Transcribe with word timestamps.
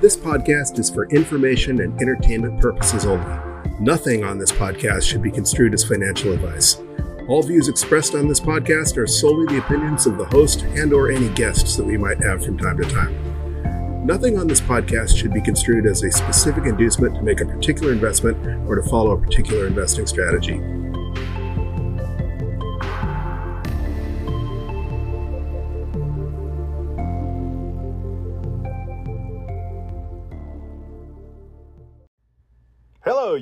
This 0.00 0.16
podcast 0.16 0.78
is 0.78 0.88
for 0.88 1.08
information 1.08 1.80
and 1.80 2.00
entertainment 2.00 2.60
purposes 2.60 3.04
only. 3.04 3.36
Nothing 3.80 4.22
on 4.22 4.38
this 4.38 4.52
podcast 4.52 5.02
should 5.02 5.22
be 5.22 5.30
construed 5.32 5.74
as 5.74 5.82
financial 5.82 6.32
advice. 6.32 6.80
All 7.26 7.42
views 7.42 7.66
expressed 7.66 8.14
on 8.14 8.28
this 8.28 8.38
podcast 8.38 8.96
are 8.96 9.08
solely 9.08 9.46
the 9.46 9.58
opinions 9.58 10.06
of 10.06 10.16
the 10.16 10.26
host 10.26 10.62
and 10.62 10.92
or 10.92 11.10
any 11.10 11.28
guests 11.30 11.76
that 11.76 11.84
we 11.84 11.96
might 11.96 12.22
have 12.22 12.44
from 12.44 12.56
time 12.56 12.76
to 12.76 12.88
time. 12.88 14.06
Nothing 14.06 14.38
on 14.38 14.46
this 14.46 14.60
podcast 14.60 15.16
should 15.16 15.34
be 15.34 15.40
construed 15.40 15.84
as 15.84 16.04
a 16.04 16.12
specific 16.12 16.66
inducement 16.66 17.16
to 17.16 17.22
make 17.22 17.40
a 17.40 17.46
particular 17.46 17.92
investment 17.92 18.36
or 18.68 18.76
to 18.76 18.88
follow 18.88 19.10
a 19.10 19.20
particular 19.20 19.66
investing 19.66 20.06
strategy. 20.06 20.77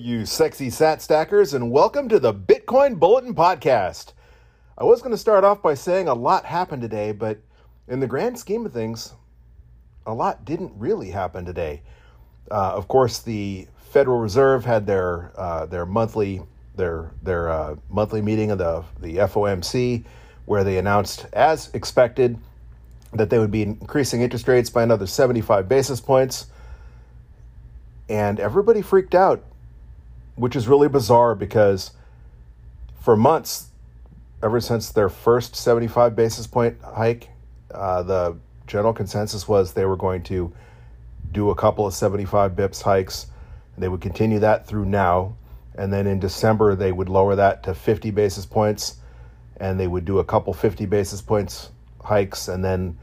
You 0.00 0.27
sexy 0.27 0.68
sat 0.68 1.00
stackers, 1.00 1.55
and 1.55 1.70
welcome 1.70 2.09
to 2.09 2.18
the 2.18 2.34
Bitcoin 2.34 2.98
Bulletin 2.98 3.34
Podcast. 3.34 4.12
I 4.77 4.84
was 4.84 5.00
going 5.00 5.12
to 5.12 5.18
start 5.18 5.42
off 5.42 5.62
by 5.62 5.73
saying 5.73 6.06
a 6.06 6.14
lot 6.14 6.45
happened 6.45 6.82
today, 6.82 7.12
but 7.12 7.38
in 7.88 8.01
the 8.01 8.06
grand 8.06 8.38
scheme 8.38 8.66
of 8.66 8.74
things, 8.74 9.14
a 10.04 10.12
lot 10.12 10.45
didn't 10.45 10.73
really 10.77 11.10
happen 11.10 11.46
today. 11.46 11.80
Uh, 12.51 12.73
of 12.74 12.88
course, 12.88 13.20
the 13.20 13.68
Federal 13.90 14.18
Reserve 14.18 14.66
had 14.66 14.87
their 14.87 15.32
uh, 15.34 15.64
their 15.64 15.87
monthly 15.87 16.42
their 16.74 17.10
their 17.23 17.48
uh, 17.48 17.76
monthly 17.88 18.20
meeting 18.20 18.51
of 18.51 18.59
the 18.59 18.84
the 19.01 19.16
FOMC, 19.16 20.04
where 20.45 20.62
they 20.62 20.76
announced, 20.76 21.24
as 21.32 21.70
expected, 21.73 22.38
that 23.15 23.30
they 23.30 23.38
would 23.38 23.51
be 23.51 23.62
increasing 23.62 24.20
interest 24.20 24.46
rates 24.46 24.68
by 24.68 24.82
another 24.82 25.06
75 25.06 25.68
basis 25.70 26.02
points. 26.02 26.48
And 28.10 28.38
everybody 28.38 28.82
freaked 28.82 29.15
out 29.15 29.43
which 30.37 30.54
is 30.54 30.68
really 30.68 30.88
bizarre 30.88 31.34
because 31.34 31.90
for 33.01 33.16
months, 33.16 33.68
ever 34.43 34.60
since 34.60 34.90
their 34.90 35.09
first 35.09 35.56
75 35.56 36.15
basis 36.15 36.46
point 36.46 36.76
hike, 36.82 37.28
uh, 37.74 38.02
the 38.02 38.37
general 38.66 38.93
consensus 38.93 39.48
was 39.48 39.73
they 39.73 39.84
were 39.84 39.96
going 39.96 40.23
to 40.24 40.52
do 41.32 41.51
a 41.51 41.54
couple 41.54 41.87
of 41.87 41.95
75 41.95 42.52
bips 42.52 42.82
hikes. 42.82 43.26
They 43.78 43.88
would 43.88 44.01
continue 44.01 44.38
that 44.40 44.66
through 44.66 44.87
now. 44.87 45.37
And 45.74 45.93
then 45.93 46.06
in 46.06 46.18
December, 46.18 46.74
they 46.74 46.93
would 46.93 47.09
lower 47.09 47.37
that 47.37 47.62
to 47.65 47.74
50 47.74 48.10
basis 48.10 48.46
points. 48.46 48.96
And 49.59 49.78
they 49.78 49.87
would 49.87 50.04
do 50.04 50.18
a 50.18 50.24
couple 50.24 50.52
50 50.52 50.87
basis 50.87 51.21
points 51.21 51.71
hikes 52.02 52.48
and 52.48 52.65
then 52.65 52.98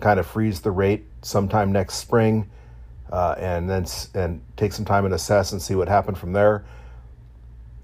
kind 0.00 0.18
of 0.18 0.26
freeze 0.26 0.60
the 0.60 0.70
rate 0.70 1.04
sometime 1.22 1.72
next 1.72 1.94
spring. 1.94 2.50
Uh, 3.10 3.34
and 3.38 3.70
then 3.70 3.86
and 4.14 4.42
take 4.56 4.72
some 4.72 4.84
time 4.84 5.04
and 5.04 5.14
assess 5.14 5.52
and 5.52 5.62
see 5.62 5.74
what 5.74 5.88
happened 5.88 6.18
from 6.18 6.32
there 6.32 6.64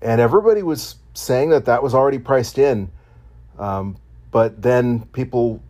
and 0.02 0.20
everybody 0.20 0.62
was 0.62 0.96
saying 1.14 1.50
that 1.50 1.64
that 1.66 1.82
was 1.82 1.94
already 1.94 2.18
priced 2.18 2.58
in. 2.58 2.90
Um, 3.58 3.96
but 4.30 4.60
then 4.60 5.06
people 5.06 5.62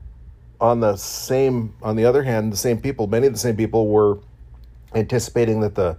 on 0.60 0.80
the 0.80 0.96
same, 0.96 1.74
on 1.82 1.96
the 1.96 2.04
other 2.04 2.22
hand, 2.22 2.52
the 2.52 2.56
same 2.56 2.80
people, 2.80 3.06
many 3.06 3.26
of 3.26 3.32
the 3.32 3.38
same 3.38 3.56
people 3.56 3.88
were 3.88 4.18
anticipating 4.94 5.60
that 5.60 5.74
the 5.74 5.96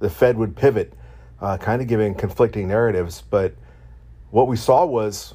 the 0.00 0.10
Fed 0.10 0.36
would 0.36 0.56
pivot, 0.56 0.92
uh, 1.40 1.56
kind 1.56 1.80
of 1.80 1.88
giving 1.88 2.14
conflicting 2.14 2.68
narratives. 2.68 3.22
But 3.22 3.54
what 4.30 4.48
we 4.48 4.56
saw 4.56 4.84
was 4.84 5.34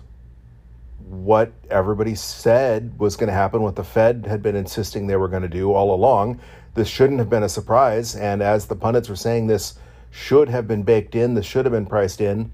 what 1.07 1.51
everybody 1.69 2.13
said 2.13 2.97
was 2.99 3.15
going 3.15 3.29
to 3.29 3.33
happen, 3.33 3.61
what 3.61 3.75
the 3.75 3.83
Fed 3.83 4.25
had 4.27 4.43
been 4.43 4.55
insisting 4.55 5.07
they 5.07 5.15
were 5.15 5.27
going 5.27 5.41
to 5.41 5.49
do 5.49 5.73
all 5.73 5.93
along. 5.93 6.39
This 6.75 6.87
shouldn't 6.87 7.19
have 7.19 7.29
been 7.29 7.43
a 7.43 7.49
surprise. 7.49 8.15
And 8.15 8.41
as 8.41 8.67
the 8.67 8.75
pundits 8.75 9.09
were 9.09 9.15
saying, 9.15 9.47
this 9.47 9.75
should 10.11 10.49
have 10.49 10.67
been 10.67 10.83
baked 10.83 11.15
in. 11.15 11.33
This 11.33 11.45
should 11.45 11.65
have 11.65 11.73
been 11.73 11.85
priced 11.85 12.21
in. 12.21 12.51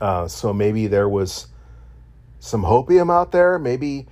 Uh, 0.00 0.28
so 0.28 0.52
maybe 0.52 0.86
there 0.86 1.08
was 1.08 1.48
some 2.38 2.62
hopium 2.62 3.12
out 3.12 3.32
there. 3.32 3.58
Maybe 3.58 4.06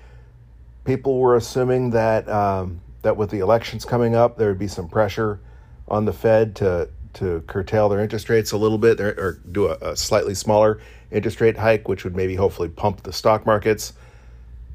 people 0.84 1.18
were 1.18 1.36
assuming 1.36 1.90
that 1.90 2.28
um, 2.28 2.80
that 3.02 3.16
with 3.16 3.30
the 3.30 3.40
elections 3.40 3.84
coming 3.84 4.14
up, 4.14 4.36
there 4.36 4.48
would 4.48 4.58
be 4.58 4.68
some 4.68 4.88
pressure 4.88 5.40
on 5.88 6.04
the 6.04 6.12
Fed 6.12 6.56
to 6.56 6.88
to 7.14 7.42
curtail 7.46 7.88
their 7.88 8.00
interest 8.00 8.28
rates 8.28 8.52
a 8.52 8.56
little 8.58 8.76
bit 8.78 9.00
or 9.00 9.40
do 9.50 9.68
a, 9.68 9.92
a 9.92 9.96
slightly 9.96 10.34
smaller 10.34 10.80
interest 11.10 11.40
rate 11.40 11.56
hike, 11.56 11.88
which 11.88 12.04
would 12.04 12.14
maybe 12.14 12.34
hopefully 12.34 12.68
pump 12.68 13.02
the 13.04 13.12
stock 13.12 13.46
markets. 13.46 13.94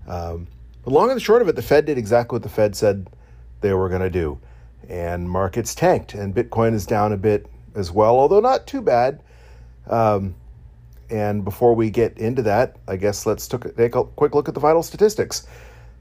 Um, 0.08 0.48
but 0.84 0.92
long 0.92 1.12
and 1.12 1.22
short 1.22 1.44
of 1.44 1.50
it, 1.50 1.56
the 1.56 1.62
Fed 1.62 1.86
did 1.86 1.98
exactly 1.98 2.36
what 2.36 2.44
the 2.44 2.50
Fed 2.50 2.76
said 2.76 3.08
they 3.62 3.74
were 3.74 3.90
going 3.90 4.02
to 4.02 4.10
do 4.10 4.40
and 4.92 5.28
markets 5.30 5.74
tanked, 5.74 6.14
and 6.14 6.36
Bitcoin 6.36 6.74
is 6.74 6.86
down 6.86 7.14
a 7.14 7.18
bit 7.18 7.46
as 7.76 7.92
well, 7.92 8.20
although 8.20 8.42
not 8.42 8.68
too 8.68 8.82
bad. 8.82 9.24
Um, 9.88 10.36
and 11.10 11.46
before 11.46 11.74
we 11.74 11.90
get 11.90 12.18
into 12.18 12.42
that, 12.44 12.76
I 12.88 12.98
guess 12.98 13.26
let's 13.26 13.48
take 13.48 13.96
a 13.96 14.04
quick 14.04 14.36
look 14.36 14.50
at 14.50 14.54
the 14.54 14.60
vital 14.60 14.84
statistics. 14.84 15.48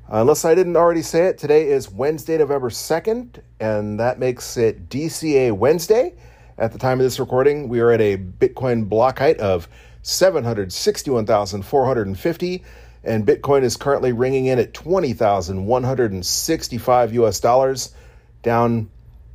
unless 0.08 0.44
I 0.44 0.56
didn't 0.56 0.76
already 0.76 1.02
say 1.02 1.26
it, 1.26 1.38
today 1.38 1.68
is 1.68 1.88
Wednesday, 1.90 2.36
November 2.38 2.68
2nd, 2.68 3.40
and 3.60 4.00
that 4.00 4.18
makes 4.18 4.56
it 4.56 4.88
DCA 4.88 5.52
Wednesday. 5.52 6.14
At 6.58 6.72
the 6.72 6.78
time 6.78 6.98
of 6.98 7.04
this 7.04 7.20
recording, 7.20 7.68
we 7.68 7.78
are 7.80 7.92
at 7.92 8.00
a 8.00 8.16
Bitcoin 8.16 8.88
block 8.88 9.20
height 9.20 9.38
of 9.38 9.68
761,450, 10.02 12.64
and 13.02 13.26
Bitcoin 13.26 13.62
is 13.62 13.76
currently 13.76 14.12
ringing 14.12 14.46
in 14.46 14.58
at 14.58 14.74
20,165 14.74 17.14
US 17.14 17.40
dollars 17.40 17.94
down 18.42 18.90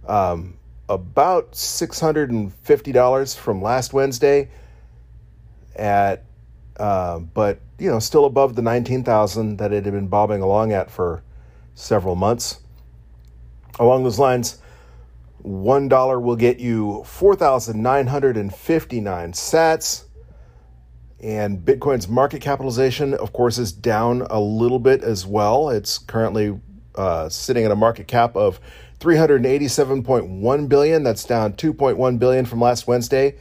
um, 0.07 0.57
about 0.87 1.53
$650 1.53 3.37
from 3.37 3.61
last 3.61 3.93
Wednesday 3.93 4.49
at 5.75 6.23
uh, 6.77 7.19
but 7.19 7.59
you 7.79 7.89
know 7.89 7.99
still 7.99 8.25
above 8.25 8.55
the 8.55 8.61
19,000 8.61 9.57
that 9.57 9.73
it 9.73 9.85
had 9.85 9.93
been 9.93 10.07
bobbing 10.07 10.41
along 10.41 10.73
at 10.73 10.91
for 10.91 11.23
several 11.73 12.15
months. 12.15 12.59
Along 13.79 14.03
those 14.03 14.19
lines, 14.19 14.59
one 15.39 15.87
dollar 15.87 16.19
will 16.19 16.35
get 16.35 16.59
you 16.59 17.03
4,959 17.05 19.31
sats. 19.33 20.04
And 21.21 21.59
Bitcoin's 21.59 22.07
market 22.07 22.41
capitalization, 22.41 23.13
of 23.13 23.33
course, 23.33 23.57
is 23.57 23.71
down 23.71 24.21
a 24.29 24.39
little 24.39 24.79
bit 24.79 25.03
as 25.03 25.25
well. 25.25 25.69
It's 25.69 25.97
currently 25.97 26.59
uh, 26.95 27.29
sitting 27.29 27.65
at 27.65 27.71
a 27.71 27.75
market 27.75 28.07
cap 28.07 28.35
of 28.35 28.59
387.1 28.99 30.69
billion. 30.69 31.03
That's 31.03 31.23
down 31.23 31.53
2.1 31.53 32.19
billion 32.19 32.45
from 32.45 32.59
last 32.61 32.87
Wednesday. 32.87 33.37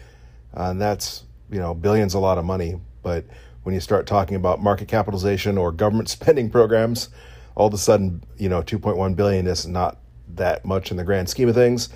Uh, 0.56 0.70
and 0.70 0.80
that's, 0.80 1.24
you 1.50 1.58
know, 1.58 1.74
billions 1.74 2.14
a 2.14 2.18
lot 2.18 2.38
of 2.38 2.44
money. 2.44 2.80
But 3.02 3.24
when 3.64 3.74
you 3.74 3.80
start 3.80 4.06
talking 4.06 4.36
about 4.36 4.62
market 4.62 4.88
capitalization 4.88 5.58
or 5.58 5.72
government 5.72 6.08
spending 6.10 6.50
programs, 6.50 7.08
all 7.54 7.68
of 7.68 7.74
a 7.74 7.78
sudden, 7.78 8.22
you 8.36 8.48
know, 8.48 8.62
2.1 8.62 9.16
billion 9.16 9.46
is 9.46 9.66
not 9.66 9.98
that 10.34 10.64
much 10.64 10.90
in 10.90 10.96
the 10.96 11.04
grand 11.04 11.28
scheme 11.28 11.48
of 11.48 11.54
things. 11.54 11.88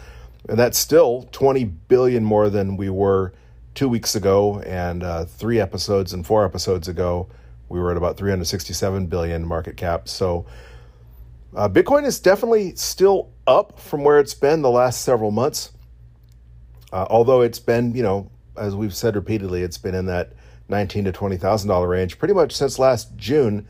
And 0.49 0.59
that's 0.59 0.78
still 0.78 1.28
20 1.33 1.65
billion 1.65 2.25
more 2.25 2.49
than 2.49 2.77
we 2.77 2.88
were 2.91 3.33
two 3.78 3.89
weeks 3.89 4.16
ago. 4.16 4.59
And 4.62 5.05
uh, 5.05 5.25
three 5.25 5.61
episodes 5.61 6.12
and 6.12 6.27
four 6.27 6.44
episodes 6.44 6.89
ago, 6.89 7.28
we 7.69 7.78
were 7.78 7.93
at 7.93 7.97
about 7.97 8.16
367 8.16 9.06
billion 9.06 9.47
market 9.47 9.77
cap. 9.77 10.09
So, 10.09 10.47
uh, 11.55 11.69
Bitcoin 11.69 12.05
is 12.05 12.19
definitely 12.19 12.75
still 12.75 13.31
up 13.47 13.78
from 13.78 14.03
where 14.03 14.19
it's 14.19 14.34
been 14.34 14.62
the 14.62 14.71
last 14.71 15.03
several 15.03 15.31
months. 15.31 15.72
Uh, 16.93 17.06
although 17.09 17.41
it's 17.43 17.61
been, 17.61 17.94
you 17.94 18.03
know, 18.03 18.28
as 18.56 18.75
we've 18.75 18.94
said 18.94 19.15
repeatedly, 19.15 19.62
it's 19.62 19.78
been 19.78 19.94
in 19.94 20.06
that 20.06 20.33
nineteen 20.69 21.05
to 21.05 21.12
twenty 21.12 21.37
thousand 21.37 21.69
dollar 21.69 21.88
range 21.88 22.19
pretty 22.19 22.34
much 22.34 22.55
since 22.55 22.78
last 22.78 23.17
June, 23.17 23.67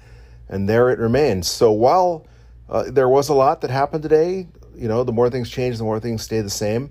and 0.49 0.69
there 0.69 0.91
it 0.91 0.99
remains. 0.99 1.49
So 1.49 1.71
while 1.71 2.27
uh, 2.69 2.85
there 2.91 3.09
was 3.09 3.29
a 3.29 3.35
lot 3.35 3.61
that 3.61 3.71
happened 3.71 4.03
today, 4.03 4.49
you 4.75 4.89
know, 4.89 5.05
the 5.05 5.13
more 5.13 5.29
things 5.29 5.51
change, 5.51 5.77
the 5.77 5.85
more 5.85 6.01
things 6.01 6.23
stay 6.23 6.41
the 6.41 6.51
same, 6.51 6.91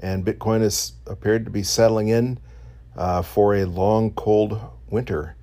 and 0.00 0.24
Bitcoin 0.24 0.60
has 0.60 0.92
appeared 1.06 1.46
to 1.46 1.50
be 1.50 1.62
settling 1.62 2.08
in 2.08 2.38
uh, 3.00 3.22
for 3.22 3.54
a 3.54 3.64
long, 3.64 4.12
cold 4.12 4.60
winter. 4.90 5.34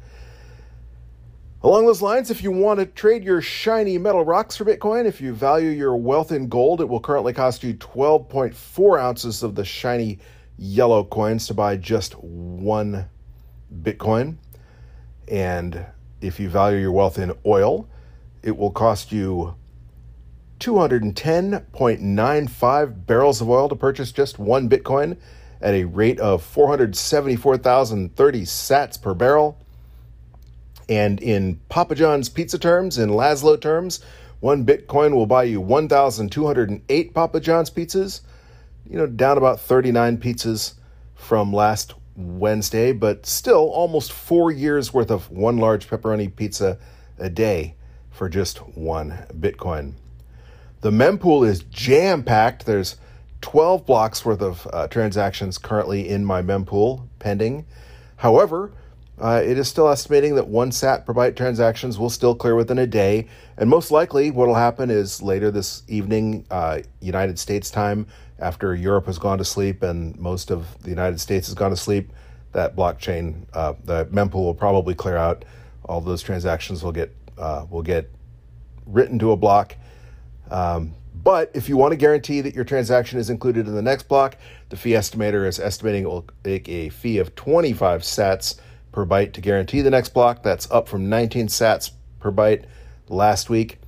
Along 1.64 1.88
those 1.88 2.04
lines, 2.04 2.30
if 2.30 2.44
you 2.44 2.52
want 2.52 2.80
to 2.80 2.86
trade 2.86 3.24
your 3.24 3.42
shiny 3.42 3.98
metal 3.98 4.24
rocks 4.24 4.56
for 4.56 4.64
Bitcoin, 4.64 5.06
if 5.06 5.20
you 5.20 5.34
value 5.34 5.72
your 5.72 5.98
wealth 5.98 6.32
in 6.32 6.50
gold, 6.50 6.82
it 6.82 6.88
will 6.88 7.00
currently 7.00 7.34
cost 7.34 7.64
you 7.64 7.74
12.4 7.74 9.02
ounces 9.02 9.42
of 9.42 9.56
the 9.56 9.66
shiny 9.66 10.20
yellow 10.60 11.04
coins 11.04 11.48
to 11.48 11.56
buy 11.56 11.78
just 11.78 12.14
one 12.20 13.08
Bitcoin. 13.82 14.36
And 15.28 15.84
if 16.22 16.40
you 16.40 16.50
value 16.50 16.78
your 16.78 16.92
wealth 16.92 17.18
in 17.18 17.34
oil, 17.44 17.90
it 18.44 18.56
will 18.56 18.70
cost 18.70 19.12
you 19.12 19.56
210.95 20.60 23.06
barrels 23.08 23.42
of 23.42 23.50
oil 23.50 23.68
to 23.68 23.76
purchase 23.76 24.12
just 24.12 24.38
one 24.38 24.70
Bitcoin 24.70 25.18
at 25.62 25.74
a 25.74 25.86
rate 25.86 26.20
of 26.20 26.44
474,030 26.44 28.42
sats 28.44 29.02
per 29.02 29.14
barrel. 29.14 29.58
And 30.90 31.20
in 31.22 31.60
Papa 31.70 31.96
John's 31.96 32.30
pizza 32.30 32.58
terms, 32.58 32.98
in 32.98 33.10
Laszlo 33.10 33.60
terms, 33.60 34.00
One 34.40 34.66
Bitcoin 34.66 35.14
will 35.16 35.26
buy 35.26 35.44
you 35.44 35.60
1,208 35.60 37.14
Papa 37.14 37.40
John's 37.40 37.72
pizzas, 37.72 38.22
you 38.88 38.98
know, 38.98 39.08
down 39.08 39.38
about 39.38 39.60
39 39.60 40.18
pizzas 40.18 40.76
from 41.16 41.52
last 41.52 41.94
Wednesday, 42.16 42.92
but 42.94 43.26
still 43.26 43.70
almost 43.70 44.12
four 44.12 44.52
years 44.52 44.94
worth 44.94 45.10
of 45.10 45.32
one 45.32 45.58
large 45.58 45.90
pepperoni 45.90 46.34
pizza 46.36 46.78
a 47.18 47.30
day 47.30 47.76
for 48.12 48.30
just 48.30 48.60
one 48.78 49.26
Bitcoin. 49.34 49.94
The 50.82 50.92
mempool 50.92 51.48
is 51.48 51.62
jam 51.64 52.24
packed. 52.24 52.66
There's 52.66 52.98
12 53.42 53.86
blocks 53.86 54.26
worth 54.26 54.42
of 54.42 54.68
uh, 54.74 54.88
transactions 54.88 55.58
currently 55.58 56.10
in 56.10 56.26
my 56.26 56.42
mempool 56.42 57.08
pending. 57.20 57.66
However, 58.18 58.72
uh, 59.20 59.42
it 59.44 59.58
is 59.58 59.68
still 59.68 59.90
estimating 59.90 60.36
that 60.36 60.48
one 60.48 60.72
sat 60.72 61.06
per 61.06 61.14
byte 61.14 61.36
transactions 61.36 61.98
will 61.98 62.10
still 62.10 62.36
clear 62.36 62.56
within 62.56 62.78
a 62.78 62.86
day. 62.86 63.28
And 63.58 63.70
most 63.70 63.90
likely, 63.90 64.30
what 64.30 64.48
will 64.48 64.56
happen 64.56 64.92
is 64.92 65.22
later 65.22 65.50
this 65.50 65.84
evening, 65.88 66.46
uh, 66.52 66.80
United 67.02 67.40
States 67.40 67.72
time, 67.72 68.06
after 68.40 68.76
Europe 68.76 69.08
has 69.08 69.18
gone 69.18 69.40
to 69.40 69.46
sleep 69.46 69.82
and 69.82 70.16
most 70.20 70.52
of 70.52 70.82
the 70.84 70.90
United 70.90 71.20
States 71.20 71.48
has 71.48 71.56
gone 71.56 71.72
to 71.72 71.78
sleep, 71.78 72.12
that 72.52 72.76
blockchain, 72.76 73.46
uh, 73.54 73.74
the 73.86 74.06
mempool 74.06 74.44
will 74.44 74.54
probably 74.54 74.94
clear 74.94 75.18
out. 75.18 75.44
All 75.86 76.02
those 76.02 76.22
transactions 76.22 76.84
will 76.84 76.92
get 76.92 77.16
uh, 77.38 77.66
will 77.70 77.82
get 77.82 78.12
written 78.86 79.20
to 79.20 79.32
a 79.32 79.38
block. 79.38 79.76
Um, 80.50 80.94
but 81.24 81.52
if 81.54 81.70
you 81.70 81.78
want 81.78 81.92
to 81.92 81.98
guarantee 81.98 82.42
that 82.42 82.54
your 82.54 82.64
transaction 82.64 83.20
is 83.20 83.30
included 83.30 83.68
in 83.68 83.76
the 83.76 83.82
next 83.82 84.08
block, 84.08 84.38
the 84.70 84.78
fee 84.78 84.92
estimator 84.92 85.48
is 85.48 85.60
estimating 85.60 86.04
it 86.04 86.08
will 86.08 86.26
take 86.44 86.68
a 86.70 86.90
fee 86.90 87.18
of 87.18 87.36
25 87.36 88.02
sats 88.02 88.60
per 88.92 89.06
byte 89.06 89.34
to 89.34 89.42
guarantee 89.42 89.82
the 89.82 89.90
next 89.90 90.10
block. 90.10 90.44
That's 90.44 90.70
up 90.72 90.88
from 90.88 91.10
19 91.10 91.48
sats 91.48 91.92
per 92.20 92.32
byte 92.32 92.66
last 93.08 93.50
week. 93.50 93.80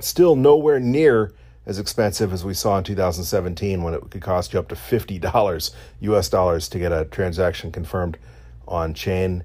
Still 0.00 0.36
nowhere 0.36 0.80
near 0.80 1.32
as 1.66 1.78
expensive 1.78 2.32
as 2.32 2.44
we 2.44 2.54
saw 2.54 2.78
in 2.78 2.84
2017 2.84 3.82
when 3.82 3.94
it 3.94 4.10
could 4.10 4.22
cost 4.22 4.52
you 4.52 4.58
up 4.58 4.68
to 4.68 4.74
$50 4.74 5.70
US 6.00 6.28
dollars 6.28 6.68
to 6.68 6.78
get 6.78 6.92
a 6.92 7.04
transaction 7.04 7.70
confirmed 7.70 8.18
on 8.66 8.94
chain. 8.94 9.44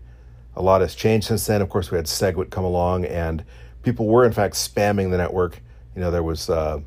A 0.56 0.62
lot 0.62 0.82
has 0.82 0.96
changed 0.96 1.28
since 1.28 1.46
then. 1.46 1.62
Of 1.62 1.70
course, 1.70 1.92
we 1.92 1.98
had 1.98 2.06
SegWit 2.06 2.50
come 2.50 2.64
along, 2.64 3.06
and 3.06 3.44
people 3.84 4.08
were 4.08 4.26
in 4.26 4.32
fact 4.32 4.56
spamming 4.56 5.12
the 5.12 5.18
network. 5.18 5.60
You 5.96 6.02
know, 6.02 6.12
there 6.12 6.24
was 6.24 6.50
uh, 6.50 6.80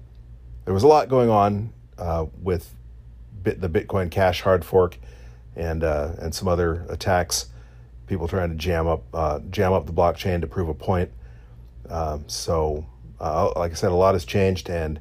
there 0.68 0.74
was 0.74 0.82
a 0.82 0.86
lot 0.86 1.08
going 1.08 1.30
on 1.30 1.72
uh, 1.96 2.26
with 2.42 2.74
Bit, 3.42 3.58
the 3.58 3.70
Bitcoin 3.70 4.10
Cash 4.10 4.42
hard 4.42 4.66
fork 4.66 4.98
and 5.56 5.82
uh, 5.82 6.12
and 6.18 6.34
some 6.34 6.46
other 6.46 6.84
attacks. 6.90 7.46
People 8.06 8.28
trying 8.28 8.50
to 8.50 8.54
jam 8.54 8.86
up 8.86 9.02
uh, 9.14 9.38
jam 9.48 9.72
up 9.72 9.86
the 9.86 9.94
blockchain 9.94 10.42
to 10.42 10.46
prove 10.46 10.68
a 10.68 10.74
point. 10.74 11.10
Um, 11.88 12.28
so, 12.28 12.84
uh, 13.18 13.50
like 13.56 13.72
I 13.72 13.74
said, 13.76 13.92
a 13.92 13.94
lot 13.94 14.14
has 14.14 14.26
changed, 14.26 14.68
and 14.68 15.00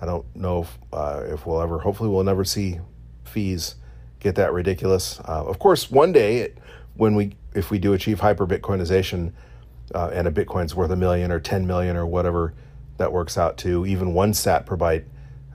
I 0.00 0.06
don't 0.06 0.24
know 0.34 0.62
if, 0.62 0.78
uh, 0.94 1.24
if 1.26 1.44
we'll 1.44 1.60
ever. 1.60 1.78
Hopefully, 1.80 2.08
we'll 2.08 2.24
never 2.24 2.42
see 2.42 2.80
fees 3.24 3.74
get 4.18 4.36
that 4.36 4.54
ridiculous. 4.54 5.20
Uh, 5.20 5.44
of 5.44 5.58
course, 5.58 5.90
one 5.90 6.12
day 6.12 6.54
when 6.94 7.14
we 7.14 7.36
if 7.52 7.70
we 7.70 7.78
do 7.78 7.92
achieve 7.92 8.20
hyper 8.20 8.46
Bitcoinization 8.46 9.34
and 9.94 10.26
a 10.26 10.30
Bitcoin's 10.30 10.74
worth 10.74 10.90
a 10.90 10.96
million 10.96 11.30
or 11.30 11.38
ten 11.38 11.66
million 11.66 11.98
or 11.98 12.06
whatever 12.06 12.54
that 12.96 13.12
works 13.12 13.38
out 13.38 13.56
to 13.58 13.86
even 13.86 14.14
one 14.14 14.34
sat 14.34 14.66
per 14.66 14.76
byte 14.76 15.04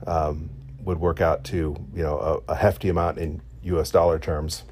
um, 0.06 0.50
would 0.84 0.98
work 0.98 1.20
out 1.20 1.44
to 1.44 1.76
you 1.94 2.02
know 2.02 2.42
a, 2.48 2.52
a, 2.52 2.56
hefty 2.56 2.88
amount 2.88 3.18
in 3.18 3.40
U.S. 3.62 3.90
dollar 3.90 4.18
terms. 4.18 4.64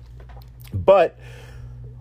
But 0.72 1.18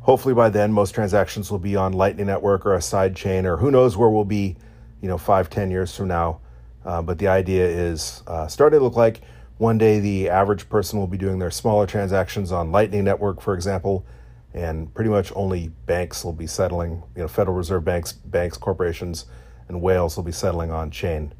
hopefully 0.01 0.33
by 0.33 0.49
then 0.49 0.71
most 0.71 0.93
transactions 0.93 1.51
will 1.51 1.59
be 1.59 1.75
on 1.75 1.93
Lightning 1.93 2.27
Network 2.27 2.65
or 2.65 2.75
a 2.75 2.81
side 2.81 3.15
chain 3.15 3.45
or 3.45 3.57
who 3.57 3.71
knows 3.71 3.97
where 3.97 4.09
we'll 4.09 4.25
be, 4.25 4.55
you 5.01 5.07
know, 5.07 5.17
five 5.17 5.49
ten 5.49 5.71
years 5.71 5.95
from 5.95 6.07
now. 6.07 6.39
Uh, 6.83 7.01
but 7.01 7.17
the 7.17 7.27
idea 7.27 7.65
is 7.65 8.21
uh, 8.27 8.47
starting 8.47 8.79
to 8.79 8.83
look 8.83 8.95
like 8.95 9.21
one 9.57 9.77
day 9.77 9.99
the 9.99 10.29
average 10.29 10.69
person 10.69 10.99
will 10.99 11.07
be 11.07 11.17
doing 11.17 11.39
their 11.39 11.51
smaller 11.51 11.87
transactions 11.87 12.51
on 12.51 12.71
Lightning 12.71 13.05
Network, 13.05 13.41
for 13.41 13.53
example, 13.53 14.05
and 14.53 14.93
pretty 14.93 15.09
much 15.09 15.31
only 15.35 15.69
banks 15.85 16.23
will 16.23 16.33
be 16.33 16.45
settling. 16.45 17.03
You 17.15 17.23
know, 17.23 17.27
Federal 17.27 17.55
Reserve 17.55 17.83
banks, 17.85 18.11
banks, 18.11 18.57
corporations 18.57 19.25
and 19.67 19.81
whales 19.81 20.15
will 20.15 20.23
be 20.23 20.31
settling 20.31 20.71
on 20.71 20.91
chain. 20.91 21.33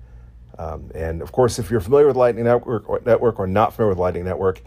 Um, 0.58 0.90
and 0.96 1.22
of 1.22 1.32
course, 1.32 1.60
if 1.60 1.70
you're 1.70 1.82
familiar 1.82 2.08
with 2.08 2.16
Lightning 2.16 2.46
Network 2.46 2.90
or, 2.90 3.02
network 3.06 3.40
or 3.40 3.48
not 3.48 3.74
familiar 3.74 3.90
with 3.90 4.00
Lightning 4.00 4.26
Network, 4.26 4.62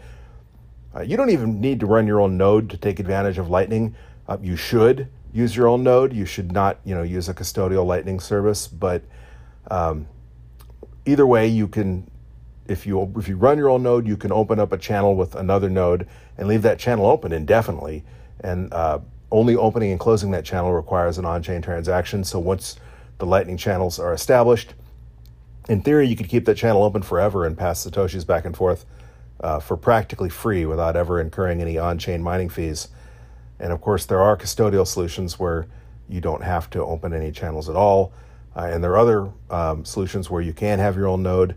uh, 0.95 1.01
you 1.01 1.17
don't 1.17 1.29
even 1.29 1.59
need 1.61 1.79
to 1.79 1.85
run 1.85 2.07
your 2.07 2.19
own 2.19 2.37
node 2.37 2.69
to 2.69 2.77
take 2.77 2.99
advantage 2.99 3.37
of 3.37 3.49
Lightning. 3.49 3.95
Uh, 4.27 4.37
you 4.41 4.55
should 4.55 5.07
use 5.33 5.55
your 5.55 5.67
own 5.67 5.83
node. 5.83 6.13
You 6.13 6.25
should 6.25 6.51
not, 6.51 6.79
you 6.83 6.95
know, 6.95 7.03
use 7.03 7.29
a 7.29 7.33
custodial 7.33 7.85
Lightning 7.85 8.19
service. 8.19 8.67
But 8.67 9.03
um, 9.69 10.07
either 11.05 11.25
way, 11.25 11.47
you 11.47 11.67
can, 11.67 12.09
if 12.67 12.85
you 12.85 13.11
if 13.17 13.27
you 13.27 13.35
run 13.35 13.57
your 13.57 13.69
own 13.69 13.83
node, 13.83 14.07
you 14.07 14.17
can 14.17 14.31
open 14.31 14.59
up 14.59 14.71
a 14.71 14.77
channel 14.77 15.15
with 15.15 15.35
another 15.35 15.69
node 15.69 16.07
and 16.37 16.47
leave 16.47 16.61
that 16.63 16.79
channel 16.79 17.05
open 17.05 17.31
indefinitely. 17.33 18.03
And 18.41 18.73
uh, 18.73 18.99
only 19.31 19.55
opening 19.55 19.91
and 19.91 19.99
closing 19.99 20.31
that 20.31 20.45
channel 20.45 20.73
requires 20.73 21.17
an 21.17 21.25
on-chain 21.25 21.61
transaction. 21.61 22.23
So 22.23 22.39
once 22.39 22.77
the 23.19 23.25
Lightning 23.25 23.57
channels 23.57 23.99
are 23.99 24.13
established. 24.13 24.73
In 25.69 25.81
theory, 25.81 26.07
you 26.07 26.15
could 26.15 26.29
keep 26.29 26.45
that 26.45 26.55
channel 26.55 26.83
open 26.83 27.03
forever 27.03 27.45
and 27.45 27.55
pass 27.55 27.85
Satoshis 27.85 28.25
back 28.25 28.45
and 28.45 28.57
forth 28.57 28.85
uh, 29.41 29.59
for 29.59 29.77
practically 29.77 30.29
free 30.29 30.65
without 30.65 30.95
ever 30.95 31.21
incurring 31.21 31.61
any 31.61 31.77
on 31.77 31.99
chain 31.99 32.23
mining 32.23 32.49
fees. 32.49 32.87
And 33.59 33.71
of 33.71 33.81
course, 33.81 34.05
there 34.05 34.21
are 34.21 34.35
custodial 34.35 34.87
solutions 34.87 35.37
where 35.37 35.67
you 36.07 36.21
don't 36.21 36.43
have 36.43 36.69
to 36.71 36.83
open 36.83 37.13
any 37.13 37.31
channels 37.31 37.69
at 37.69 37.75
all. 37.75 38.11
Uh, 38.55 38.69
and 38.71 38.83
there 38.83 38.91
are 38.91 38.97
other 38.97 39.29
um, 39.51 39.85
solutions 39.85 40.29
where 40.29 40.41
you 40.41 40.53
can 40.53 40.79
have 40.79 40.95
your 40.95 41.07
own 41.07 41.21
node 41.21 41.55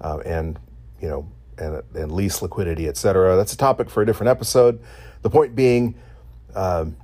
uh, 0.00 0.18
and, 0.24 0.58
you 1.02 1.08
know, 1.08 1.28
and, 1.58 1.82
and 1.94 2.10
lease 2.12 2.40
liquidity, 2.40 2.88
et 2.88 2.96
cetera. 2.96 3.36
That's 3.36 3.52
a 3.52 3.58
topic 3.58 3.90
for 3.90 4.02
a 4.02 4.06
different 4.06 4.30
episode. 4.30 4.80
The 5.20 5.28
point 5.28 5.54
being, 5.54 5.96
um, 6.54 6.96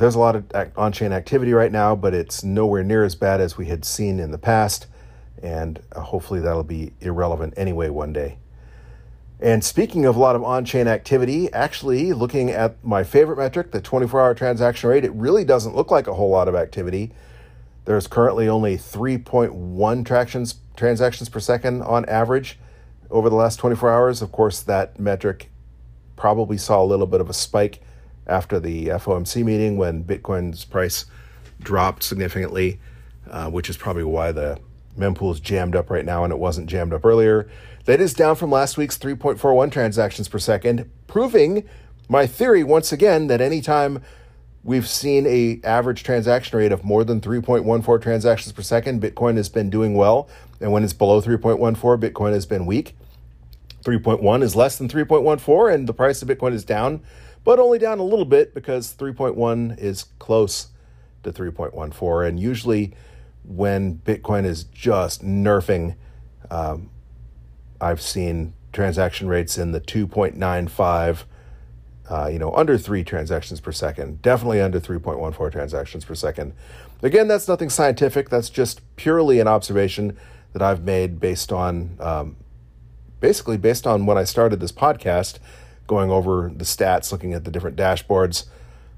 there's 0.00 0.14
a 0.14 0.18
lot 0.18 0.34
of 0.34 0.72
on 0.76 0.92
chain 0.92 1.12
activity 1.12 1.52
right 1.52 1.70
now, 1.70 1.94
but 1.94 2.14
it's 2.14 2.42
nowhere 2.42 2.82
near 2.82 3.04
as 3.04 3.14
bad 3.14 3.40
as 3.40 3.58
we 3.58 3.66
had 3.66 3.84
seen 3.84 4.18
in 4.18 4.30
the 4.30 4.38
past. 4.38 4.86
And 5.42 5.80
uh, 5.92 6.00
hopefully 6.00 6.40
that'll 6.40 6.64
be 6.64 6.92
irrelevant 7.00 7.54
anyway 7.56 7.90
one 7.90 8.12
day. 8.12 8.38
And 9.38 9.62
speaking 9.62 10.06
of 10.06 10.16
a 10.16 10.18
lot 10.18 10.36
of 10.36 10.42
on 10.42 10.64
chain 10.64 10.88
activity, 10.88 11.52
actually 11.52 12.12
looking 12.12 12.50
at 12.50 12.82
my 12.82 13.04
favorite 13.04 13.36
metric, 13.36 13.72
the 13.72 13.80
24 13.80 14.20
hour 14.20 14.34
transaction 14.34 14.88
rate, 14.88 15.04
it 15.04 15.12
really 15.12 15.44
doesn't 15.44 15.76
look 15.76 15.90
like 15.90 16.06
a 16.06 16.14
whole 16.14 16.30
lot 16.30 16.48
of 16.48 16.54
activity. 16.54 17.12
There's 17.84 18.06
currently 18.06 18.48
only 18.48 18.76
3.1 18.76 20.04
tractions, 20.06 20.56
transactions 20.76 21.28
per 21.28 21.40
second 21.40 21.82
on 21.82 22.06
average 22.06 22.58
over 23.10 23.28
the 23.28 23.36
last 23.36 23.56
24 23.56 23.90
hours. 23.90 24.22
Of 24.22 24.32
course, 24.32 24.60
that 24.62 24.98
metric 24.98 25.50
probably 26.16 26.58
saw 26.58 26.82
a 26.82 26.84
little 26.84 27.06
bit 27.06 27.20
of 27.20 27.28
a 27.30 27.34
spike 27.34 27.80
after 28.30 28.60
the 28.60 28.86
FOMC 28.86 29.44
meeting 29.44 29.76
when 29.76 30.04
Bitcoin's 30.04 30.64
price 30.64 31.04
dropped 31.60 32.02
significantly, 32.02 32.80
uh, 33.30 33.50
which 33.50 33.68
is 33.68 33.76
probably 33.76 34.04
why 34.04 34.32
the 34.32 34.58
mempool 34.98 35.32
is 35.32 35.40
jammed 35.40 35.76
up 35.76 35.90
right 35.90 36.04
now 36.04 36.24
and 36.24 36.32
it 36.32 36.38
wasn't 36.38 36.68
jammed 36.68 36.92
up 36.92 37.04
earlier. 37.04 37.48
That 37.84 38.00
is 38.00 38.14
down 38.14 38.36
from 38.36 38.50
last 38.50 38.76
week's 38.76 38.98
3.41 38.98 39.72
transactions 39.72 40.28
per 40.28 40.38
second, 40.38 40.90
proving 41.06 41.68
my 42.08 42.26
theory 42.26 42.62
once 42.62 42.92
again 42.92 43.28
that 43.28 43.40
anytime 43.40 44.02
we've 44.62 44.88
seen 44.88 45.26
a 45.26 45.60
average 45.64 46.02
transaction 46.02 46.58
rate 46.58 46.72
of 46.72 46.84
more 46.84 47.04
than 47.04 47.20
3.14 47.20 48.02
transactions 48.02 48.52
per 48.52 48.62
second, 48.62 49.00
Bitcoin 49.00 49.36
has 49.36 49.48
been 49.48 49.70
doing 49.70 49.94
well, 49.94 50.28
and 50.60 50.72
when 50.72 50.84
it's 50.84 50.92
below 50.92 51.22
3.14, 51.22 51.76
Bitcoin 51.98 52.32
has 52.32 52.46
been 52.46 52.66
weak. 52.66 52.96
3.1 53.84 54.42
is 54.42 54.54
less 54.54 54.76
than 54.76 54.88
3.14 54.88 55.72
and 55.72 55.88
the 55.88 55.94
price 55.94 56.20
of 56.20 56.28
Bitcoin 56.28 56.52
is 56.52 56.64
down 56.64 57.00
but 57.44 57.58
only 57.58 57.78
down 57.78 57.98
a 57.98 58.04
little 58.04 58.24
bit 58.24 58.54
because 58.54 58.94
3.1 58.94 59.78
is 59.78 60.06
close 60.18 60.68
to 61.22 61.32
3.14. 61.32 62.28
And 62.28 62.40
usually, 62.40 62.94
when 63.44 63.98
Bitcoin 63.98 64.44
is 64.44 64.64
just 64.64 65.24
nerfing, 65.24 65.96
um, 66.50 66.90
I've 67.80 68.00
seen 68.00 68.54
transaction 68.72 69.28
rates 69.28 69.58
in 69.58 69.72
the 69.72 69.80
2.95, 69.80 71.24
uh, 72.08 72.28
you 72.30 72.38
know, 72.38 72.54
under 72.54 72.76
three 72.76 73.04
transactions 73.04 73.60
per 73.60 73.72
second, 73.72 74.20
definitely 74.22 74.60
under 74.60 74.80
3.14 74.80 75.52
transactions 75.52 76.04
per 76.04 76.14
second. 76.14 76.52
Again, 77.02 77.28
that's 77.28 77.48
nothing 77.48 77.70
scientific. 77.70 78.28
That's 78.28 78.50
just 78.50 78.80
purely 78.96 79.40
an 79.40 79.48
observation 79.48 80.16
that 80.52 80.60
I've 80.60 80.82
made 80.84 81.20
based 81.20 81.52
on, 81.52 81.96
um, 82.00 82.36
basically 83.20 83.56
based 83.56 83.86
on 83.86 84.06
when 84.06 84.18
I 84.18 84.24
started 84.24 84.60
this 84.60 84.72
podcast 84.72 85.38
going 85.90 86.08
over 86.08 86.52
the 86.54 86.64
stats, 86.64 87.10
looking 87.10 87.34
at 87.34 87.44
the 87.44 87.50
different 87.50 87.76
dashboards 87.76 88.44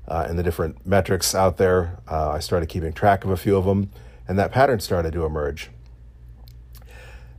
uh, 0.06 0.26
and 0.28 0.38
the 0.38 0.42
different 0.42 0.86
metrics 0.86 1.34
out 1.34 1.56
there. 1.56 1.98
Uh, 2.06 2.32
I 2.32 2.38
started 2.38 2.68
keeping 2.68 2.92
track 2.92 3.24
of 3.24 3.30
a 3.30 3.36
few 3.38 3.56
of 3.56 3.64
them, 3.64 3.90
and 4.28 4.38
that 4.38 4.52
pattern 4.52 4.78
started 4.78 5.14
to 5.14 5.24
emerge. 5.24 5.70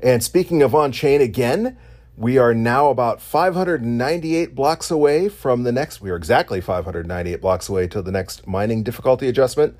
And 0.01 0.23
speaking 0.23 0.63
of 0.63 0.73
on 0.73 0.91
chain 0.91 1.21
again, 1.21 1.77
we 2.17 2.39
are 2.39 2.55
now 2.55 2.89
about 2.89 3.21
598 3.21 4.55
blocks 4.55 4.89
away 4.89 5.29
from 5.29 5.61
the 5.61 5.71
next, 5.71 6.01
we 6.01 6.09
are 6.09 6.15
exactly 6.15 6.59
598 6.59 7.39
blocks 7.39 7.69
away 7.69 7.87
to 7.89 8.01
the 8.01 8.11
next 8.11 8.47
mining 8.47 8.81
difficulty 8.81 9.27
adjustment. 9.27 9.77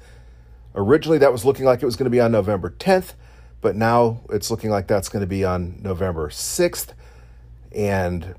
Originally, 0.75 1.17
that 1.17 1.31
was 1.31 1.45
looking 1.45 1.65
like 1.65 1.81
it 1.81 1.85
was 1.85 1.95
going 1.95 2.05
to 2.05 2.11
be 2.11 2.21
on 2.21 2.31
November 2.31 2.69
10th, 2.69 3.13
but 3.59 3.75
now 3.75 4.21
it's 4.29 4.51
looking 4.51 4.69
like 4.69 4.85
that's 4.85 5.09
going 5.09 5.21
to 5.21 5.27
be 5.27 5.43
on 5.43 5.81
November 5.81 6.29
6th. 6.29 6.89
And 7.71 8.35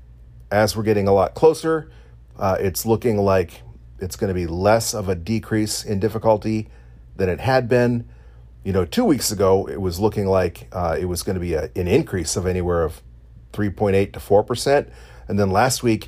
as 0.55 0.75
we're 0.75 0.83
getting 0.83 1.07
a 1.07 1.11
lot 1.11 1.33
closer, 1.33 1.91
uh, 2.39 2.55
it's 2.59 2.85
looking 2.85 3.17
like 3.17 3.61
it's 3.99 4.15
going 4.15 4.29
to 4.29 4.33
be 4.33 4.47
less 4.47 4.93
of 4.93 5.09
a 5.09 5.15
decrease 5.15 5.83
in 5.83 5.99
difficulty 5.99 6.69
than 7.17 7.27
it 7.27 7.41
had 7.41 7.67
been. 7.67 8.07
You 8.63 8.71
know, 8.71 8.85
two 8.85 9.03
weeks 9.03 9.31
ago, 9.31 9.67
it 9.67 9.81
was 9.81 9.99
looking 9.99 10.27
like 10.27 10.69
uh, 10.71 10.95
it 10.97 11.05
was 11.05 11.23
going 11.23 11.33
to 11.33 11.41
be 11.41 11.55
a, 11.55 11.69
an 11.75 11.89
increase 11.89 12.37
of 12.37 12.47
anywhere 12.47 12.83
of 12.83 13.01
3.8 13.51 14.13
to 14.13 14.19
4%. 14.19 14.89
And 15.27 15.37
then 15.37 15.51
last 15.51 15.83
week, 15.83 16.07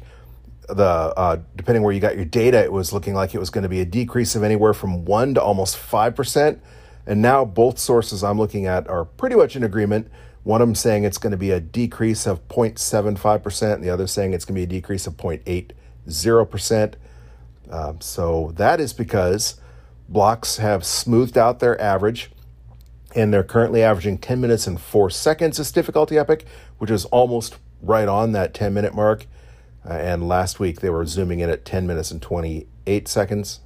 the 0.69 0.83
uh, 0.83 1.39
depending 1.57 1.83
where 1.83 1.93
you 1.93 1.99
got 1.99 2.15
your 2.15 2.25
data, 2.25 2.63
it 2.63 2.71
was 2.71 2.93
looking 2.93 3.13
like 3.13 3.35
it 3.35 3.39
was 3.39 3.49
going 3.49 3.63
to 3.63 3.69
be 3.69 3.81
a 3.81 3.85
decrease 3.85 4.35
of 4.35 4.43
anywhere 4.43 4.73
from 4.73 5.03
1 5.03 5.33
to 5.33 5.41
almost 5.41 5.75
5%. 5.77 6.59
And 7.05 7.21
now 7.21 7.43
both 7.43 7.79
sources 7.79 8.23
I'm 8.23 8.37
looking 8.37 8.65
at 8.65 8.87
are 8.89 9.03
pretty 9.03 9.35
much 9.35 9.57
in 9.57 9.63
agreement. 9.63 10.09
One 10.47 10.61
of 10.61 10.67
them 10.69 10.75
saying 10.75 11.03
it's 11.03 11.17
going 11.17 11.31
to 11.31 11.37
be 11.37 11.51
a 11.51 11.59
decrease 11.59 12.25
of 12.25 12.47
0.75%, 12.47 13.73
and 13.73 13.83
the 13.83 13.89
other 13.89 14.07
saying 14.07 14.31
it's 14.31 14.45
going 14.45 14.55
to 14.55 14.59
be 14.59 14.63
a 14.63 14.79
decrease 14.79 15.05
of 15.05 15.17
0.80%. 15.17 16.93
Um, 17.69 17.99
so 17.99 18.53
that 18.55 18.79
is 18.79 18.93
because 18.93 19.59
blocks 20.07 20.55
have 20.55 20.85
smoothed 20.85 21.37
out 21.37 21.59
their 21.59 21.79
average 21.81 22.31
and 23.13 23.33
they're 23.33 23.43
currently 23.43 23.83
averaging 23.83 24.19
10 24.19 24.39
minutes 24.39 24.67
and 24.67 24.79
4 24.79 25.09
seconds 25.09 25.59
as 25.59 25.69
difficulty 25.69 26.17
epoch, 26.17 26.45
which 26.77 26.91
is 26.91 27.03
almost 27.05 27.57
right 27.81 28.07
on 28.07 28.31
that 28.31 28.53
10 28.53 28.73
minute 28.73 28.95
mark. 28.95 29.25
Uh, 29.85 29.95
and 29.95 30.29
last 30.29 30.61
week 30.61 30.79
they 30.79 30.89
were 30.89 31.05
zooming 31.05 31.41
in 31.41 31.49
at 31.49 31.65
10 31.65 31.85
minutes 31.85 32.09
and 32.09 32.21
28 32.21 33.05
seconds, 33.09 33.59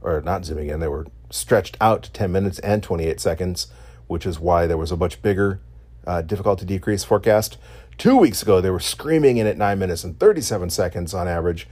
or 0.00 0.20
not 0.20 0.44
zooming 0.44 0.68
in, 0.68 0.80
they 0.80 0.88
were 0.88 1.06
stretched 1.30 1.76
out 1.80 2.02
to 2.02 2.10
10 2.10 2.32
minutes 2.32 2.58
and 2.58 2.82
28 2.82 3.20
seconds, 3.20 3.68
which 4.08 4.26
is 4.26 4.40
why 4.40 4.66
there 4.66 4.76
was 4.76 4.90
a 4.90 4.96
much 4.96 5.22
bigger 5.22 5.60
uh, 6.08 6.22
difficulty 6.22 6.64
decrease 6.64 7.04
forecast. 7.04 7.58
Two 7.98 8.16
weeks 8.16 8.42
ago, 8.42 8.60
they 8.60 8.70
were 8.70 8.80
screaming 8.80 9.36
in 9.36 9.46
at 9.46 9.58
9 9.58 9.78
minutes 9.78 10.04
and 10.04 10.18
37 10.18 10.70
seconds 10.70 11.12
on 11.12 11.28
average, 11.28 11.68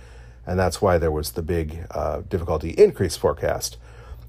and 0.47 0.59
that's 0.59 0.83
why 0.83 0.99
there 0.99 1.11
was 1.11 1.33
the 1.33 1.43
big 1.43 1.87
uh, 1.91 2.21
difficulty 2.29 2.71
increase 2.71 3.17
forecast. 3.17 3.79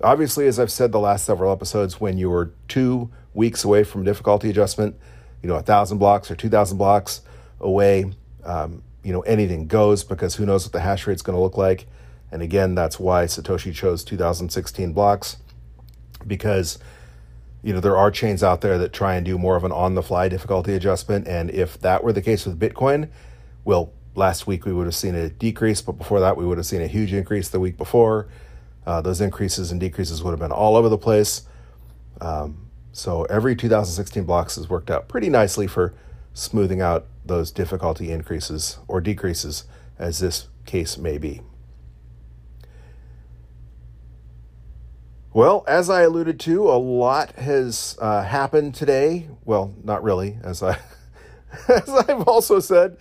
Obviously, 0.01 0.47
as 0.47 0.59
I've 0.59 0.71
said 0.71 0.91
the 0.91 0.99
last 0.99 1.25
several 1.25 1.51
episodes, 1.51 1.99
when 1.99 2.17
you 2.17 2.31
are 2.31 2.53
two 2.67 3.09
weeks 3.33 3.65
away 3.65 3.83
from 3.83 4.03
difficulty 4.03 4.49
adjustment, 4.49 4.95
you 5.43 5.49
know, 5.49 5.55
a 5.55 5.61
thousand 5.61 5.97
blocks 5.97 6.31
or 6.31 6.35
2,000 6.35 6.77
blocks 6.77 7.21
away, 7.59 8.13
um, 8.45 8.83
you 9.03 9.11
know, 9.11 9.21
anything 9.21 9.67
goes 9.67 10.03
because 10.03 10.35
who 10.35 10.45
knows 10.45 10.65
what 10.65 10.71
the 10.71 10.79
hash 10.79 11.05
rate 11.05 11.15
is 11.15 11.21
going 11.21 11.35
to 11.35 11.41
look 11.41 11.57
like. 11.57 11.85
And 12.31 12.41
again, 12.41 12.75
that's 12.75 12.99
why 12.99 13.25
Satoshi 13.25 13.73
chose 13.73 14.03
2016 14.03 14.93
blocks 14.93 15.37
because, 16.25 16.77
you 17.63 17.73
know, 17.73 17.79
there 17.79 17.97
are 17.97 18.11
chains 18.11 18.43
out 18.43 18.61
there 18.61 18.77
that 18.77 18.93
try 18.93 19.15
and 19.15 19.25
do 19.25 19.37
more 19.37 19.55
of 19.55 19.63
an 19.63 19.71
on 19.71 19.95
the 19.95 20.03
fly 20.03 20.29
difficulty 20.29 20.73
adjustment. 20.73 21.27
And 21.27 21.49
if 21.49 21.79
that 21.81 22.03
were 22.03 22.13
the 22.13 22.21
case 22.21 22.45
with 22.45 22.59
Bitcoin, 22.59 23.09
well, 23.65 23.91
last 24.15 24.47
week 24.47 24.65
we 24.65 24.73
would 24.73 24.85
have 24.85 24.95
seen 24.95 25.15
a 25.15 25.29
decrease, 25.29 25.81
but 25.81 25.93
before 25.93 26.19
that 26.19 26.37
we 26.37 26.45
would 26.45 26.57
have 26.57 26.65
seen 26.65 26.81
a 26.81 26.87
huge 26.87 27.13
increase 27.13 27.49
the 27.49 27.59
week 27.59 27.77
before. 27.77 28.27
Uh, 28.85 29.01
those 29.01 29.19
increases 29.19 29.71
and 29.71 29.79
decreases 29.81 30.23
would 30.23 30.31
have 30.31 30.39
been 30.39 30.51
all 30.51 30.75
over 30.75 30.87
the 30.87 30.97
place. 30.97 31.43
Um, 32.21 32.69
so 32.93 33.25
every 33.25 33.55
2016 33.55 34.23
blocks 34.23 34.55
has 34.55 34.69
worked 34.69 34.89
out 34.89 35.07
pretty 35.07 35.29
nicely 35.29 35.67
for 35.67 35.93
smoothing 36.33 36.81
out 36.81 37.05
those 37.25 37.51
difficulty 37.51 38.11
increases 38.11 38.79
or 38.87 39.01
decreases, 39.01 39.65
as 39.99 40.19
this 40.19 40.47
case 40.65 40.97
may 40.97 41.17
be. 41.17 41.41
Well, 45.37 45.63
as 45.67 45.87
I 45.87 46.01
alluded 46.01 46.39
to, 46.39 46.67
a 46.67 46.81
lot 46.81 47.33
has 47.33 47.95
uh, 48.01 48.23
happened 48.23 48.73
today. 48.73 49.29
Well, 49.45 49.71
not 49.83 50.01
really, 50.01 50.39
as 50.43 50.63
I 50.63 50.79
as 51.67 51.87
I've 51.87 52.23
also 52.23 52.59
said, 52.59 52.97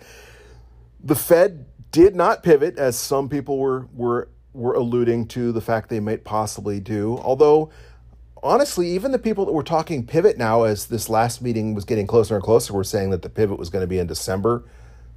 the 1.03 1.15
Fed 1.15 1.65
did 1.91 2.15
not 2.15 2.43
pivot, 2.43 2.77
as 2.77 2.95
some 2.95 3.27
people 3.27 3.57
were 3.57 3.87
were 3.91 4.29
were 4.53 4.75
alluding 4.75 5.29
to 5.29 5.51
the 5.51 5.61
fact 5.61 5.89
they 5.89 5.99
might 5.99 6.23
possibly 6.23 6.79
do. 6.79 7.17
Although, 7.23 7.71
honestly, 8.43 8.87
even 8.91 9.11
the 9.11 9.17
people 9.17 9.43
that 9.47 9.51
were 9.51 9.63
talking 9.63 10.05
pivot 10.05 10.37
now, 10.37 10.61
as 10.61 10.85
this 10.85 11.09
last 11.09 11.41
meeting 11.41 11.73
was 11.73 11.85
getting 11.85 12.05
closer 12.05 12.35
and 12.35 12.43
closer, 12.43 12.71
were 12.71 12.83
saying 12.83 13.09
that 13.09 13.23
the 13.23 13.29
pivot 13.29 13.57
was 13.57 13.71
going 13.71 13.81
to 13.81 13.87
be 13.87 13.97
in 13.97 14.05
December, 14.05 14.63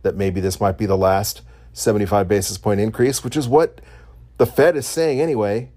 that 0.00 0.17
maybe 0.17 0.41
this 0.41 0.59
might 0.59 0.79
be 0.79 0.87
the 0.87 0.97
last 0.97 1.43
75 1.75 2.29
basis 2.29 2.57
point 2.57 2.81
increase, 2.81 3.23
which 3.23 3.37
is 3.37 3.47
what 3.47 3.83
the 4.39 4.47
Fed 4.47 4.75
is 4.75 4.87
saying 4.87 5.21
anyway. 5.21 5.71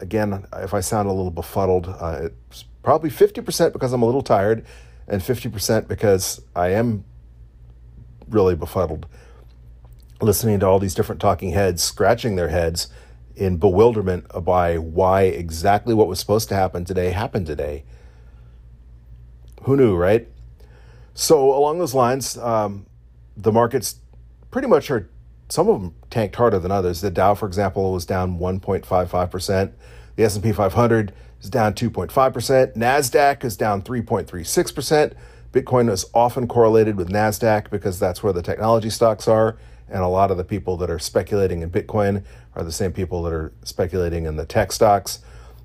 Again, 0.00 0.46
if 0.54 0.74
I 0.74 0.80
sound 0.80 1.08
a 1.08 1.12
little 1.12 1.30
befuddled, 1.30 1.88
uh, 1.88 2.28
it's 2.50 2.64
probably 2.82 3.10
50% 3.10 3.72
because 3.72 3.92
I'm 3.92 4.02
a 4.02 4.06
little 4.06 4.22
tired 4.22 4.64
and 5.06 5.20
50% 5.20 5.88
because 5.88 6.40
I 6.56 6.68
am 6.68 7.04
really 8.28 8.54
befuddled 8.54 9.06
listening 10.22 10.60
to 10.60 10.66
all 10.66 10.78
these 10.78 10.94
different 10.94 11.20
talking 11.20 11.50
heads 11.50 11.82
scratching 11.82 12.36
their 12.36 12.48
heads 12.48 12.88
in 13.36 13.56
bewilderment 13.56 14.26
by 14.44 14.76
why 14.76 15.22
exactly 15.22 15.94
what 15.94 16.06
was 16.06 16.20
supposed 16.20 16.48
to 16.48 16.54
happen 16.54 16.84
today 16.84 17.10
happened 17.10 17.46
today. 17.46 17.84
Who 19.62 19.76
knew, 19.76 19.96
right? 19.96 20.28
So, 21.14 21.54
along 21.54 21.78
those 21.78 21.94
lines, 21.94 22.36
um, 22.38 22.86
the 23.36 23.52
markets 23.52 23.96
pretty 24.50 24.68
much 24.68 24.90
are, 24.90 25.08
some 25.50 25.68
of 25.68 25.80
them 25.80 25.94
tanked 26.10 26.36
harder 26.36 26.58
than 26.58 26.70
others. 26.70 27.00
The 27.00 27.10
Dow, 27.10 27.34
for 27.34 27.46
example, 27.46 27.92
was 27.92 28.06
down 28.06 28.38
1.55%. 28.38 29.72
The 30.16 30.24
S&P 30.24 30.52
500 30.52 31.12
is 31.40 31.50
down 31.50 31.74
2.5%. 31.74 32.76
NASDAQ 32.76 33.44
is 33.44 33.56
down 33.56 33.82
3.36%. 33.82 35.14
Bitcoin 35.52 35.90
is 35.90 36.06
often 36.14 36.46
correlated 36.46 36.96
with 36.96 37.08
NASDAQ 37.08 37.70
because 37.70 37.98
that's 37.98 38.22
where 38.22 38.32
the 38.32 38.42
technology 38.42 38.90
stocks 38.90 39.26
are. 39.26 39.58
And 39.88 40.02
a 40.02 40.08
lot 40.08 40.30
of 40.30 40.36
the 40.36 40.44
people 40.44 40.76
that 40.76 40.90
are 40.90 41.00
speculating 41.00 41.62
in 41.62 41.70
Bitcoin 41.70 42.24
are 42.54 42.62
the 42.62 42.70
same 42.70 42.92
people 42.92 43.22
that 43.24 43.32
are 43.32 43.52
speculating 43.64 44.26
in 44.26 44.36
the 44.36 44.46
tech 44.46 44.70
stocks. 44.70 45.18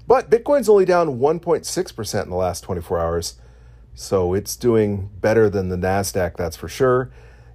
But 0.07 0.31
Bitcoin's 0.31 0.69
only 0.69 0.85
down 0.85 1.19
1.6% 1.19 2.23
in 2.23 2.29
the 2.29 2.35
last 2.35 2.61
24 2.61 2.99
hours. 2.99 3.35
So 3.93 4.33
it's 4.33 4.55
doing 4.55 5.09
better 5.21 5.49
than 5.49 5.69
the 5.69 5.77
NASDAQ, 5.77 6.35
that's 6.35 6.55
for 6.55 6.67
sure. 6.67 7.11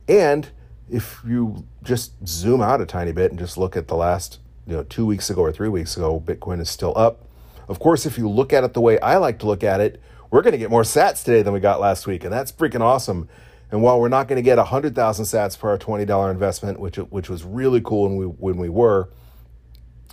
And 0.09 0.49
if 0.91 1.23
you 1.27 1.65
just 1.83 2.13
zoom 2.27 2.61
out 2.61 2.81
a 2.81 2.87
tiny 2.87 3.13
bit 3.13 3.31
and 3.31 3.39
just 3.39 3.57
look 3.57 3.77
at 3.77 3.89
the 3.89 3.97
last 3.97 4.41
you 4.67 4.75
know, 4.75 4.83
two 4.85 5.07
weeks 5.07 5.31
ago 5.31 5.41
or 5.43 5.53
three 5.53 5.69
weeks 5.69 5.97
ago, 5.97 6.23
Bitcoin 6.25 6.61
is 6.61 6.69
still 6.69 6.97
up. 6.97 7.25
Of 7.69 7.79
course, 7.79 8.07
if 8.07 8.19
you 8.19 8.29
look 8.29 8.53
at 8.53 8.65
it 8.65 8.75
the 8.75 8.81
way 8.81 8.99
I 9.01 9.17
like 9.17 9.39
to 9.41 9.47
look 9.47 9.63
at 9.63 9.81
it, 9.81 10.01
we're 10.31 10.43
going 10.43 10.53
to 10.53 10.59
get 10.59 10.71
more 10.71 10.83
sats 10.83 11.25
today 11.25 11.43
than 11.43 11.53
we 11.53 11.61
got 11.61 11.81
last 11.81 12.07
week. 12.07 12.25
And 12.25 12.33
that's 12.33 12.53
freaking 12.53 12.81
awesome. 12.81 13.29
And 13.71 13.83
while 13.83 14.01
we're 14.01 14.09
not 14.09 14.27
going 14.27 14.37
to 14.37 14.43
get 14.43 14.59
100,000 14.59 15.25
sats 15.25 15.57
for 15.57 15.71
our 15.71 15.79
$20 15.79 16.31
investment, 16.31 16.81
which, 16.81 16.97
which 16.97 17.29
was 17.29 17.45
really 17.45 17.81
cool 17.81 18.09
when 18.09 18.17
we, 18.17 18.27
when 18.27 18.57
we 18.57 18.69
were, 18.69 19.09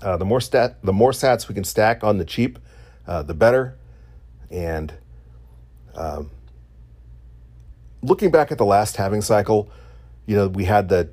uh, 0.01 0.17
the, 0.17 0.25
more 0.25 0.41
stat, 0.41 0.77
the 0.83 0.93
more 0.93 1.11
sats 1.11 1.47
we 1.47 1.55
can 1.55 1.63
stack 1.63 2.03
on 2.03 2.19
the 2.19 2.25
cheap, 2.25 2.59
uh, 3.07 3.23
the 3.23 3.33
better. 3.33 3.77
And 4.51 4.93
um, 5.95 6.29
looking 8.03 8.29
back 8.29 8.51
at 8.51 8.59
the 8.59 8.65
last 8.65 8.97
halving 8.97 9.21
cycle, 9.21 9.71
you 10.27 10.35
know, 10.35 10.47
we 10.47 10.65
had 10.65 10.89
the 10.89 11.09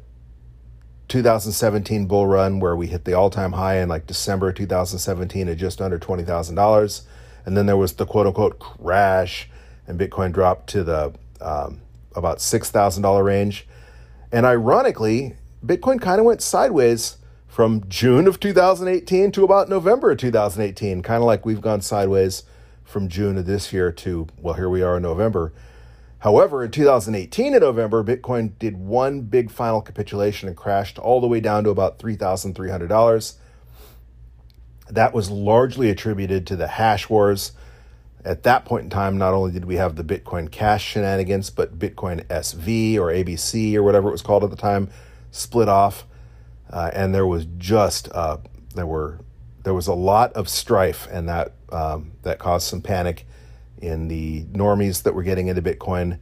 2017 1.09 2.06
bull 2.06 2.26
run 2.26 2.61
where 2.61 2.76
we 2.76 2.88
hit 2.88 3.04
the 3.04 3.14
all 3.14 3.30
time 3.30 3.52
high 3.52 3.78
in 3.78 3.88
like 3.88 4.06
December 4.06 4.52
2017 4.52 5.49
at 5.49 5.56
just 5.56 5.80
under 5.80 5.99
$20,000. 5.99 7.02
And 7.47 7.56
then 7.56 7.66
there 7.66 7.76
was 7.76 7.94
the 7.94 8.04
quote 8.04 8.26
unquote 8.26 8.59
crash, 8.59 9.49
and 9.87 9.99
Bitcoin 9.99 10.33
dropped 10.33 10.68
to 10.71 10.83
the 10.83 11.14
um, 11.40 11.80
about 12.14 12.38
$6,000 12.38 13.25
range. 13.25 13.66
And 14.33 14.44
ironically, 14.44 15.37
Bitcoin 15.64 16.00
kind 16.00 16.18
of 16.18 16.26
went 16.26 16.42
sideways 16.42 17.18
from 17.47 17.88
June 17.88 18.26
of 18.26 18.40
2018 18.40 19.30
to 19.33 19.44
about 19.44 19.68
November 19.68 20.11
of 20.11 20.18
2018, 20.18 21.02
kind 21.02 21.23
of 21.23 21.26
like 21.26 21.47
we've 21.47 21.61
gone 21.61 21.80
sideways 21.80 22.42
from 22.83 23.09
June 23.09 23.38
of 23.38 23.47
this 23.47 23.73
year 23.73 23.92
to, 23.92 24.26
well, 24.40 24.54
here 24.54 24.68
we 24.68 24.83
are 24.83 24.97
in 24.97 25.02
November. 25.02 25.52
However, 26.25 26.64
in 26.64 26.71
2018 26.71 27.54
in 27.54 27.61
November, 27.61 28.02
Bitcoin 28.02 28.59
did 28.59 28.76
one 28.76 29.21
big 29.21 29.50
final 29.50 29.81
capitulation 29.81 30.49
and 30.49 30.57
crashed 30.57 30.99
all 30.99 31.21
the 31.21 31.26
way 31.26 31.38
down 31.38 31.64
to 31.64 31.71
about 31.71 31.99
$3,300. 31.99 33.35
That 34.90 35.14
was 35.14 35.31
largely 35.31 35.90
attributed 35.90 36.47
to 36.49 36.57
the 36.57 36.66
hash 36.66 37.09
wars 37.09 37.52
at 38.25 38.43
that 38.45 38.64
point 38.64 38.85
in 38.85 38.90
time, 38.90 39.19
not 39.19 39.35
only 39.35 39.52
did 39.52 39.66
we 39.66 39.76
have 39.76 39.97
the 39.97 40.04
Bitcoin 40.04 40.50
Cash 40.50 40.83
shenanigans, 40.85 41.50
but 41.50 41.78
Bitcoin 41.78 42.25
SV 42.28 42.97
or 42.97 43.09
ABC 43.09 43.75
or 43.75 43.83
whatever 43.83 44.09
it 44.09 44.12
was 44.12 44.23
called 44.23 44.43
at 44.45 44.50
the 44.50 44.57
time 44.57 44.88
split 45.31 45.69
off, 45.69 46.07
uh, 46.71 46.90
and 46.95 47.14
there 47.14 47.26
was 47.26 47.47
just 47.59 48.09
uh, 48.12 48.38
there 48.75 48.87
were 48.87 49.21
there 49.62 49.75
was 49.75 49.87
a 49.87 49.95
lot 49.95 50.33
of 50.33 50.49
strife, 50.49 51.07
and 51.11 51.28
that 51.28 51.52
um, 51.71 52.12
that 52.23 52.38
caused 52.38 52.66
some 52.66 52.81
panic 52.81 53.26
in 53.85 54.09
the 54.09 54.45
normies 54.47 55.03
that 55.03 55.14
were 55.14 55.23
getting 55.23 55.49
into 55.49 55.62
Bitcoin, 55.62 56.19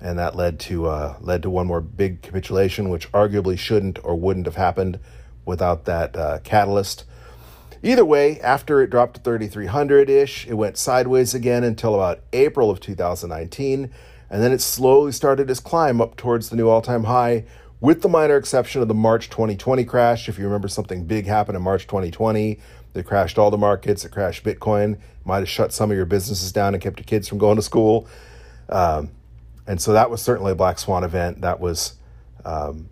and 0.00 0.18
that 0.18 0.36
led 0.36 0.60
to 0.60 0.86
uh, 0.86 1.16
led 1.20 1.42
to 1.42 1.50
one 1.50 1.66
more 1.66 1.80
big 1.80 2.22
capitulation, 2.22 2.88
which 2.88 3.10
arguably 3.12 3.58
shouldn't 3.58 3.98
or 4.04 4.14
wouldn't 4.14 4.46
have 4.46 4.56
happened 4.56 4.98
without 5.44 5.84
that 5.84 6.16
uh, 6.16 6.38
catalyst 6.44 7.04
Either 7.82 8.04
way, 8.04 8.40
after 8.40 8.80
it 8.80 8.90
dropped 8.90 9.14
to 9.14 9.20
3,300 9.20 10.08
ish, 10.08 10.46
it 10.46 10.54
went 10.54 10.76
sideways 10.76 11.34
again 11.34 11.62
until 11.62 11.94
about 11.94 12.20
April 12.32 12.70
of 12.70 12.80
2019. 12.80 13.90
And 14.28 14.42
then 14.42 14.52
it 14.52 14.60
slowly 14.60 15.12
started 15.12 15.50
its 15.50 15.60
climb 15.60 16.00
up 16.00 16.16
towards 16.16 16.48
the 16.48 16.56
new 16.56 16.68
all 16.68 16.82
time 16.82 17.04
high, 17.04 17.44
with 17.80 18.02
the 18.02 18.08
minor 18.08 18.36
exception 18.36 18.82
of 18.82 18.88
the 18.88 18.94
March 18.94 19.30
2020 19.30 19.84
crash. 19.84 20.28
If 20.28 20.38
you 20.38 20.46
remember, 20.46 20.68
something 20.68 21.04
big 21.04 21.26
happened 21.26 21.56
in 21.56 21.62
March 21.62 21.86
2020 21.86 22.58
that 22.96 23.04
crashed 23.04 23.38
all 23.38 23.50
the 23.50 23.58
markets, 23.58 24.04
it 24.04 24.10
crashed 24.10 24.42
Bitcoin, 24.42 24.98
might 25.24 25.38
have 25.38 25.48
shut 25.48 25.72
some 25.72 25.90
of 25.90 25.96
your 25.96 26.06
businesses 26.06 26.50
down 26.50 26.74
and 26.74 26.82
kept 26.82 26.98
your 26.98 27.04
kids 27.04 27.28
from 27.28 27.38
going 27.38 27.56
to 27.56 27.62
school. 27.62 28.08
Um, 28.70 29.10
and 29.66 29.80
so 29.80 29.92
that 29.92 30.10
was 30.10 30.22
certainly 30.22 30.52
a 30.52 30.54
black 30.54 30.78
swan 30.78 31.04
event. 31.04 31.42
That 31.42 31.60
was, 31.60 31.96
um, 32.44 32.88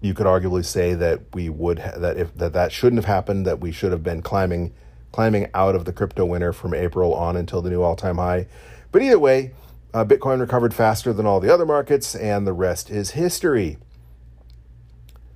you 0.00 0.14
could 0.14 0.26
arguably 0.26 0.64
say 0.64 0.94
that 0.94 1.20
we 1.32 1.48
would 1.48 1.78
ha- 1.78 1.98
that 1.98 2.16
if 2.16 2.34
that 2.34 2.54
that 2.54 2.72
shouldn't 2.72 2.98
have 2.98 3.04
happened. 3.04 3.46
That 3.46 3.60
we 3.60 3.70
should 3.70 3.92
have 3.92 4.02
been 4.02 4.22
climbing 4.22 4.72
climbing 5.12 5.48
out 5.54 5.74
of 5.74 5.84
the 5.84 5.92
crypto 5.92 6.24
winter 6.24 6.52
from 6.52 6.74
April 6.74 7.14
on 7.14 7.36
until 7.36 7.62
the 7.62 7.70
new 7.70 7.82
all 7.82 7.96
time 7.96 8.16
high. 8.16 8.46
But 8.92 9.02
either 9.02 9.18
way, 9.18 9.52
uh, 9.92 10.04
Bitcoin 10.04 10.40
recovered 10.40 10.72
faster 10.72 11.12
than 11.12 11.26
all 11.26 11.38
the 11.38 11.52
other 11.52 11.66
markets, 11.66 12.14
and 12.14 12.46
the 12.46 12.52
rest 12.54 12.90
is 12.90 13.10
history. 13.10 13.78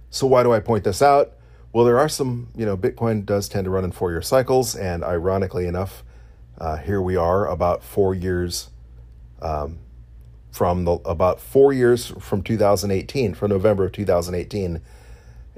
So 0.08 0.26
why 0.26 0.42
do 0.42 0.52
I 0.52 0.60
point 0.60 0.84
this 0.84 1.02
out? 1.02 1.33
Well, 1.74 1.84
there 1.84 1.98
are 1.98 2.08
some, 2.08 2.50
you 2.54 2.64
know, 2.64 2.76
Bitcoin 2.76 3.26
does 3.26 3.48
tend 3.48 3.64
to 3.64 3.70
run 3.70 3.82
in 3.82 3.90
four 3.90 4.12
year 4.12 4.22
cycles, 4.22 4.76
and 4.76 5.02
ironically 5.02 5.66
enough, 5.66 6.04
uh, 6.56 6.76
here 6.76 7.02
we 7.02 7.16
are 7.16 7.48
about 7.48 7.82
four 7.82 8.14
years 8.14 8.70
um, 9.42 9.80
from 10.52 10.84
the 10.84 10.92
about 11.04 11.40
four 11.40 11.72
years 11.72 12.12
from 12.20 12.42
2018, 12.42 13.34
from 13.34 13.50
November 13.50 13.86
of 13.86 13.90
2018, 13.90 14.82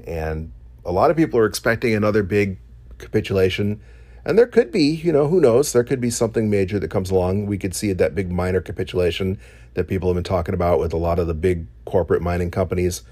and 0.07 0.51
a 0.83 0.91
lot 0.91 1.11
of 1.11 1.17
people 1.17 1.39
are 1.39 1.45
expecting 1.45 1.93
another 1.93 2.23
big 2.23 2.57
capitulation. 2.97 3.79
And 4.25 4.39
there 4.39 4.47
could 4.47 4.71
be, 4.71 4.85
you 4.85 5.11
know, 5.11 5.27
who 5.27 5.39
knows? 5.39 5.71
There 5.71 5.83
could 5.83 6.01
be 6.01 6.09
something 6.09 6.49
major 6.49 6.79
that 6.79 6.89
comes 6.89 7.11
along. 7.11 7.45
We 7.45 7.59
could 7.59 7.75
see 7.75 7.93
that 7.93 8.15
big 8.15 8.31
miner 8.31 8.59
capitulation 8.59 9.37
that 9.75 9.87
people 9.87 10.09
have 10.09 10.15
been 10.15 10.23
talking 10.23 10.55
about 10.55 10.79
with 10.79 10.93
a 10.93 10.97
lot 10.97 11.19
of 11.19 11.27
the 11.27 11.35
big 11.35 11.67
corporate 11.85 12.23
mining 12.23 12.49
companies. 12.49 13.03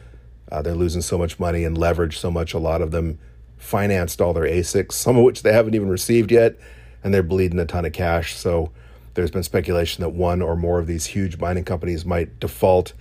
Uh, 0.51 0.61
they're 0.61 0.75
losing 0.75 1.01
so 1.01 1.17
much 1.17 1.39
money 1.39 1.63
and 1.63 1.77
leverage 1.77 2.19
so 2.19 2.29
much. 2.29 2.53
A 2.53 2.59
lot 2.59 2.81
of 2.81 2.91
them 2.91 3.19
financed 3.57 4.21
all 4.21 4.33
their 4.33 4.43
ASICs, 4.43 4.93
some 4.93 5.17
of 5.17 5.23
which 5.23 5.41
they 5.41 5.51
haven't 5.51 5.73
even 5.73 5.89
received 5.89 6.31
yet, 6.31 6.55
and 7.03 7.13
they're 7.13 7.23
bleeding 7.23 7.59
a 7.59 7.65
ton 7.65 7.85
of 7.85 7.93
cash. 7.93 8.35
So 8.35 8.71
there's 9.15 9.31
been 9.31 9.43
speculation 9.43 10.01
that 10.01 10.09
one 10.09 10.41
or 10.41 10.55
more 10.55 10.79
of 10.79 10.87
these 10.87 11.07
huge 11.07 11.37
mining 11.37 11.63
companies 11.63 12.05
might 12.05 12.39
default, 12.39 12.93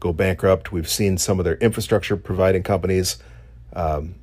go 0.00 0.12
bankrupt. 0.12 0.70
We've 0.70 0.88
seen 0.88 1.18
some 1.18 1.38
of 1.38 1.44
their 1.44 1.56
infrastructure 1.56 2.16
providing 2.16 2.62
companies 2.62 3.18
um, 3.72 4.14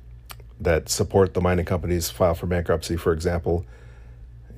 that 0.60 0.88
support 0.88 1.34
the 1.34 1.40
mining 1.40 1.64
companies 1.64 2.08
file 2.08 2.34
for 2.34 2.46
bankruptcy, 2.46 2.96
for 2.96 3.12
example. 3.12 3.66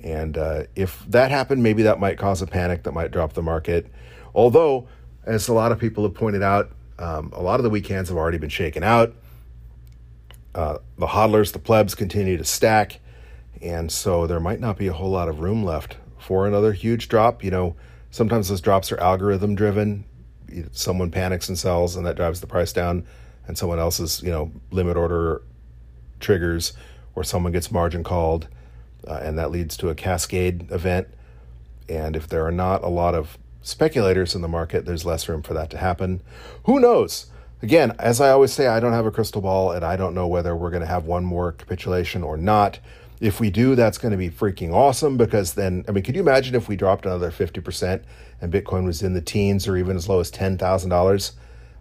And 0.02 0.36
uh, 0.36 0.64
if 0.74 1.04
that 1.08 1.30
happened, 1.30 1.62
maybe 1.62 1.84
that 1.84 1.98
might 1.98 2.18
cause 2.18 2.42
a 2.42 2.46
panic 2.46 2.82
that 2.82 2.92
might 2.92 3.10
drop 3.10 3.32
the 3.32 3.42
market. 3.42 3.86
Although, 4.34 4.88
as 5.24 5.48
a 5.48 5.52
lot 5.52 5.72
of 5.72 5.78
people 5.78 6.02
have 6.04 6.14
pointed 6.14 6.42
out, 6.42 6.70
um, 7.02 7.32
a 7.34 7.42
lot 7.42 7.58
of 7.58 7.64
the 7.64 7.70
weak 7.70 7.88
hands 7.88 8.08
have 8.10 8.16
already 8.16 8.38
been 8.38 8.48
shaken 8.48 8.84
out. 8.84 9.12
Uh, 10.54 10.78
the 10.96 11.08
hodlers, 11.08 11.52
the 11.52 11.58
plebs 11.58 11.96
continue 11.96 12.36
to 12.36 12.44
stack. 12.44 13.00
And 13.60 13.90
so 13.90 14.28
there 14.28 14.38
might 14.38 14.60
not 14.60 14.78
be 14.78 14.86
a 14.86 14.92
whole 14.92 15.10
lot 15.10 15.28
of 15.28 15.40
room 15.40 15.64
left 15.64 15.96
for 16.18 16.46
another 16.46 16.72
huge 16.72 17.08
drop. 17.08 17.42
You 17.42 17.50
know, 17.50 17.76
sometimes 18.12 18.48
those 18.48 18.60
drops 18.60 18.92
are 18.92 19.00
algorithm 19.00 19.56
driven. 19.56 20.04
Someone 20.70 21.10
panics 21.10 21.48
and 21.48 21.58
sells, 21.58 21.96
and 21.96 22.06
that 22.06 22.14
drives 22.14 22.40
the 22.40 22.46
price 22.46 22.72
down, 22.72 23.04
and 23.48 23.58
someone 23.58 23.80
else's, 23.80 24.22
you 24.22 24.30
know, 24.30 24.52
limit 24.70 24.96
order 24.96 25.42
triggers, 26.20 26.72
or 27.16 27.24
someone 27.24 27.52
gets 27.52 27.72
margin 27.72 28.04
called, 28.04 28.48
uh, 29.08 29.20
and 29.22 29.38
that 29.38 29.50
leads 29.50 29.76
to 29.78 29.88
a 29.88 29.94
cascade 29.94 30.70
event. 30.70 31.08
And 31.88 32.14
if 32.14 32.28
there 32.28 32.46
are 32.46 32.52
not 32.52 32.84
a 32.84 32.88
lot 32.88 33.14
of 33.14 33.38
speculators 33.62 34.34
in 34.34 34.42
the 34.42 34.48
market, 34.48 34.84
there's 34.84 35.04
less 35.04 35.28
room 35.28 35.42
for 35.42 35.54
that 35.54 35.70
to 35.70 35.78
happen. 35.78 36.20
Who 36.64 36.80
knows? 36.80 37.26
Again, 37.62 37.94
as 37.98 38.20
I 38.20 38.30
always 38.30 38.52
say, 38.52 38.66
I 38.66 38.80
don't 38.80 38.92
have 38.92 39.06
a 39.06 39.12
crystal 39.12 39.40
ball, 39.40 39.70
and 39.70 39.84
I 39.84 39.96
don't 39.96 40.14
know 40.14 40.26
whether 40.26 40.56
we're 40.56 40.70
going 40.70 40.82
to 40.82 40.86
have 40.86 41.04
one 41.04 41.24
more 41.24 41.52
capitulation 41.52 42.24
or 42.24 42.36
not. 42.36 42.80
If 43.20 43.38
we 43.38 43.50
do, 43.50 43.76
that's 43.76 43.98
going 43.98 44.10
to 44.10 44.18
be 44.18 44.30
freaking 44.30 44.72
awesome 44.72 45.16
because 45.16 45.54
then, 45.54 45.84
I 45.86 45.92
mean, 45.92 46.02
could 46.02 46.16
you 46.16 46.22
imagine 46.22 46.56
if 46.56 46.68
we 46.68 46.74
dropped 46.74 47.06
another 47.06 47.30
50% 47.30 48.02
and 48.40 48.52
Bitcoin 48.52 48.84
was 48.84 49.00
in 49.00 49.14
the 49.14 49.20
teens 49.20 49.68
or 49.68 49.76
even 49.76 49.96
as 49.96 50.08
low 50.08 50.18
as 50.18 50.32
$10,000? 50.32 51.32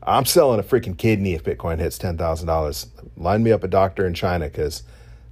I'm 0.03 0.25
selling 0.25 0.59
a 0.59 0.63
freaking 0.63 0.95
kidney 0.95 1.33
if 1.33 1.43
Bitcoin 1.43 1.79
hits 1.79 1.97
$10,000. 1.97 2.87
Line 3.17 3.41
me 3.41 3.51
up 3.51 3.63
a 3.63 3.67
doctor 3.67 4.05
in 4.05 4.13
China 4.13 4.45
because 4.45 4.83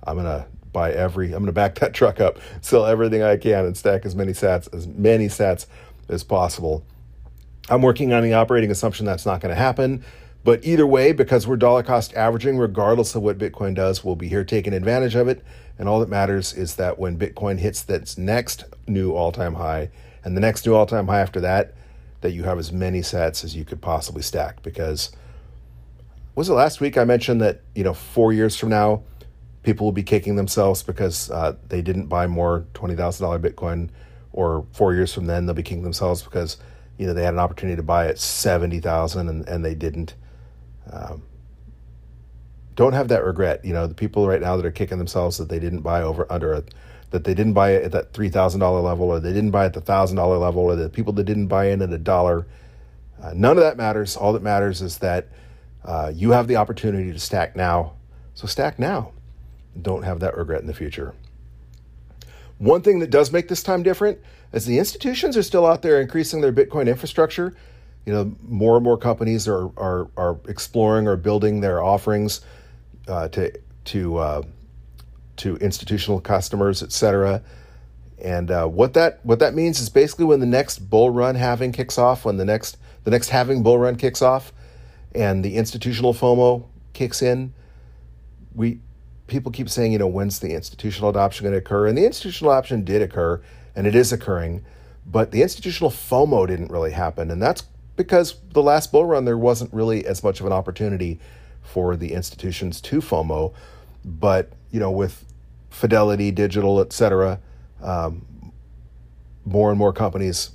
I'm 0.03 0.15
going 0.15 0.25
to 0.25 0.47
buy 0.71 0.91
every, 0.91 1.27
I'm 1.27 1.43
going 1.43 1.45
to 1.45 1.51
back 1.51 1.75
that 1.75 1.93
truck 1.93 2.19
up, 2.19 2.39
sell 2.61 2.87
everything 2.87 3.21
I 3.21 3.37
can 3.37 3.65
and 3.65 3.77
stack 3.77 4.03
as 4.03 4.15
many 4.15 4.31
sats, 4.31 4.73
as 4.73 4.87
many 4.87 5.27
sats 5.27 5.67
as 6.09 6.23
possible. 6.23 6.85
I'm 7.69 7.81
working 7.81 8.13
on 8.13 8.23
the 8.23 8.33
operating 8.33 8.71
assumption 8.71 9.05
that's 9.05 9.25
not 9.25 9.41
going 9.41 9.53
to 9.53 9.61
happen. 9.61 10.03
But 10.43 10.63
either 10.63 10.87
way, 10.87 11.11
because 11.11 11.45
we're 11.45 11.57
dollar 11.57 11.83
cost 11.83 12.13
averaging, 12.13 12.57
regardless 12.57 13.13
of 13.13 13.21
what 13.21 13.37
Bitcoin 13.37 13.75
does, 13.75 14.03
we'll 14.03 14.15
be 14.15 14.29
here 14.29 14.43
taking 14.43 14.73
advantage 14.73 15.15
of 15.15 15.27
it. 15.27 15.43
And 15.77 15.87
all 15.87 15.99
that 15.99 16.09
matters 16.09 16.53
is 16.53 16.75
that 16.75 16.97
when 16.97 17.17
Bitcoin 17.17 17.59
hits 17.59 17.87
its 17.89 18.17
next 18.17 18.63
new 18.87 19.13
all 19.13 19.31
time 19.31 19.55
high 19.55 19.89
and 20.23 20.35
the 20.35 20.41
next 20.41 20.65
new 20.65 20.73
all 20.73 20.85
time 20.85 21.07
high 21.07 21.19
after 21.19 21.41
that, 21.41 21.73
that 22.21 22.31
you 22.31 22.43
have 22.43 22.57
as 22.57 22.71
many 22.71 23.01
sats 23.01 23.43
as 23.43 23.55
you 23.55 23.65
could 23.65 23.81
possibly 23.81 24.21
stack. 24.21 24.61
Because 24.63 25.11
was 26.35 26.49
it 26.49 26.53
last 26.53 26.81
week 26.81 26.97
I 26.97 27.03
mentioned 27.03 27.41
that, 27.41 27.61
you 27.75 27.83
know, 27.83 27.93
four 27.93 28.33
years 28.33 28.55
from 28.55 28.69
now, 28.69 29.03
people 29.63 29.85
will 29.85 29.91
be 29.91 30.03
kicking 30.03 30.35
themselves 30.35 30.83
because 30.83 31.29
uh, 31.31 31.55
they 31.67 31.81
didn't 31.81 32.07
buy 32.07 32.27
more 32.27 32.65
$20,000 32.73 33.39
Bitcoin, 33.39 33.89
or 34.31 34.65
four 34.71 34.93
years 34.93 35.13
from 35.13 35.25
then, 35.25 35.45
they'll 35.45 35.55
be 35.55 35.63
kicking 35.63 35.83
themselves 35.83 36.21
because, 36.21 36.57
you 36.97 37.07
know, 37.07 37.13
they 37.13 37.23
had 37.23 37.33
an 37.33 37.39
opportunity 37.39 37.75
to 37.75 37.83
buy 37.83 38.07
at 38.07 38.19
70,000 38.19 39.27
and, 39.27 39.47
and 39.47 39.65
they 39.65 39.75
didn't. 39.75 40.15
Um, 40.91 41.23
don't 42.75 42.93
have 42.93 43.09
that 43.09 43.25
regret. 43.25 43.65
You 43.65 43.73
know, 43.73 43.87
the 43.87 43.93
people 43.93 44.25
right 44.27 44.39
now 44.39 44.55
that 44.55 44.65
are 44.65 44.71
kicking 44.71 44.99
themselves 44.99 45.37
that 45.37 45.49
they 45.49 45.59
didn't 45.59 45.81
buy 45.81 46.01
over 46.01 46.25
under 46.31 46.53
a, 46.53 46.63
that 47.09 47.25
they 47.25 47.33
didn't 47.33 47.53
buy 47.53 47.71
it 47.71 47.83
at 47.83 47.91
that 47.91 48.13
three 48.13 48.29
thousand 48.29 48.61
dollar 48.61 48.79
level, 48.79 49.07
or 49.09 49.19
they 49.19 49.33
didn't 49.33 49.51
buy 49.51 49.65
at 49.65 49.73
the 49.73 49.81
thousand 49.81 50.15
dollar 50.15 50.37
level, 50.37 50.61
or 50.63 50.77
the 50.77 50.89
people 50.89 51.11
that 51.13 51.25
didn't 51.25 51.47
buy 51.47 51.69
in 51.69 51.81
at 51.81 51.91
a 51.91 51.97
dollar. 51.97 52.47
Uh, 53.21 53.33
none 53.35 53.57
of 53.57 53.63
that 53.63 53.75
matters. 53.75 54.15
All 54.15 54.31
that 54.31 54.43
matters 54.43 54.81
is 54.81 54.99
that 54.99 55.27
uh, 55.83 56.11
you 56.15 56.31
have 56.31 56.47
the 56.47 56.55
opportunity 56.55 57.11
to 57.11 57.19
stack 57.19 57.53
now. 57.53 57.93
So 58.33 58.47
stack 58.47 58.79
now. 58.79 59.11
Don't 59.81 60.03
have 60.03 60.21
that 60.21 60.37
regret 60.37 60.61
in 60.61 60.67
the 60.67 60.73
future. 60.73 61.13
One 62.59 62.81
thing 62.81 62.99
that 62.99 63.09
does 63.09 63.31
make 63.31 63.47
this 63.47 63.63
time 63.63 63.83
different 63.83 64.19
is 64.53 64.65
the 64.65 64.77
institutions 64.79 65.35
are 65.35 65.43
still 65.43 65.65
out 65.65 65.81
there 65.81 65.99
increasing 65.99 66.41
their 66.41 66.53
Bitcoin 66.53 66.87
infrastructure 66.87 67.55
you 68.09 68.15
know, 68.15 68.35
more 68.47 68.75
and 68.75 68.83
more 68.83 68.97
companies 68.97 69.47
are 69.47 69.69
are, 69.77 70.07
are 70.17 70.39
exploring 70.47 71.07
or 71.07 71.15
building 71.15 71.61
their 71.61 71.83
offerings 71.83 72.41
uh, 73.07 73.27
to 73.29 73.51
to 73.85 74.17
uh, 74.17 74.41
to 75.37 75.57
institutional 75.57 76.19
customers, 76.19 76.81
et 76.81 76.91
cetera. 76.91 77.41
And 78.21 78.49
uh, 78.49 78.65
what 78.65 78.95
that 78.95 79.19
what 79.23 79.37
that 79.39 79.53
means 79.53 79.79
is 79.79 79.89
basically 79.89 80.25
when 80.25 80.39
the 80.39 80.47
next 80.47 80.79
bull 80.79 81.11
run 81.11 81.35
halving 81.35 81.71
kicks 81.71 81.99
off, 81.99 82.25
when 82.25 82.37
the 82.37 82.45
next 82.45 82.77
the 83.03 83.11
next 83.11 83.29
halving 83.29 83.61
bull 83.61 83.77
run 83.77 83.95
kicks 83.95 84.23
off, 84.23 84.53
and 85.13 85.45
the 85.45 85.55
institutional 85.55 86.13
FOMO 86.13 86.65
kicks 86.93 87.21
in, 87.21 87.53
we 88.55 88.79
people 89.29 89.51
keep 89.51 89.69
saying, 89.69 89.91
you 89.91 89.99
know, 89.99 90.07
when's 90.07 90.39
the 90.39 90.53
institutional 90.53 91.09
adoption 91.09 91.45
going 91.45 91.53
to 91.53 91.59
occur? 91.59 91.87
And 91.87 91.97
the 91.97 92.05
institutional 92.05 92.51
adoption 92.51 92.83
did 92.83 93.01
occur, 93.01 93.41
and 93.75 93.87
it 93.87 93.95
is 93.95 94.11
occurring, 94.11 94.63
but 95.05 95.31
the 95.31 95.41
institutional 95.41 95.91
FOMO 95.91 96.47
didn't 96.47 96.71
really 96.71 96.91
happen, 96.91 97.31
and 97.31 97.41
that's 97.41 97.63
because 97.95 98.35
the 98.53 98.61
last 98.61 98.91
bull 98.91 99.05
run 99.05 99.25
there 99.25 99.37
wasn't 99.37 99.73
really 99.73 100.05
as 100.05 100.23
much 100.23 100.39
of 100.39 100.45
an 100.45 100.53
opportunity 100.53 101.19
for 101.61 101.95
the 101.95 102.13
institutions 102.13 102.79
to 102.81 102.99
FOMO, 102.99 103.53
but 104.05 104.51
you 104.71 104.79
know 104.79 104.91
with 104.91 105.25
Fidelity 105.69 106.31
Digital, 106.31 106.79
et 106.81 106.93
cetera, 106.93 107.39
um, 107.81 108.25
more 109.45 109.69
and 109.69 109.77
more 109.77 109.93
companies 109.93 110.51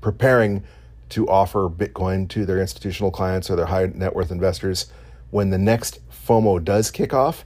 preparing 0.00 0.62
to 1.08 1.28
offer 1.28 1.68
Bitcoin 1.68 2.28
to 2.28 2.44
their 2.44 2.60
institutional 2.60 3.10
clients 3.10 3.50
or 3.50 3.56
their 3.56 3.66
high 3.66 3.86
net 3.94 4.14
worth 4.14 4.30
investors. 4.30 4.86
When 5.30 5.50
the 5.50 5.58
next 5.58 6.00
FOMO 6.10 6.64
does 6.64 6.90
kick 6.90 7.12
off, 7.12 7.44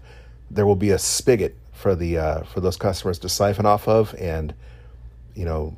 there 0.51 0.67
will 0.67 0.77
be 0.77 0.91
a 0.91 0.99
spigot 0.99 1.57
for 1.73 1.95
the 1.95 2.19
uh, 2.19 2.43
for 2.43 2.61
those 2.61 2.77
customers 2.77 3.19
to 3.21 3.29
siphon 3.29 3.67
off 3.67 3.89
of, 3.89 4.15
and 4.19 4.55
you 5.35 5.45
know 5.45 5.77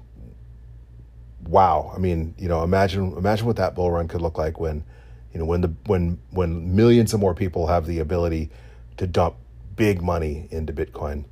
wow. 1.46 1.92
I 1.94 1.98
mean, 1.98 2.34
you 2.38 2.48
know, 2.48 2.62
imagine 2.62 3.12
imagine 3.16 3.46
what 3.46 3.56
that 3.56 3.74
bull 3.74 3.90
run 3.90 4.08
could 4.08 4.22
look 4.22 4.38
like 4.38 4.60
when, 4.60 4.84
you 5.32 5.38
know, 5.38 5.44
when 5.44 5.60
the 5.60 5.72
when 5.86 6.18
when 6.30 6.74
millions 6.74 7.12
of 7.14 7.20
more 7.20 7.34
people 7.34 7.66
have 7.66 7.86
the 7.86 7.98
ability 7.98 8.50
to 8.96 9.06
dump 9.06 9.36
big 9.76 10.02
money 10.02 10.48
into 10.50 10.72
Bitcoin. 10.72 11.24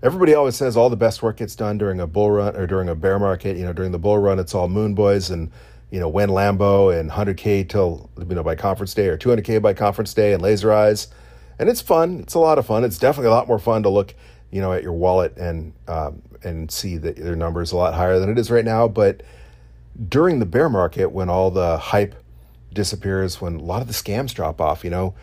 Everybody 0.00 0.34
always 0.34 0.54
says 0.54 0.76
all 0.76 0.90
the 0.90 0.96
best 0.96 1.22
work 1.22 1.38
gets 1.38 1.56
done 1.56 1.76
during 1.76 2.00
a 2.00 2.06
bull 2.06 2.30
run 2.30 2.54
or 2.54 2.66
during 2.66 2.88
a 2.88 2.94
bear 2.94 3.18
market. 3.18 3.56
You 3.56 3.64
know, 3.64 3.72
during 3.72 3.92
the 3.92 3.98
bull 3.98 4.18
run, 4.18 4.38
it's 4.38 4.54
all 4.54 4.68
moon 4.68 4.94
boys 4.94 5.30
and 5.30 5.50
you 5.90 5.98
know, 5.98 6.08
when 6.08 6.28
Lambo 6.28 6.98
and 6.98 7.10
100K 7.10 7.66
till, 7.66 8.10
you 8.18 8.34
know, 8.34 8.42
by 8.42 8.54
conference 8.54 8.92
day 8.92 9.08
or 9.08 9.16
200K 9.16 9.62
by 9.62 9.72
conference 9.72 10.12
day 10.12 10.34
and 10.34 10.42
laser 10.42 10.70
eyes. 10.70 11.08
And 11.58 11.68
it's 11.68 11.80
fun. 11.80 12.20
It's 12.20 12.34
a 12.34 12.38
lot 12.38 12.58
of 12.58 12.66
fun. 12.66 12.84
It's 12.84 12.98
definitely 12.98 13.28
a 13.28 13.34
lot 13.34 13.48
more 13.48 13.58
fun 13.58 13.82
to 13.82 13.88
look, 13.88 14.14
you 14.50 14.60
know, 14.60 14.72
at 14.72 14.82
your 14.82 14.92
wallet 14.92 15.36
and, 15.36 15.72
um, 15.88 16.22
and 16.44 16.70
see 16.70 16.96
that 16.98 17.16
their 17.16 17.36
number 17.36 17.62
is 17.62 17.72
a 17.72 17.76
lot 17.76 17.94
higher 17.94 18.18
than 18.18 18.30
it 18.30 18.38
is 18.38 18.50
right 18.50 18.64
now. 18.64 18.86
But 18.86 19.22
during 20.08 20.38
the 20.38 20.46
bear 20.46 20.68
market, 20.68 21.10
when 21.10 21.28
all 21.28 21.50
the 21.50 21.78
hype 21.78 22.14
disappears, 22.72 23.40
when 23.40 23.56
a 23.56 23.62
lot 23.62 23.82
of 23.82 23.88
the 23.88 23.94
scams 23.94 24.32
drop 24.32 24.60
off, 24.60 24.84
you 24.84 24.90
know, 24.90 25.14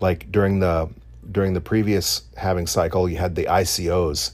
like 0.00 0.32
during 0.32 0.60
the, 0.60 0.88
during 1.30 1.52
the 1.52 1.60
previous 1.60 2.22
halving 2.36 2.66
cycle, 2.66 3.08
you 3.08 3.16
had 3.16 3.34
the 3.34 3.44
ICOs 3.44 4.32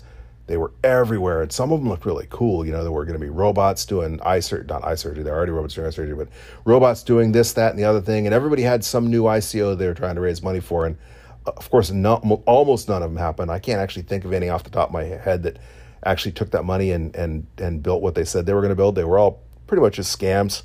they 0.50 0.56
were 0.56 0.72
everywhere, 0.82 1.42
and 1.42 1.52
some 1.52 1.70
of 1.70 1.78
them 1.78 1.88
looked 1.88 2.04
really 2.04 2.26
cool. 2.28 2.66
You 2.66 2.72
know, 2.72 2.82
there 2.82 2.90
were 2.90 3.04
going 3.04 3.16
to 3.16 3.24
be 3.24 3.30
robots 3.30 3.86
doing 3.86 4.20
eye 4.22 4.40
surgery, 4.40 4.66
not 4.66 4.84
eye 4.84 4.96
surgery. 4.96 5.22
They're 5.22 5.36
already 5.36 5.52
robots 5.52 5.74
doing 5.74 5.86
eye 5.86 5.90
surgery, 5.90 6.16
but 6.16 6.26
robots 6.64 7.04
doing 7.04 7.30
this, 7.30 7.52
that, 7.52 7.70
and 7.70 7.78
the 7.78 7.84
other 7.84 8.00
thing. 8.00 8.26
And 8.26 8.34
everybody 8.34 8.62
had 8.62 8.84
some 8.84 9.08
new 9.08 9.22
ICO 9.22 9.78
they 9.78 9.86
were 9.86 9.94
trying 9.94 10.16
to 10.16 10.20
raise 10.20 10.42
money 10.42 10.58
for. 10.58 10.86
And 10.86 10.98
of 11.46 11.70
course, 11.70 11.90
not, 11.90 12.24
almost 12.46 12.88
none 12.88 13.02
of 13.02 13.10
them 13.10 13.18
happened. 13.18 13.50
I 13.50 13.58
can't 13.58 13.80
actually 13.80 14.02
think 14.02 14.24
of 14.24 14.32
any 14.32 14.48
off 14.48 14.64
the 14.64 14.70
top 14.70 14.88
of 14.88 14.92
my 14.92 15.04
head 15.04 15.42
that 15.44 15.58
actually 16.04 16.32
took 16.32 16.50
that 16.50 16.64
money 16.64 16.92
and 16.92 17.14
and 17.14 17.46
and 17.58 17.82
built 17.82 18.00
what 18.00 18.14
they 18.14 18.24
said 18.24 18.46
they 18.46 18.54
were 18.54 18.60
going 18.60 18.70
to 18.70 18.76
build. 18.76 18.94
They 18.94 19.04
were 19.04 19.18
all 19.18 19.40
pretty 19.66 19.82
much 19.82 19.96
just 19.96 20.18
scams. 20.18 20.62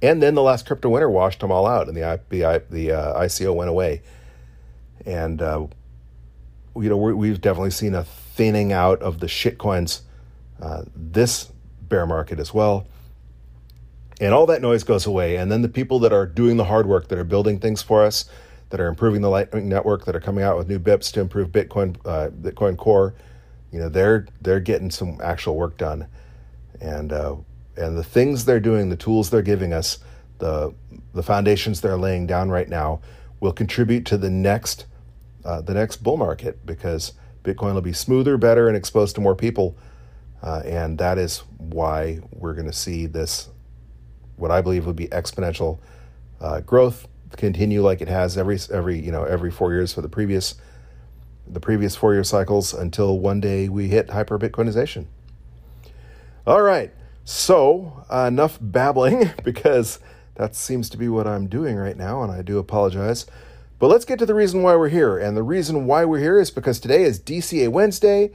And 0.00 0.20
then 0.20 0.34
the 0.34 0.42
last 0.42 0.66
crypto 0.66 0.88
winter 0.88 1.08
washed 1.08 1.40
them 1.40 1.52
all 1.52 1.66
out, 1.66 1.88
and 1.88 1.96
the 1.96 2.20
the, 2.28 2.62
the 2.70 2.92
uh, 2.92 3.20
ICO 3.20 3.54
went 3.54 3.70
away. 3.70 4.02
And 5.06 5.40
uh, 5.40 5.66
you 6.76 6.88
know 6.88 6.96
we've 6.96 7.40
definitely 7.40 7.70
seen 7.70 7.94
a 7.94 8.04
thinning 8.04 8.72
out 8.72 9.02
of 9.02 9.20
the 9.20 9.26
shitcoins 9.26 10.00
uh, 10.60 10.84
this 10.94 11.50
bear 11.82 12.06
market 12.06 12.38
as 12.38 12.54
well. 12.54 12.86
And 14.20 14.32
all 14.32 14.46
that 14.46 14.62
noise 14.62 14.84
goes 14.84 15.04
away. 15.04 15.36
And 15.36 15.50
then 15.50 15.62
the 15.62 15.68
people 15.68 15.98
that 16.00 16.12
are 16.12 16.26
doing 16.26 16.56
the 16.56 16.64
hard 16.64 16.86
work, 16.86 17.08
that 17.08 17.18
are 17.18 17.24
building 17.24 17.58
things 17.58 17.82
for 17.82 18.04
us, 18.04 18.26
that 18.72 18.80
are 18.80 18.88
improving 18.88 19.20
the 19.20 19.28
Lightning 19.28 19.68
Network, 19.68 20.06
that 20.06 20.16
are 20.16 20.20
coming 20.20 20.42
out 20.42 20.56
with 20.56 20.66
new 20.66 20.78
BIPs 20.78 21.12
to 21.12 21.20
improve 21.20 21.52
Bitcoin, 21.52 21.94
uh, 22.06 22.30
Bitcoin 22.30 22.74
Core, 22.74 23.14
you 23.70 23.78
know, 23.78 23.90
they're 23.90 24.26
they're 24.40 24.60
getting 24.60 24.90
some 24.90 25.20
actual 25.22 25.56
work 25.56 25.76
done, 25.76 26.06
and 26.80 27.12
uh, 27.12 27.36
and 27.76 27.98
the 27.98 28.02
things 28.02 28.46
they're 28.46 28.60
doing, 28.60 28.88
the 28.88 28.96
tools 28.96 29.28
they're 29.28 29.42
giving 29.42 29.74
us, 29.74 29.98
the 30.38 30.74
the 31.12 31.22
foundations 31.22 31.82
they're 31.82 31.98
laying 31.98 32.26
down 32.26 32.48
right 32.48 32.68
now, 32.68 33.02
will 33.40 33.52
contribute 33.52 34.06
to 34.06 34.16
the 34.16 34.30
next 34.30 34.86
uh, 35.44 35.60
the 35.60 35.74
next 35.74 36.02
bull 36.02 36.16
market 36.16 36.64
because 36.64 37.12
Bitcoin 37.44 37.74
will 37.74 37.82
be 37.82 37.92
smoother, 37.92 38.38
better, 38.38 38.68
and 38.68 38.76
exposed 38.76 39.14
to 39.16 39.20
more 39.20 39.36
people. 39.36 39.76
Uh, 40.42 40.62
and 40.64 40.96
that 40.96 41.18
is 41.18 41.40
why 41.58 42.20
we're 42.32 42.54
going 42.54 42.66
to 42.66 42.72
see 42.72 43.04
this, 43.04 43.50
what 44.36 44.50
I 44.50 44.62
believe 44.62 44.86
would 44.86 44.96
be 44.96 45.08
exponential 45.08 45.78
uh, 46.40 46.60
growth, 46.60 47.06
continue 47.36 47.82
like 47.82 48.00
it 48.00 48.08
has 48.08 48.36
every 48.36 48.58
every 48.72 48.98
you 48.98 49.12
know 49.12 49.24
every 49.24 49.50
four 49.50 49.72
years 49.72 49.92
for 49.92 50.00
the 50.00 50.08
previous 50.08 50.54
the 51.46 51.60
previous 51.60 51.96
four 51.96 52.14
year 52.14 52.24
cycles 52.24 52.72
until 52.72 53.18
one 53.18 53.40
day 53.40 53.68
we 53.68 53.88
hit 53.88 54.10
hyper 54.10 54.38
Bitcoinization. 54.38 55.06
All 56.46 56.62
right, 56.62 56.92
so 57.24 58.04
uh, 58.10 58.26
enough 58.28 58.58
babbling 58.60 59.30
because 59.44 59.98
that 60.34 60.54
seems 60.54 60.88
to 60.90 60.96
be 60.96 61.08
what 61.08 61.26
I'm 61.26 61.46
doing 61.46 61.76
right 61.76 61.96
now, 61.96 62.22
and 62.22 62.32
I 62.32 62.42
do 62.42 62.58
apologize. 62.58 63.26
But 63.78 63.88
let's 63.88 64.04
get 64.04 64.18
to 64.20 64.26
the 64.26 64.34
reason 64.34 64.62
why 64.62 64.76
we're 64.76 64.88
here. 64.88 65.18
And 65.18 65.36
the 65.36 65.42
reason 65.42 65.86
why 65.86 66.04
we're 66.04 66.20
here 66.20 66.38
is 66.38 66.52
because 66.52 66.78
today 66.78 67.02
is 67.02 67.18
DCA 67.18 67.68
Wednesday. 67.68 68.30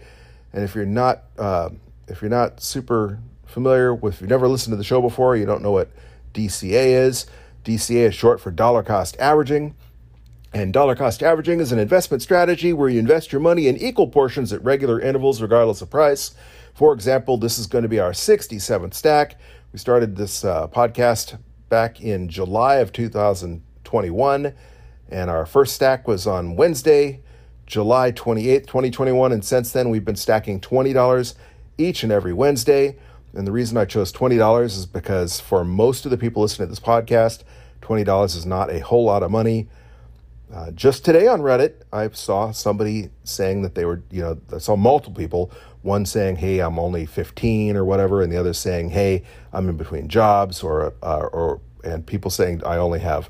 And 0.51 0.63
if 0.63 0.75
you're 0.75 0.85
not 0.85 1.23
uh, 1.37 1.69
if 2.07 2.21
you're 2.21 2.29
not 2.29 2.61
super 2.61 3.19
familiar 3.45 3.93
with, 3.93 4.15
if 4.15 4.21
you've 4.21 4.29
never 4.29 4.47
listened 4.47 4.73
to 4.73 4.77
the 4.77 4.83
show 4.83 5.01
before, 5.01 5.35
you 5.35 5.45
don't 5.45 5.61
know 5.61 5.71
what 5.71 5.89
DCA 6.33 7.05
is. 7.05 7.27
DCA 7.67 8.07
is 8.07 8.15
short 8.15 8.39
for 8.39 8.49
dollar 8.49 8.81
cost 8.81 9.17
averaging. 9.19 9.75
And 10.53 10.71
dollar 10.71 10.95
cost 10.95 11.21
averaging 11.21 11.59
is 11.59 11.73
an 11.73 11.79
investment 11.79 12.23
strategy 12.23 12.71
where 12.71 12.87
you 12.87 12.97
invest 12.97 13.33
your 13.33 13.41
money 13.41 13.67
in 13.67 13.75
equal 13.75 14.07
portions 14.07 14.53
at 14.53 14.63
regular 14.63 15.01
intervals, 15.01 15.41
regardless 15.41 15.81
of 15.81 15.89
price. 15.89 16.33
For 16.73 16.93
example, 16.93 17.37
this 17.37 17.59
is 17.59 17.67
going 17.67 17.81
to 17.81 17.89
be 17.89 17.99
our 17.99 18.11
67th 18.11 18.93
stack. 18.93 19.35
We 19.73 19.79
started 19.79 20.15
this 20.15 20.45
uh, 20.45 20.69
podcast 20.69 21.39
back 21.67 21.99
in 21.99 22.29
July 22.29 22.75
of 22.77 22.93
2021. 22.93 24.53
And 25.09 25.29
our 25.29 25.45
first 25.45 25.75
stack 25.75 26.07
was 26.07 26.25
on 26.25 26.55
Wednesday, 26.55 27.19
July 27.65 28.13
28th, 28.13 28.67
2021. 28.67 29.33
And 29.33 29.43
since 29.43 29.73
then, 29.73 29.89
we've 29.89 30.05
been 30.05 30.15
stacking 30.15 30.61
$20 30.61 31.35
each 31.77 32.03
and 32.03 32.13
every 32.13 32.31
Wednesday. 32.31 32.95
And 33.33 33.45
the 33.45 33.51
reason 33.51 33.75
I 33.77 33.83
chose 33.83 34.13
$20 34.13 34.63
is 34.65 34.85
because 34.85 35.41
for 35.41 35.65
most 35.65 36.05
of 36.05 36.11
the 36.11 36.17
people 36.17 36.41
listening 36.41 36.67
to 36.67 36.71
this 36.71 36.79
podcast, 36.79 37.43
$20 37.81 38.25
is 38.35 38.45
not 38.45 38.69
a 38.71 38.79
whole 38.79 39.03
lot 39.05 39.23
of 39.23 39.31
money. 39.31 39.67
Uh, 40.53 40.71
just 40.71 41.03
today 41.03 41.27
on 41.27 41.41
Reddit, 41.41 41.81
I 41.91 42.09
saw 42.09 42.51
somebody 42.51 43.09
saying 43.23 43.63
that 43.63 43.75
they 43.75 43.83
were, 43.83 44.01
you 44.09 44.21
know, 44.21 44.39
I 44.53 44.59
saw 44.59 44.75
multiple 44.77 45.15
people, 45.15 45.51
one 45.81 46.05
saying, 46.05 46.37
hey, 46.37 46.59
I'm 46.59 46.79
only 46.79 47.05
15 47.05 47.75
or 47.75 47.83
whatever, 47.83 48.21
and 48.21 48.31
the 48.31 48.37
other 48.37 48.53
saying, 48.53 48.91
hey, 48.91 49.23
I'm 49.51 49.67
in 49.67 49.75
between 49.75 50.07
jobs, 50.07 50.63
or, 50.63 50.93
uh, 51.03 51.19
or 51.19 51.59
and 51.83 52.05
people 52.05 52.31
saying, 52.31 52.63
I 52.65 52.77
only 52.77 52.99
have 52.99 53.29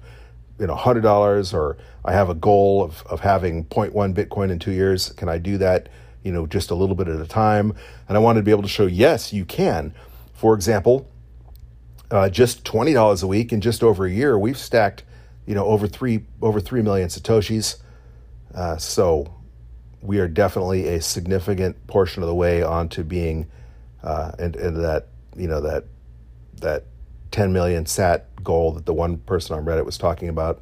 you 0.59 0.67
know 0.67 0.75
hundred 0.75 1.01
dollars 1.01 1.53
or 1.53 1.77
I 2.03 2.13
have 2.13 2.29
a 2.29 2.33
goal 2.33 2.83
of, 2.83 3.05
of 3.07 3.19
having 3.19 3.65
0.1 3.65 4.13
Bitcoin 4.13 4.49
in 4.49 4.59
two 4.59 4.71
years. 4.71 5.09
Can 5.13 5.29
I 5.29 5.37
do 5.37 5.57
that? 5.57 5.89
You 6.23 6.31
know, 6.31 6.47
just 6.47 6.71
a 6.71 6.75
little 6.75 6.95
bit 6.95 7.07
at 7.07 7.19
a 7.19 7.27
time. 7.27 7.73
And 8.07 8.17
I 8.17 8.19
wanted 8.19 8.39
to 8.41 8.43
be 8.43 8.51
able 8.51 8.63
to 8.63 8.69
show 8.69 8.85
yes, 8.85 9.33
you 9.33 9.45
can. 9.45 9.93
For 10.33 10.53
example, 10.53 11.09
uh, 12.11 12.29
just 12.29 12.63
twenty 12.63 12.93
dollars 12.93 13.23
a 13.23 13.27
week 13.27 13.51
in 13.51 13.61
just 13.61 13.83
over 13.83 14.05
a 14.05 14.11
year, 14.11 14.37
we've 14.37 14.57
stacked 14.57 15.03
you 15.45 15.55
know 15.55 15.65
over 15.65 15.87
three 15.87 16.25
over 16.41 16.59
three 16.59 16.81
million 16.81 17.09
satoshis. 17.09 17.77
Uh, 18.53 18.77
so 18.77 19.33
we 20.01 20.19
are 20.19 20.27
definitely 20.27 20.87
a 20.87 21.01
significant 21.01 21.85
portion 21.87 22.23
of 22.23 22.27
the 22.27 22.35
way 22.35 22.63
onto 22.63 23.03
being 23.03 23.47
uh, 24.03 24.31
and, 24.39 24.55
and 24.55 24.83
that 24.83 25.07
you 25.35 25.47
know 25.47 25.61
that 25.61 25.85
that 26.61 26.85
10 27.31 27.53
million 27.53 27.85
sat 27.85 28.25
goal 28.43 28.71
that 28.71 28.85
the 28.85 28.93
one 28.93 29.17
person 29.17 29.55
on 29.55 29.65
Reddit 29.65 29.85
was 29.85 29.97
talking 29.97 30.29
about. 30.29 30.61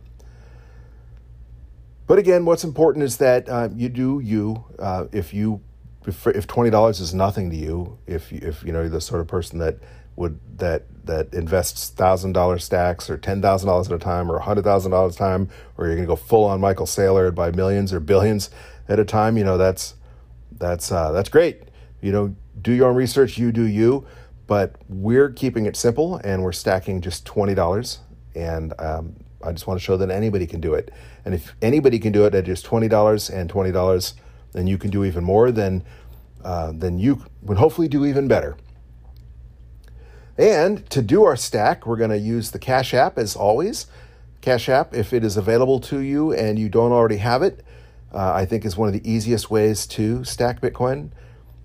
But 2.07 2.19
again, 2.19 2.45
what's 2.45 2.63
important 2.63 3.03
is 3.03 3.17
that 3.17 3.47
uh, 3.49 3.69
you 3.73 3.89
do 3.89 4.19
you. 4.23 4.63
Uh, 4.77 5.05
if 5.11 5.33
you 5.33 5.61
if, 6.05 6.27
if 6.27 6.45
twenty 6.45 6.69
dollars 6.69 6.99
is 6.99 7.13
nothing 7.15 7.49
to 7.49 7.55
you, 7.55 7.97
if 8.05 8.31
if 8.31 8.63
you 8.63 8.71
know 8.71 8.81
you're 8.81 8.89
the 8.89 9.01
sort 9.01 9.21
of 9.21 9.27
person 9.27 9.57
that 9.59 9.79
would 10.15 10.39
that 10.57 10.83
that 11.05 11.33
invests 11.33 11.89
thousand 11.89 12.33
dollar 12.33 12.57
stacks 12.57 13.09
or 13.09 13.17
ten 13.17 13.41
thousand 13.41 13.67
dollars 13.67 13.87
at 13.87 13.93
a 13.93 13.99
time 13.99 14.31
or 14.31 14.39
hundred 14.39 14.63
thousand 14.63 14.91
dollars 14.91 15.15
at 15.15 15.15
a 15.15 15.19
time, 15.19 15.49
or 15.77 15.87
you're 15.87 15.95
gonna 15.95 16.07
go 16.07 16.15
full 16.15 16.45
on 16.45 16.59
Michael 16.59 16.85
Saylor 16.85 17.27
and 17.27 17.35
buy 17.35 17.51
millions 17.51 17.93
or 17.93 17.99
billions 17.99 18.49
at 18.87 18.99
a 18.99 19.05
time, 19.05 19.37
you 19.37 19.43
know 19.43 19.57
that's 19.57 19.95
that's 20.51 20.91
uh, 20.91 21.11
that's 21.11 21.29
great. 21.29 21.63
You 22.01 22.11
know, 22.11 22.35
do 22.61 22.71
your 22.71 22.89
own 22.89 22.95
research. 22.95 23.37
You 23.37 23.51
do 23.51 23.63
you 23.63 24.05
but 24.47 24.75
we're 24.89 25.29
keeping 25.29 25.65
it 25.65 25.75
simple 25.75 26.17
and 26.23 26.43
we're 26.43 26.51
stacking 26.51 27.01
just 27.01 27.25
$20. 27.25 27.97
And 28.35 28.73
um, 28.79 29.15
I 29.43 29.51
just 29.51 29.67
want 29.67 29.79
to 29.79 29.83
show 29.83 29.97
that 29.97 30.11
anybody 30.11 30.45
can 30.45 30.61
do 30.61 30.73
it. 30.73 30.91
And 31.23 31.33
if 31.33 31.55
anybody 31.61 31.99
can 31.99 32.11
do 32.11 32.25
it 32.25 32.35
at 32.35 32.45
just 32.45 32.65
$20 32.65 33.33
and 33.33 33.51
$20, 33.51 34.13
then 34.53 34.67
you 34.67 34.77
can 34.77 34.91
do 34.91 35.03
even 35.03 35.23
more, 35.23 35.51
then, 35.51 35.83
uh, 36.43 36.71
then 36.73 36.99
you 36.99 37.23
would 37.41 37.57
hopefully 37.57 37.87
do 37.87 38.05
even 38.05 38.27
better. 38.27 38.55
And 40.37 40.89
to 40.89 41.01
do 41.01 41.23
our 41.23 41.35
stack, 41.35 41.85
we're 41.85 41.97
going 41.97 42.09
to 42.09 42.17
use 42.17 42.51
the 42.51 42.59
Cash 42.59 42.93
App 42.93 43.17
as 43.17 43.35
always. 43.35 43.87
Cash 44.41 44.67
App, 44.69 44.93
if 44.93 45.13
it 45.13 45.23
is 45.23 45.37
available 45.37 45.79
to 45.81 45.99
you 45.99 46.33
and 46.33 46.59
you 46.59 46.69
don't 46.69 46.91
already 46.91 47.17
have 47.17 47.41
it, 47.41 47.63
uh, 48.13 48.33
I 48.33 48.45
think 48.45 48.65
is 48.65 48.77
one 48.77 48.87
of 48.87 48.93
the 48.93 49.09
easiest 49.09 49.49
ways 49.49 49.87
to 49.87 50.23
stack 50.23 50.61
Bitcoin. 50.61 51.09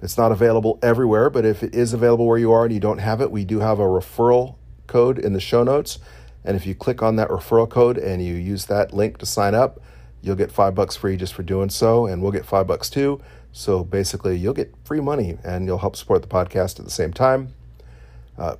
It's 0.02 0.16
not 0.16 0.32
available 0.32 0.78
everywhere, 0.82 1.30
but 1.30 1.44
if 1.44 1.62
it 1.62 1.74
is 1.74 1.92
available 1.92 2.26
where 2.26 2.38
you 2.38 2.52
are 2.52 2.64
and 2.64 2.72
you 2.72 2.80
don't 2.80 2.98
have 2.98 3.20
it, 3.20 3.30
we 3.30 3.44
do 3.44 3.60
have 3.60 3.78
a 3.78 3.84
referral 3.84 4.56
code 4.86 5.18
in 5.18 5.32
the 5.32 5.40
show 5.40 5.62
notes. 5.62 5.98
And 6.44 6.56
if 6.56 6.66
you 6.66 6.74
click 6.74 7.02
on 7.02 7.16
that 7.16 7.28
referral 7.28 7.68
code 7.68 7.98
and 7.98 8.24
you 8.24 8.34
use 8.34 8.66
that 8.66 8.94
link 8.94 9.18
to 9.18 9.26
sign 9.26 9.54
up, 9.54 9.80
you'll 10.22 10.36
get 10.36 10.50
five 10.50 10.74
bucks 10.74 10.96
free 10.96 11.16
just 11.16 11.34
for 11.34 11.42
doing 11.42 11.70
so, 11.70 12.06
and 12.06 12.22
we'll 12.22 12.32
get 12.32 12.46
five 12.46 12.66
bucks 12.66 12.88
too. 12.88 13.20
So 13.52 13.84
basically, 13.84 14.38
you'll 14.38 14.54
get 14.54 14.74
free 14.84 15.00
money 15.00 15.38
and 15.44 15.66
you'll 15.66 15.78
help 15.78 15.96
support 15.96 16.22
the 16.22 16.28
podcast 16.28 16.78
at 16.78 16.84
the 16.84 16.90
same 16.90 17.12
time. 17.12 17.52
Uh, 18.40 18.56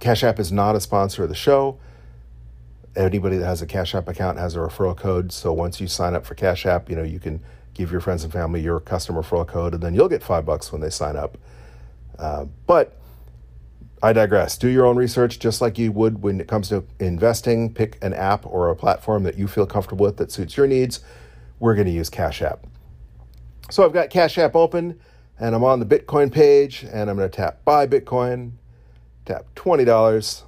Cash 0.00 0.24
App 0.24 0.40
is 0.40 0.50
not 0.50 0.74
a 0.74 0.80
sponsor 0.80 1.22
of 1.22 1.28
the 1.28 1.34
show. 1.34 1.78
Anybody 2.96 3.36
that 3.36 3.46
has 3.46 3.62
a 3.62 3.66
Cash 3.66 3.94
App 3.94 4.08
account 4.08 4.38
has 4.38 4.56
a 4.56 4.58
referral 4.58 4.96
code. 4.96 5.30
So 5.30 5.52
once 5.52 5.80
you 5.80 5.86
sign 5.86 6.14
up 6.14 6.24
for 6.24 6.34
Cash 6.34 6.66
App, 6.66 6.88
you 6.88 6.96
know 6.96 7.02
you 7.02 7.20
can 7.20 7.40
give 7.74 7.92
your 7.92 8.00
friends 8.00 8.24
and 8.24 8.32
family 8.32 8.60
your 8.60 8.80
customer 8.80 9.22
referral 9.22 9.46
code, 9.46 9.74
and 9.74 9.82
then 9.82 9.94
you'll 9.94 10.08
get 10.08 10.22
five 10.22 10.44
bucks 10.46 10.72
when 10.72 10.80
they 10.80 10.90
sign 10.90 11.14
up. 11.14 11.36
Uh, 12.18 12.46
but 12.66 12.96
I 14.02 14.14
digress. 14.14 14.56
Do 14.56 14.68
your 14.68 14.86
own 14.86 14.96
research 14.96 15.38
just 15.38 15.60
like 15.60 15.76
you 15.76 15.92
would 15.92 16.22
when 16.22 16.40
it 16.40 16.48
comes 16.48 16.70
to 16.70 16.84
investing. 16.98 17.72
Pick 17.72 18.02
an 18.02 18.14
app 18.14 18.46
or 18.46 18.70
a 18.70 18.76
platform 18.76 19.24
that 19.24 19.36
you 19.36 19.46
feel 19.46 19.66
comfortable 19.66 20.06
with 20.06 20.16
that 20.16 20.32
suits 20.32 20.56
your 20.56 20.66
needs. 20.66 21.00
We're 21.58 21.74
going 21.74 21.86
to 21.86 21.92
use 21.92 22.08
Cash 22.08 22.40
App. 22.40 22.66
So 23.70 23.84
I've 23.84 23.92
got 23.92 24.08
Cash 24.08 24.38
App 24.38 24.56
open 24.56 24.98
and 25.38 25.54
I'm 25.54 25.64
on 25.64 25.80
the 25.80 25.86
Bitcoin 25.86 26.32
page 26.32 26.84
and 26.90 27.10
I'm 27.10 27.16
going 27.16 27.30
to 27.30 27.36
tap 27.36 27.64
buy 27.64 27.86
Bitcoin, 27.86 28.52
tap 29.30 29.46
$20, 29.54 30.42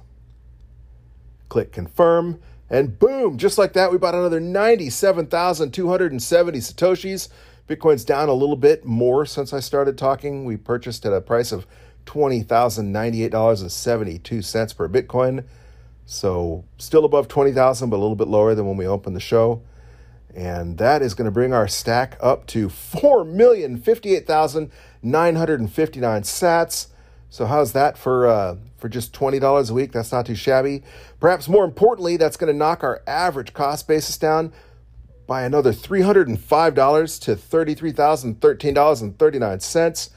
click 1.49 1.71
confirm, 1.71 2.39
and 2.69 2.99
boom, 2.99 3.37
just 3.37 3.57
like 3.57 3.73
that, 3.73 3.91
we 3.91 3.97
bought 3.97 4.15
another 4.15 4.39
97,270 4.39 6.59
Satoshis. 6.59 7.27
Bitcoin's 7.67 8.03
down 8.03 8.29
a 8.29 8.33
little 8.33 8.55
bit 8.55 8.83
more 8.83 9.23
since 9.25 9.53
I 9.53 9.59
started 9.59 9.95
talking. 9.97 10.43
We 10.43 10.57
purchased 10.57 11.05
at 11.05 11.13
a 11.13 11.21
price 11.21 11.51
of 11.51 11.67
$20,098.72 12.07 14.75
per 14.75 14.89
Bitcoin. 14.89 15.45
So 16.05 16.65
still 16.77 17.05
above 17.05 17.27
20,000, 17.27 17.89
but 17.89 17.95
a 17.95 18.01
little 18.01 18.15
bit 18.15 18.27
lower 18.27 18.53
than 18.55 18.67
when 18.67 18.77
we 18.77 18.87
opened 18.87 19.15
the 19.15 19.21
show. 19.21 19.61
And 20.35 20.79
that 20.79 21.03
is 21.03 21.13
going 21.13 21.25
to 21.25 21.31
bring 21.31 21.53
our 21.53 21.67
stack 21.67 22.17
up 22.19 22.47
to 22.47 22.67
4,058,959 22.67 24.71
sats. 25.03 26.87
So 27.29 27.45
how's 27.45 27.73
that 27.73 27.95
for 27.97 28.27
uh, 28.27 28.55
for 28.83 28.89
just 28.89 29.13
twenty 29.13 29.39
dollars 29.39 29.69
a 29.69 29.73
week? 29.73 29.93
That's 29.93 30.11
not 30.11 30.25
too 30.25 30.35
shabby. 30.35 30.83
Perhaps 31.21 31.47
more 31.47 31.63
importantly, 31.63 32.17
that's 32.17 32.35
going 32.35 32.51
to 32.51 32.57
knock 32.57 32.83
our 32.83 33.01
average 33.07 33.53
cost 33.53 33.87
basis 33.87 34.17
down 34.17 34.51
by 35.25 35.43
another 35.43 35.71
three 35.71 36.01
hundred 36.01 36.27
and 36.27 36.37
five 36.37 36.75
dollars 36.75 37.17
to 37.19 37.33
thirty 37.37 37.75
three 37.75 37.93
thousand 37.93 38.41
thirteen 38.41 38.73
dollars 38.73 39.01
and 39.01 39.17
thirty 39.17 39.39
nine 39.39 39.61
cents. 39.61 40.09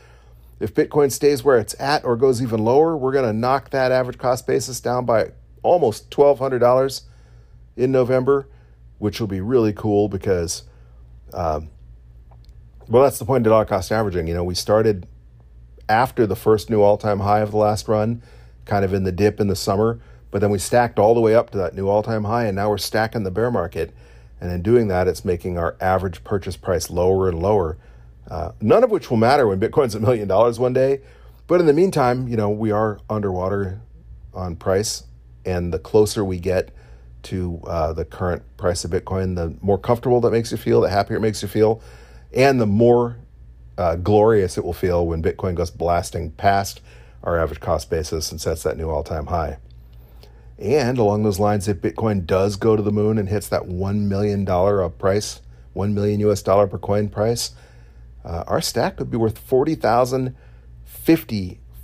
If 0.58 0.74
Bitcoin 0.74 1.12
stays 1.12 1.44
where 1.44 1.58
it's 1.58 1.76
at 1.78 2.04
or 2.04 2.16
goes 2.16 2.42
even 2.42 2.64
lower, 2.64 2.96
we're 2.96 3.12
going 3.12 3.24
to 3.24 3.32
knock 3.32 3.70
that 3.70 3.92
average 3.92 4.18
cost 4.18 4.48
basis 4.48 4.80
down 4.80 5.04
by 5.04 5.30
almost 5.62 6.10
twelve 6.10 6.40
hundred 6.40 6.58
dollars 6.58 7.02
in 7.76 7.92
November, 7.92 8.48
which 8.98 9.20
will 9.20 9.28
be 9.28 9.40
really 9.40 9.72
cool 9.72 10.08
because, 10.08 10.64
um, 11.32 11.70
well, 12.88 13.04
that's 13.04 13.20
the 13.20 13.24
point 13.24 13.46
of 13.46 13.52
dollar 13.52 13.64
cost 13.64 13.92
averaging. 13.92 14.26
You 14.26 14.34
know, 14.34 14.42
we 14.42 14.56
started 14.56 15.06
after 15.88 16.26
the 16.26 16.34
first 16.34 16.68
new 16.68 16.82
all 16.82 16.96
time 16.96 17.20
high 17.20 17.38
of 17.38 17.52
the 17.52 17.58
last 17.58 17.86
run, 17.86 18.20
kind 18.66 18.84
of 18.84 18.92
in 18.92 19.04
the 19.04 19.12
dip 19.12 19.40
in 19.40 19.48
the 19.48 19.56
summer. 19.56 19.98
But 20.30 20.40
then 20.40 20.50
we 20.50 20.58
stacked 20.58 20.98
all 20.98 21.14
the 21.14 21.20
way 21.20 21.34
up 21.34 21.50
to 21.50 21.58
that 21.58 21.74
new 21.74 21.88
all 21.88 22.02
time 22.02 22.24
high, 22.24 22.44
and 22.44 22.56
now 22.56 22.68
we're 22.68 22.78
stacking 22.78 23.22
the 23.22 23.30
bear 23.30 23.50
market. 23.50 23.94
And 24.40 24.52
in 24.52 24.60
doing 24.60 24.88
that, 24.88 25.08
it's 25.08 25.24
making 25.24 25.56
our 25.56 25.76
average 25.80 26.22
purchase 26.22 26.56
price 26.56 26.90
lower 26.90 27.28
and 27.28 27.40
lower. 27.40 27.78
Uh, 28.30 28.52
none 28.60 28.84
of 28.84 28.90
which 28.90 29.08
will 29.08 29.16
matter 29.16 29.46
when 29.46 29.58
Bitcoin's 29.58 29.94
a 29.94 30.00
million 30.00 30.28
dollars 30.28 30.58
one 30.58 30.74
day. 30.74 31.00
But 31.46 31.60
in 31.60 31.66
the 31.66 31.72
meantime, 31.72 32.28
you 32.28 32.36
know, 32.36 32.50
we 32.50 32.70
are 32.70 33.00
underwater 33.08 33.80
on 34.34 34.56
price. 34.56 35.04
And 35.46 35.72
the 35.72 35.78
closer 35.78 36.24
we 36.24 36.38
get 36.38 36.70
to 37.26 37.60
uh, 37.66 37.92
the 37.92 38.04
current 38.04 38.42
price 38.56 38.84
of 38.84 38.90
Bitcoin, 38.90 39.36
the 39.36 39.56
more 39.60 39.78
comfortable 39.78 40.20
that 40.20 40.30
makes 40.32 40.50
you 40.50 40.58
feel, 40.58 40.80
the 40.80 40.90
happier 40.90 41.16
it 41.16 41.20
makes 41.20 41.42
you 41.42 41.48
feel, 41.48 41.80
and 42.32 42.60
the 42.60 42.66
more 42.66 43.16
uh, 43.78 43.96
glorious 43.96 44.56
it 44.56 44.64
will 44.64 44.72
feel 44.72 45.06
when 45.06 45.22
Bitcoin 45.22 45.54
goes 45.54 45.70
blasting 45.70 46.30
past 46.32 46.80
our 47.26 47.38
average 47.38 47.60
cost 47.60 47.90
basis 47.90 48.30
and 48.30 48.40
sets 48.40 48.62
that 48.62 48.78
new 48.78 48.88
all 48.88 49.02
time 49.02 49.26
high. 49.26 49.58
And 50.58 50.96
along 50.96 51.24
those 51.24 51.38
lines, 51.38 51.68
if 51.68 51.76
Bitcoin 51.78 52.24
does 52.24 52.56
go 52.56 52.76
to 52.76 52.82
the 52.82 52.92
moon 52.92 53.18
and 53.18 53.28
hits 53.28 53.48
that 53.48 53.64
$1 53.64 54.08
million 54.08 54.46
price, 54.92 55.42
1 55.74 55.94
million 55.94 56.20
US 56.20 56.40
dollar 56.40 56.66
per 56.66 56.78
coin 56.78 57.10
price, 57.10 57.50
uh, 58.24 58.44
our 58.46 58.62
stack 58.62 58.96
could 58.96 59.10
be 59.10 59.18
worth 59.18 59.46
$40,050, 59.46 60.32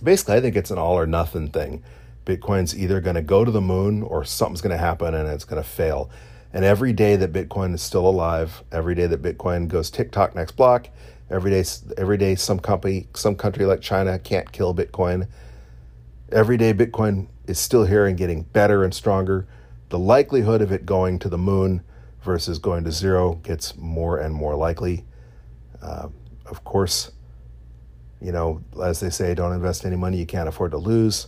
basically, 0.03 0.35
I 0.35 0.41
think 0.41 0.55
it's 0.55 0.71
an 0.71 0.77
all 0.77 0.99
or 0.99 1.07
nothing 1.07 1.49
thing. 1.49 1.83
Bitcoin's 2.27 2.77
either 2.77 2.99
going 2.99 3.15
to 3.15 3.21
go 3.21 3.45
to 3.45 3.49
the 3.49 3.61
moon 3.61 4.03
or 4.03 4.25
something's 4.25 4.61
going 4.61 4.71
to 4.71 4.77
happen 4.77 5.15
and 5.15 5.29
it's 5.29 5.45
going 5.45 5.61
to 5.61 5.67
fail. 5.67 6.11
And 6.53 6.65
every 6.65 6.91
day 6.93 7.15
that 7.15 7.31
Bitcoin 7.31 7.73
is 7.73 7.81
still 7.81 8.07
alive, 8.07 8.63
every 8.71 8.95
day 8.95 9.07
that 9.07 9.21
Bitcoin 9.21 9.67
goes 9.67 9.89
tick 9.89 10.11
tock 10.11 10.35
next 10.35 10.51
block, 10.51 10.89
every 11.29 11.51
day, 11.51 11.63
every 11.97 12.17
day 12.17 12.35
some 12.35 12.59
company, 12.59 13.07
some 13.15 13.35
country 13.35 13.65
like 13.65 13.81
China 13.81 14.19
can't 14.19 14.51
kill 14.51 14.75
Bitcoin. 14.75 15.27
Every 16.31 16.57
day 16.57 16.73
Bitcoin 16.73 17.27
is 17.47 17.57
still 17.57 17.85
here 17.85 18.05
and 18.05 18.17
getting 18.17 18.43
better 18.43 18.83
and 18.83 18.93
stronger. 18.93 19.47
The 19.89 19.99
likelihood 19.99 20.61
of 20.61 20.71
it 20.71 20.85
going 20.85 21.19
to 21.19 21.29
the 21.29 21.37
moon 21.37 21.81
versus 22.21 22.59
going 22.59 22.83
to 22.83 22.91
zero 22.91 23.35
gets 23.35 23.77
more 23.77 24.19
and 24.19 24.35
more 24.35 24.55
likely. 24.55 25.05
Uh, 25.81 26.09
of 26.45 26.63
course, 26.65 27.11
you 28.21 28.33
know, 28.33 28.61
as 28.83 28.99
they 28.99 29.09
say, 29.09 29.33
don't 29.33 29.53
invest 29.53 29.85
any 29.85 29.95
money 29.95 30.17
you 30.17 30.25
can't 30.25 30.49
afford 30.49 30.71
to 30.71 30.77
lose, 30.77 31.27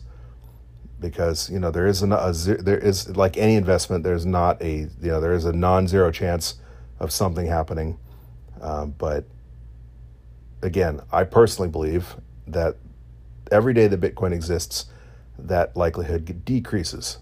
because 0.99 1.49
you 1.49 1.59
know 1.59 1.71
there 1.71 1.87
is 1.87 2.03
a, 2.03 2.07
a 2.07 2.33
there 2.33 2.77
is 2.77 3.15
like 3.15 3.37
any 3.37 3.55
investment, 3.55 4.03
there's 4.03 4.25
not 4.25 4.61
a 4.61 4.77
you 4.79 4.89
know 5.01 5.21
there 5.21 5.33
is 5.33 5.45
a 5.45 5.53
non-zero 5.53 6.11
chance 6.11 6.55
of 6.99 7.11
something 7.11 7.47
happening, 7.47 7.97
um, 8.61 8.93
but 8.97 9.25
again, 10.61 11.01
I 11.11 11.23
personally 11.23 11.69
believe 11.69 12.15
that 12.47 12.75
every 13.51 13.73
day 13.73 13.87
that 13.87 14.01
Bitcoin 14.01 14.33
exists, 14.33 14.85
that 15.37 15.75
likelihood 15.75 16.43
decreases. 16.45 17.19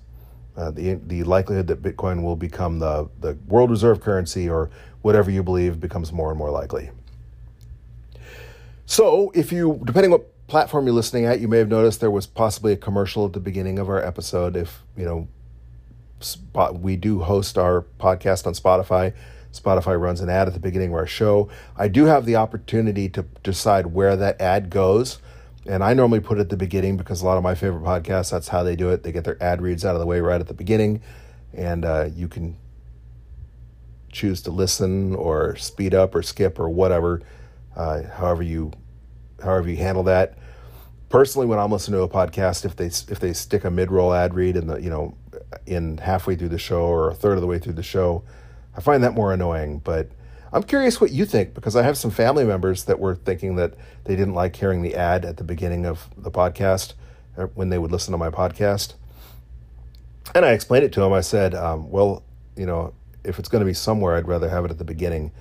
Uh, 0.55 0.71
the 0.71 0.95
the 1.05 1.23
likelihood 1.23 1.67
that 1.67 1.83
Bitcoin 1.83 2.23
will 2.23 2.35
become 2.35 2.79
the 2.79 3.09
the 3.19 3.37
world 3.47 3.69
reserve 3.69 4.01
currency 4.01 4.49
or 4.49 4.71
whatever 5.03 5.29
you 5.29 5.43
believe 5.43 5.79
becomes 5.79 6.11
more 6.11 6.29
and 6.29 6.37
more 6.37 6.49
likely. 6.49 6.89
So, 8.87 9.31
if 9.35 9.51
you, 9.51 9.81
depending 9.83 10.11
what 10.11 10.31
platform 10.47 10.85
you're 10.85 10.95
listening 10.95 11.25
at, 11.25 11.39
you 11.39 11.47
may 11.47 11.57
have 11.57 11.67
noticed 11.67 11.99
there 11.99 12.11
was 12.11 12.25
possibly 12.25 12.73
a 12.73 12.77
commercial 12.77 13.25
at 13.25 13.33
the 13.33 13.39
beginning 13.39 13.79
of 13.79 13.89
our 13.89 14.03
episode. 14.03 14.55
If, 14.55 14.83
you 14.95 15.05
know, 15.05 15.27
spot, 16.19 16.79
we 16.79 16.95
do 16.95 17.19
host 17.19 17.57
our 17.57 17.85
podcast 17.99 18.47
on 18.47 18.53
Spotify. 18.53 19.13
Spotify 19.51 19.99
runs 19.99 20.21
an 20.21 20.29
ad 20.29 20.47
at 20.47 20.53
the 20.53 20.59
beginning 20.59 20.89
of 20.89 20.95
our 20.95 21.07
show. 21.07 21.49
I 21.75 21.87
do 21.87 22.05
have 22.05 22.25
the 22.25 22.35
opportunity 22.35 23.09
to 23.09 23.23
decide 23.43 23.87
where 23.87 24.15
that 24.15 24.39
ad 24.39 24.69
goes. 24.69 25.19
And 25.65 25.83
I 25.83 25.93
normally 25.93 26.21
put 26.21 26.37
it 26.37 26.41
at 26.41 26.49
the 26.49 26.57
beginning 26.57 26.95
because 26.95 27.21
a 27.21 27.25
lot 27.25 27.37
of 27.37 27.43
my 27.43 27.53
favorite 27.53 27.83
podcasts, 27.83 28.31
that's 28.31 28.47
how 28.47 28.63
they 28.63 28.75
do 28.75 28.89
it. 28.89 29.03
They 29.03 29.11
get 29.11 29.25
their 29.25 29.41
ad 29.43 29.61
reads 29.61 29.83
out 29.83 29.95
of 29.95 29.99
the 29.99 30.05
way 30.05 30.21
right 30.21 30.39
at 30.39 30.47
the 30.47 30.53
beginning. 30.53 31.01
And 31.53 31.83
uh, 31.83 32.09
you 32.15 32.29
can 32.29 32.57
choose 34.11 34.41
to 34.43 34.51
listen 34.51 35.13
or 35.15 35.57
speed 35.57 35.93
up 35.93 36.15
or 36.15 36.23
skip 36.23 36.57
or 36.57 36.69
whatever 36.69 37.21
uh, 37.75 38.03
however 38.03 38.41
you 38.41 38.71
however 39.43 39.69
you 39.69 39.77
handle 39.77 40.03
that. 40.03 40.37
Personally, 41.09 41.47
when 41.47 41.59
I'm 41.59 41.71
listening 41.71 41.99
to 41.99 42.03
a 42.03 42.09
podcast, 42.09 42.65
if 42.65 42.75
they 42.75 42.87
if 42.87 43.19
they 43.19 43.33
stick 43.33 43.63
a 43.63 43.71
mid 43.71 43.91
roll 43.91 44.13
ad 44.13 44.33
read 44.33 44.57
in 44.57 44.67
the 44.67 44.77
you 44.77 44.89
know 44.89 45.15
in 45.65 45.97
halfway 45.97 46.35
through 46.35 46.49
the 46.49 46.57
show 46.57 46.81
or 46.81 47.09
a 47.09 47.13
third 47.13 47.35
of 47.35 47.41
the 47.41 47.47
way 47.47 47.59
through 47.59 47.73
the 47.73 47.83
show, 47.83 48.23
I 48.75 48.81
find 48.81 49.03
that 49.03 49.13
more 49.13 49.31
annoying. 49.31 49.79
But 49.79 50.09
I'm 50.51 50.63
curious 50.63 50.99
what 50.99 51.11
you 51.11 51.25
think 51.25 51.53
because 51.53 51.75
I 51.75 51.83
have 51.83 51.97
some 51.97 52.11
family 52.11 52.43
members 52.43 52.85
that 52.85 52.99
were 52.99 53.15
thinking 53.15 53.55
that 53.55 53.73
they 54.03 54.15
didn't 54.15 54.33
like 54.33 54.55
hearing 54.55 54.81
the 54.81 54.95
ad 54.95 55.23
at 55.23 55.37
the 55.37 55.43
beginning 55.43 55.85
of 55.85 56.09
the 56.17 56.31
podcast 56.31 56.93
uh, 57.37 57.45
when 57.47 57.69
they 57.69 57.77
would 57.77 57.91
listen 57.91 58.11
to 58.11 58.17
my 58.17 58.29
podcast. 58.29 58.93
And 60.35 60.43
I 60.43 60.51
explained 60.51 60.83
it 60.83 60.91
to 60.93 60.99
them. 60.99 61.13
I 61.13 61.21
said, 61.21 61.55
um, 61.55 61.89
well, 61.89 62.23
you 62.57 62.65
know, 62.65 62.93
if 63.23 63.39
it's 63.39 63.49
going 63.49 63.61
to 63.61 63.65
be 63.65 63.73
somewhere, 63.73 64.15
I'd 64.15 64.27
rather 64.27 64.49
have 64.49 64.65
it 64.65 64.71
at 64.71 64.77
the 64.77 64.83
beginning 64.83 65.31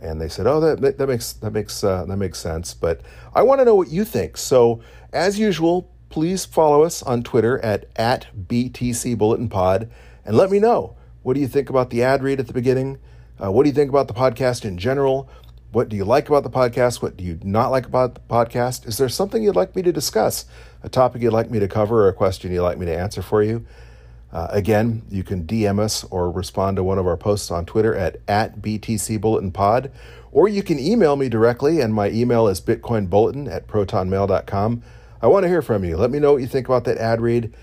and 0.00 0.20
they 0.20 0.28
said, 0.28 0.46
"Oh, 0.46 0.60
that 0.60 0.98
that 0.98 1.06
makes 1.06 1.32
that 1.34 1.52
makes 1.52 1.82
uh, 1.82 2.04
that 2.04 2.16
makes 2.16 2.38
sense." 2.38 2.74
But 2.74 3.00
I 3.34 3.42
want 3.42 3.60
to 3.60 3.64
know 3.64 3.74
what 3.74 3.88
you 3.88 4.04
think. 4.04 4.36
So, 4.36 4.80
as 5.12 5.38
usual, 5.38 5.90
please 6.10 6.44
follow 6.44 6.82
us 6.82 7.02
on 7.02 7.22
Twitter 7.22 7.58
at 7.64 7.86
at 7.96 8.26
BTC 8.48 9.16
Bulletin 9.18 9.48
Pod 9.48 9.90
and 10.24 10.36
let 10.36 10.50
me 10.50 10.58
know 10.58 10.96
what 11.22 11.34
do 11.34 11.40
you 11.40 11.48
think 11.48 11.68
about 11.70 11.90
the 11.90 12.02
ad 12.02 12.22
read 12.22 12.40
at 12.40 12.46
the 12.46 12.52
beginning. 12.52 12.98
Uh, 13.42 13.50
what 13.50 13.62
do 13.64 13.68
you 13.68 13.74
think 13.74 13.90
about 13.90 14.08
the 14.08 14.14
podcast 14.14 14.64
in 14.64 14.78
general? 14.78 15.28
What 15.70 15.88
do 15.88 15.96
you 15.96 16.04
like 16.04 16.28
about 16.28 16.42
the 16.42 16.50
podcast? 16.50 17.02
What 17.02 17.16
do 17.16 17.24
you 17.24 17.38
not 17.42 17.68
like 17.68 17.86
about 17.86 18.14
the 18.14 18.20
podcast? 18.20 18.86
Is 18.86 18.96
there 18.96 19.08
something 19.08 19.42
you'd 19.42 19.56
like 19.56 19.76
me 19.76 19.82
to 19.82 19.92
discuss? 19.92 20.46
A 20.82 20.88
topic 20.88 21.22
you'd 21.22 21.32
like 21.32 21.50
me 21.50 21.58
to 21.58 21.68
cover, 21.68 22.04
or 22.04 22.08
a 22.08 22.14
question 22.14 22.52
you'd 22.52 22.62
like 22.62 22.78
me 22.78 22.86
to 22.86 22.96
answer 22.96 23.20
for 23.20 23.42
you? 23.42 23.66
Uh, 24.30 24.46
again, 24.50 25.02
you 25.10 25.24
can 25.24 25.44
DM 25.46 25.78
us 25.78 26.04
or 26.10 26.30
respond 26.30 26.76
to 26.76 26.82
one 26.82 26.98
of 26.98 27.06
our 27.06 27.16
posts 27.16 27.50
on 27.50 27.64
Twitter 27.64 27.94
at, 27.94 28.20
at 28.28 28.60
BTC 28.60 29.20
Bulletin 29.20 29.50
Pod, 29.50 29.90
or 30.30 30.48
you 30.48 30.62
can 30.62 30.78
email 30.78 31.16
me 31.16 31.28
directly, 31.28 31.80
and 31.80 31.94
my 31.94 32.10
email 32.10 32.46
is 32.46 32.60
bitcoinbulletin 32.60 33.50
at 33.50 33.66
protonmail.com. 33.66 34.82
I 35.22 35.26
want 35.26 35.44
to 35.44 35.48
hear 35.48 35.62
from 35.62 35.84
you. 35.84 35.96
Let 35.96 36.10
me 36.10 36.18
know 36.18 36.32
what 36.32 36.42
you 36.42 36.46
think 36.46 36.68
about 36.68 36.84
that 36.84 36.98
ad 36.98 37.20
read, 37.20 37.54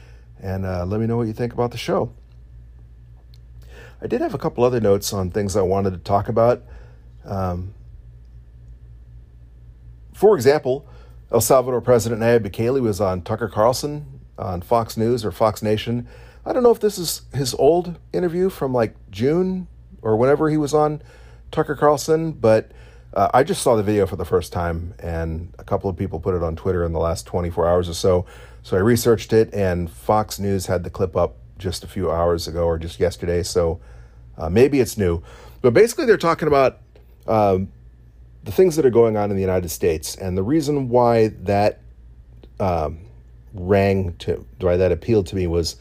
and 0.41 0.65
uh, 0.65 0.85
let 0.85 0.99
me 0.99 1.05
know 1.05 1.17
what 1.17 1.27
you 1.27 1.33
think 1.33 1.53
about 1.53 1.71
the 1.71 1.77
show. 1.77 2.11
I 4.01 4.07
did 4.07 4.21
have 4.21 4.33
a 4.33 4.37
couple 4.39 4.63
other 4.63 4.81
notes 4.81 5.13
on 5.13 5.29
things 5.29 5.55
I 5.55 5.61
wanted 5.61 5.91
to 5.91 5.99
talk 5.99 6.27
about. 6.27 6.63
Um, 7.23 7.73
for 10.13 10.35
example, 10.35 10.87
El 11.31 11.41
Salvador 11.41 11.81
President 11.81 12.21
Nayib 12.21 12.47
Bukele 12.47 12.81
was 12.81 12.99
on 12.99 13.21
Tucker 13.21 13.47
Carlson 13.47 14.21
on 14.37 14.61
Fox 14.61 14.97
News 14.97 15.23
or 15.23 15.31
Fox 15.31 15.61
Nation 15.61 16.07
I 16.45 16.53
don't 16.53 16.61
know 16.61 16.71
if 16.71 16.79
this 16.79 16.97
is 16.99 17.23
his 17.33 17.55
old 17.55 17.97
interview 18.13 18.49
from 18.49 18.71
like 18.73 18.95
June 19.09 19.67
or 20.03 20.15
whenever 20.15 20.49
he 20.49 20.57
was 20.57 20.73
on 20.73 21.01
Tucker 21.51 21.75
Carlson, 21.75 22.33
but 22.33 22.71
uh, 23.15 23.29
I 23.33 23.43
just 23.43 23.63
saw 23.63 23.75
the 23.75 23.81
video 23.83 24.05
for 24.05 24.15
the 24.15 24.25
first 24.25 24.53
time, 24.53 24.93
and 24.99 25.53
a 25.57 25.63
couple 25.63 25.89
of 25.89 25.97
people 25.97 26.19
put 26.19 26.35
it 26.35 26.43
on 26.43 26.55
Twitter 26.55 26.83
in 26.83 26.93
the 26.93 26.99
last 26.99 27.25
24 27.25 27.67
hours 27.67 27.89
or 27.89 27.93
so. 27.93 28.25
So 28.61 28.77
I 28.77 28.81
researched 28.81 29.33
it, 29.33 29.51
and 29.53 29.89
Fox 29.89 30.37
News 30.37 30.67
had 30.67 30.83
the 30.83 30.89
clip 30.89 31.15
up 31.15 31.37
just 31.57 31.83
a 31.83 31.87
few 31.87 32.11
hours 32.11 32.47
ago 32.47 32.65
or 32.65 32.77
just 32.77 32.99
yesterday, 32.99 33.41
so 33.41 33.79
uh, 34.37 34.49
maybe 34.49 34.81
it's 34.81 34.97
new. 34.97 35.23
But 35.61 35.73
basically, 35.73 36.05
they're 36.05 36.17
talking 36.17 36.47
about 36.47 36.79
um, 37.25 37.71
the 38.43 38.51
things 38.51 38.75
that 38.75 38.85
are 38.85 38.91
going 38.91 39.17
on 39.17 39.31
in 39.31 39.35
the 39.35 39.41
United 39.41 39.69
States, 39.69 40.15
and 40.15 40.37
the 40.37 40.43
reason 40.43 40.89
why 40.89 41.29
that 41.43 41.79
um, 42.59 42.99
rang 43.53 44.13
to 44.17 44.45
why 44.59 44.77
that 44.77 44.91
appealed 44.91 45.25
to 45.27 45.35
me 45.35 45.47
was 45.47 45.77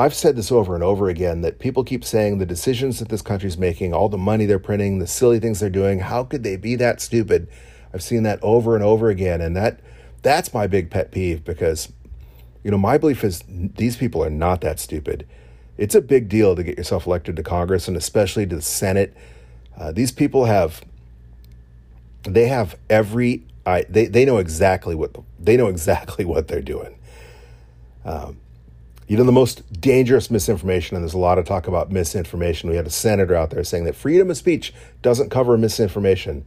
I've 0.00 0.14
said 0.14 0.34
this 0.34 0.50
over 0.50 0.74
and 0.74 0.82
over 0.82 1.10
again 1.10 1.42
that 1.42 1.58
people 1.58 1.84
keep 1.84 2.04
saying 2.04 2.38
the 2.38 2.46
decisions 2.46 3.00
that 3.00 3.10
this 3.10 3.20
country's 3.20 3.58
making, 3.58 3.92
all 3.92 4.08
the 4.08 4.16
money 4.16 4.46
they're 4.46 4.58
printing, 4.58 4.98
the 4.98 5.06
silly 5.06 5.38
things 5.38 5.60
they're 5.60 5.68
doing, 5.68 5.98
how 5.98 6.24
could 6.24 6.42
they 6.42 6.56
be 6.56 6.74
that 6.76 7.02
stupid? 7.02 7.48
I've 7.92 8.02
seen 8.02 8.22
that 8.22 8.38
over 8.42 8.74
and 8.74 8.82
over 8.82 9.10
again, 9.10 9.42
and 9.42 9.54
that 9.56 9.80
that's 10.22 10.54
my 10.54 10.66
big 10.66 10.90
pet 10.90 11.10
peeve 11.10 11.44
because 11.44 11.92
you 12.64 12.70
know 12.70 12.78
my 12.78 12.96
belief 12.96 13.22
is 13.22 13.42
these 13.46 13.98
people 13.98 14.24
are 14.24 14.30
not 14.30 14.62
that 14.62 14.80
stupid. 14.80 15.26
It's 15.76 15.94
a 15.94 16.00
big 16.00 16.30
deal 16.30 16.56
to 16.56 16.62
get 16.62 16.78
yourself 16.78 17.06
elected 17.06 17.36
to 17.36 17.42
Congress 17.42 17.86
and 17.86 17.96
especially 17.96 18.46
to 18.46 18.56
the 18.56 18.62
Senate. 18.62 19.14
Uh, 19.76 19.92
these 19.92 20.12
people 20.12 20.46
have 20.46 20.82
they 22.22 22.48
have 22.48 22.78
every 22.88 23.44
I, 23.66 23.84
they 23.88 24.06
they 24.06 24.24
know 24.24 24.38
exactly 24.38 24.94
what 24.94 25.14
they 25.38 25.58
know 25.58 25.66
exactly 25.66 26.24
what 26.24 26.48
they're 26.48 26.62
doing. 26.62 26.98
Um, 28.02 28.39
you 29.10 29.16
know 29.16 29.24
the 29.24 29.32
most 29.32 29.80
dangerous 29.80 30.30
misinformation, 30.30 30.96
and 30.96 31.02
there's 31.02 31.14
a 31.14 31.18
lot 31.18 31.36
of 31.36 31.44
talk 31.44 31.66
about 31.66 31.90
misinformation. 31.90 32.70
We 32.70 32.76
had 32.76 32.86
a 32.86 32.90
senator 32.90 33.34
out 33.34 33.50
there 33.50 33.64
saying 33.64 33.82
that 33.86 33.96
freedom 33.96 34.30
of 34.30 34.36
speech 34.36 34.72
doesn't 35.02 35.30
cover 35.30 35.58
misinformation. 35.58 36.46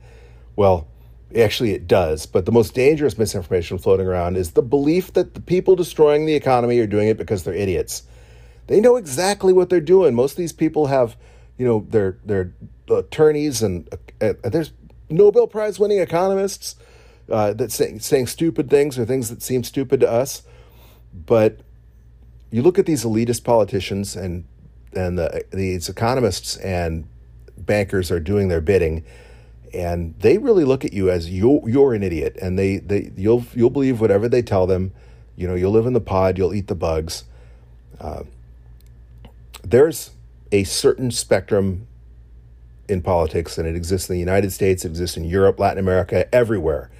Well, 0.56 0.88
actually 1.36 1.74
it 1.74 1.90
does, 1.90 2.26
but 2.26 2.46
the 2.46 2.54
most 2.54 2.74
dangerous 2.74 3.18
misinformation 3.18 3.80
floating 3.80 4.08
around 4.08 4.38
is 4.38 4.52
the 4.52 4.62
belief 4.62 5.12
that 5.12 5.34
the 5.34 5.42
people 5.42 5.76
destroying 5.76 6.26
the 6.26 6.36
economy 6.36 6.80
are 6.80 6.88
doing 6.88 7.10
it 7.10 7.18
because 7.18 7.44
they're 7.44 7.54
idiots. 7.54 8.04
They 8.68 8.80
know 8.80 8.96
exactly 8.96 9.52
what 9.52 9.70
they're 9.70 9.82
doing. 9.82 10.16
Most 10.16 10.32
of 10.32 10.38
these 10.38 10.54
people 10.54 10.86
have, 10.86 11.18
you 11.58 11.66
know, 11.66 11.86
they're 11.90 12.18
they're 12.24 12.54
attorneys 12.90 13.62
and 13.62 13.90
uh, 14.22 14.36
there's 14.42 14.72
Nobel 15.10 15.48
Prize 15.48 15.80
winning 15.80 16.00
economists 16.00 16.78
uh, 17.30 17.52
that 17.56 17.74
saying 17.74 18.00
saying 18.00 18.28
stupid 18.28 18.70
things 18.70 18.98
or 18.98 19.04
things 19.04 19.30
that 19.30 19.42
seem 19.42 19.66
stupid 19.66 20.00
to 20.00 20.10
us, 20.10 20.44
but 21.14 21.60
you 22.54 22.62
look 22.62 22.78
at 22.78 22.86
these 22.86 23.04
elitist 23.04 23.44
politicians 23.44 24.16
and 24.16 24.46
and 24.96 25.18
the, 25.18 25.44
these 25.50 25.90
economists 25.90 26.56
and 26.58 27.08
bankers 27.58 28.12
are 28.12 28.20
doing 28.20 28.48
their 28.48 28.62
bidding, 28.62 29.04
and 29.74 30.14
they 30.20 30.38
really 30.38 30.64
look 30.64 30.86
at 30.86 30.94
you 30.94 31.10
as 31.10 31.32
you 31.32 31.64
you're 31.66 31.96
an 31.96 32.04
idiot, 32.04 32.38
and 32.40 32.60
they, 32.60 32.78
they 32.78 33.12
you'll 33.18 33.44
you'll 33.56 33.72
believe 33.72 34.00
whatever 34.00 34.30
they 34.30 34.44
tell 34.44 34.68
them. 34.68 34.92
You 35.36 35.48
know, 35.48 35.56
you'll 35.56 35.72
live 35.72 35.88
in 35.88 35.94
the 35.94 36.00
pod, 36.00 36.38
you'll 36.38 36.54
eat 36.54 36.68
the 36.68 36.76
bugs. 36.76 37.24
Uh, 38.00 38.22
there's 39.64 40.12
a 40.52 40.64
certain 40.64 41.10
spectrum 41.10 41.88
in 42.88 43.02
politics, 43.02 43.58
and 43.58 43.68
it 43.68 43.76
exists 43.76 44.12
in 44.12 44.14
the 44.14 44.20
United 44.20 44.52
States, 44.52 44.86
it 44.86 44.90
exists 44.90 45.18
in 45.18 45.24
Europe, 45.24 45.60
Latin 45.60 45.80
America, 45.80 46.32
everywhere, 46.36 46.92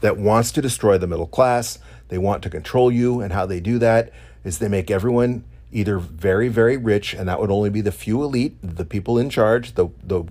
that 0.00 0.16
wants 0.16 0.52
to 0.52 0.62
destroy 0.62 0.96
the 0.96 1.06
middle 1.06 1.26
class. 1.26 1.78
They 2.08 2.16
want 2.16 2.42
to 2.44 2.48
control 2.48 2.90
you, 2.90 3.20
and 3.20 3.34
how 3.34 3.44
they 3.44 3.60
do 3.60 3.78
that 3.80 4.10
is 4.46 4.60
they 4.60 4.68
make 4.68 4.90
everyone 4.92 5.44
either 5.72 5.98
very, 5.98 6.48
very 6.48 6.76
rich, 6.76 7.12
and 7.12 7.28
that 7.28 7.40
would 7.40 7.50
only 7.50 7.68
be 7.68 7.80
the 7.80 7.90
few 7.90 8.22
elite, 8.22 8.56
the 8.62 8.84
people 8.84 9.18
in 9.18 9.28
charge, 9.28 9.74
the 9.74 9.88
the 10.04 10.22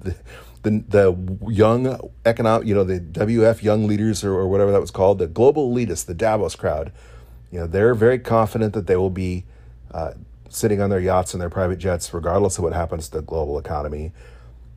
the, 0.00 0.16
the, 0.62 0.84
the 0.88 1.38
young 1.48 2.10
economic, 2.26 2.66
you 2.66 2.74
know, 2.74 2.84
the 2.84 3.00
WEF 3.00 3.62
young 3.62 3.86
leaders 3.86 4.24
or, 4.24 4.34
or 4.34 4.48
whatever 4.48 4.72
that 4.72 4.80
was 4.80 4.90
called, 4.90 5.18
the 5.18 5.28
global 5.28 5.72
elitists, 5.72 6.04
the 6.04 6.14
Davos 6.14 6.56
crowd. 6.56 6.92
You 7.52 7.60
know, 7.60 7.66
they're 7.66 7.94
very 7.94 8.18
confident 8.18 8.74
that 8.74 8.86
they 8.88 8.96
will 8.96 9.08
be 9.10 9.44
uh, 9.92 10.12
sitting 10.48 10.80
on 10.80 10.90
their 10.90 11.00
yachts 11.00 11.32
and 11.32 11.40
their 11.40 11.48
private 11.48 11.78
jets, 11.78 12.12
regardless 12.12 12.58
of 12.58 12.64
what 12.64 12.72
happens 12.72 13.08
to 13.08 13.18
the 13.18 13.22
global 13.22 13.58
economy. 13.58 14.12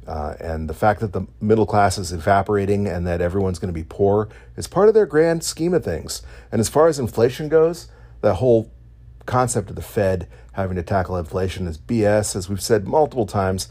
Uh, 0.07 0.35
and 0.39 0.69
the 0.69 0.73
fact 0.73 0.99
that 0.99 1.13
the 1.13 1.25
middle 1.41 1.65
class 1.65 1.97
is 1.97 2.11
evaporating 2.11 2.87
and 2.87 3.07
that 3.07 3.21
everyone's 3.21 3.57
going 3.57 3.73
to 3.73 3.79
be 3.79 3.85
poor 3.87 4.29
is 4.55 4.67
part 4.67 4.87
of 4.87 4.93
their 4.93 5.05
grand 5.05 5.43
scheme 5.43 5.73
of 5.73 5.83
things. 5.83 6.21
And 6.51 6.59
as 6.59 6.69
far 6.69 6.87
as 6.87 6.99
inflation 6.99 7.49
goes, 7.49 7.87
that 8.21 8.35
whole 8.35 8.71
concept 9.25 9.69
of 9.69 9.75
the 9.75 9.81
Fed 9.81 10.27
having 10.53 10.75
to 10.75 10.83
tackle 10.83 11.17
inflation 11.17 11.67
is 11.67 11.77
BS. 11.77 12.35
As 12.35 12.49
we've 12.49 12.61
said 12.61 12.87
multiple 12.87 13.25
times, 13.25 13.69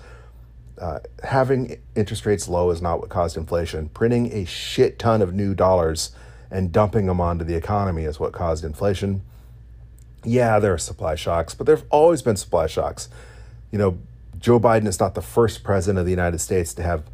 uh, 0.80 0.98
having 1.22 1.80
interest 1.94 2.26
rates 2.26 2.48
low 2.48 2.70
is 2.70 2.82
not 2.82 3.00
what 3.00 3.08
caused 3.08 3.36
inflation. 3.36 3.88
Printing 3.90 4.32
a 4.32 4.44
shit 4.44 4.98
ton 4.98 5.22
of 5.22 5.32
new 5.32 5.54
dollars 5.54 6.12
and 6.50 6.72
dumping 6.72 7.06
them 7.06 7.20
onto 7.20 7.44
the 7.44 7.54
economy 7.54 8.04
is 8.04 8.18
what 8.18 8.32
caused 8.32 8.64
inflation. 8.64 9.22
Yeah, 10.24 10.58
there 10.58 10.72
are 10.72 10.78
supply 10.78 11.14
shocks, 11.14 11.54
but 11.54 11.66
there 11.66 11.76
have 11.76 11.86
always 11.90 12.22
been 12.22 12.36
supply 12.36 12.66
shocks. 12.66 13.08
You 13.70 13.78
know, 13.78 13.98
Joe 14.38 14.58
Biden 14.58 14.86
is 14.86 15.00
not 15.00 15.14
the 15.14 15.22
first 15.22 15.62
president 15.62 15.98
of 15.98 16.04
the 16.04 16.10
United 16.10 16.40
States 16.40 16.74
to 16.74 16.82
have, 16.82 17.04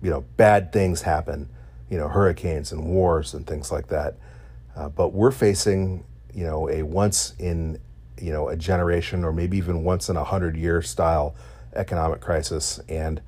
you 0.00 0.10
know, 0.10 0.22
bad 0.36 0.72
things 0.72 1.02
happen, 1.02 1.48
you 1.90 1.98
know, 1.98 2.08
hurricanes 2.08 2.72
and 2.72 2.84
wars 2.86 3.34
and 3.34 3.46
things 3.46 3.70
like 3.70 3.88
that. 3.88 4.14
Uh, 4.76 4.88
but 4.88 5.12
we're 5.12 5.30
facing, 5.30 6.04
you 6.34 6.44
know, 6.44 6.68
a 6.68 6.82
once 6.82 7.34
in, 7.38 7.78
you 8.20 8.32
know, 8.32 8.48
a 8.48 8.56
generation 8.56 9.24
or 9.24 9.32
maybe 9.32 9.56
even 9.56 9.84
once 9.84 10.08
in 10.08 10.16
a 10.16 10.24
hundred 10.24 10.56
year 10.56 10.82
style 10.82 11.34
economic 11.74 12.20
crisis, 12.20 12.80
and 12.88 13.20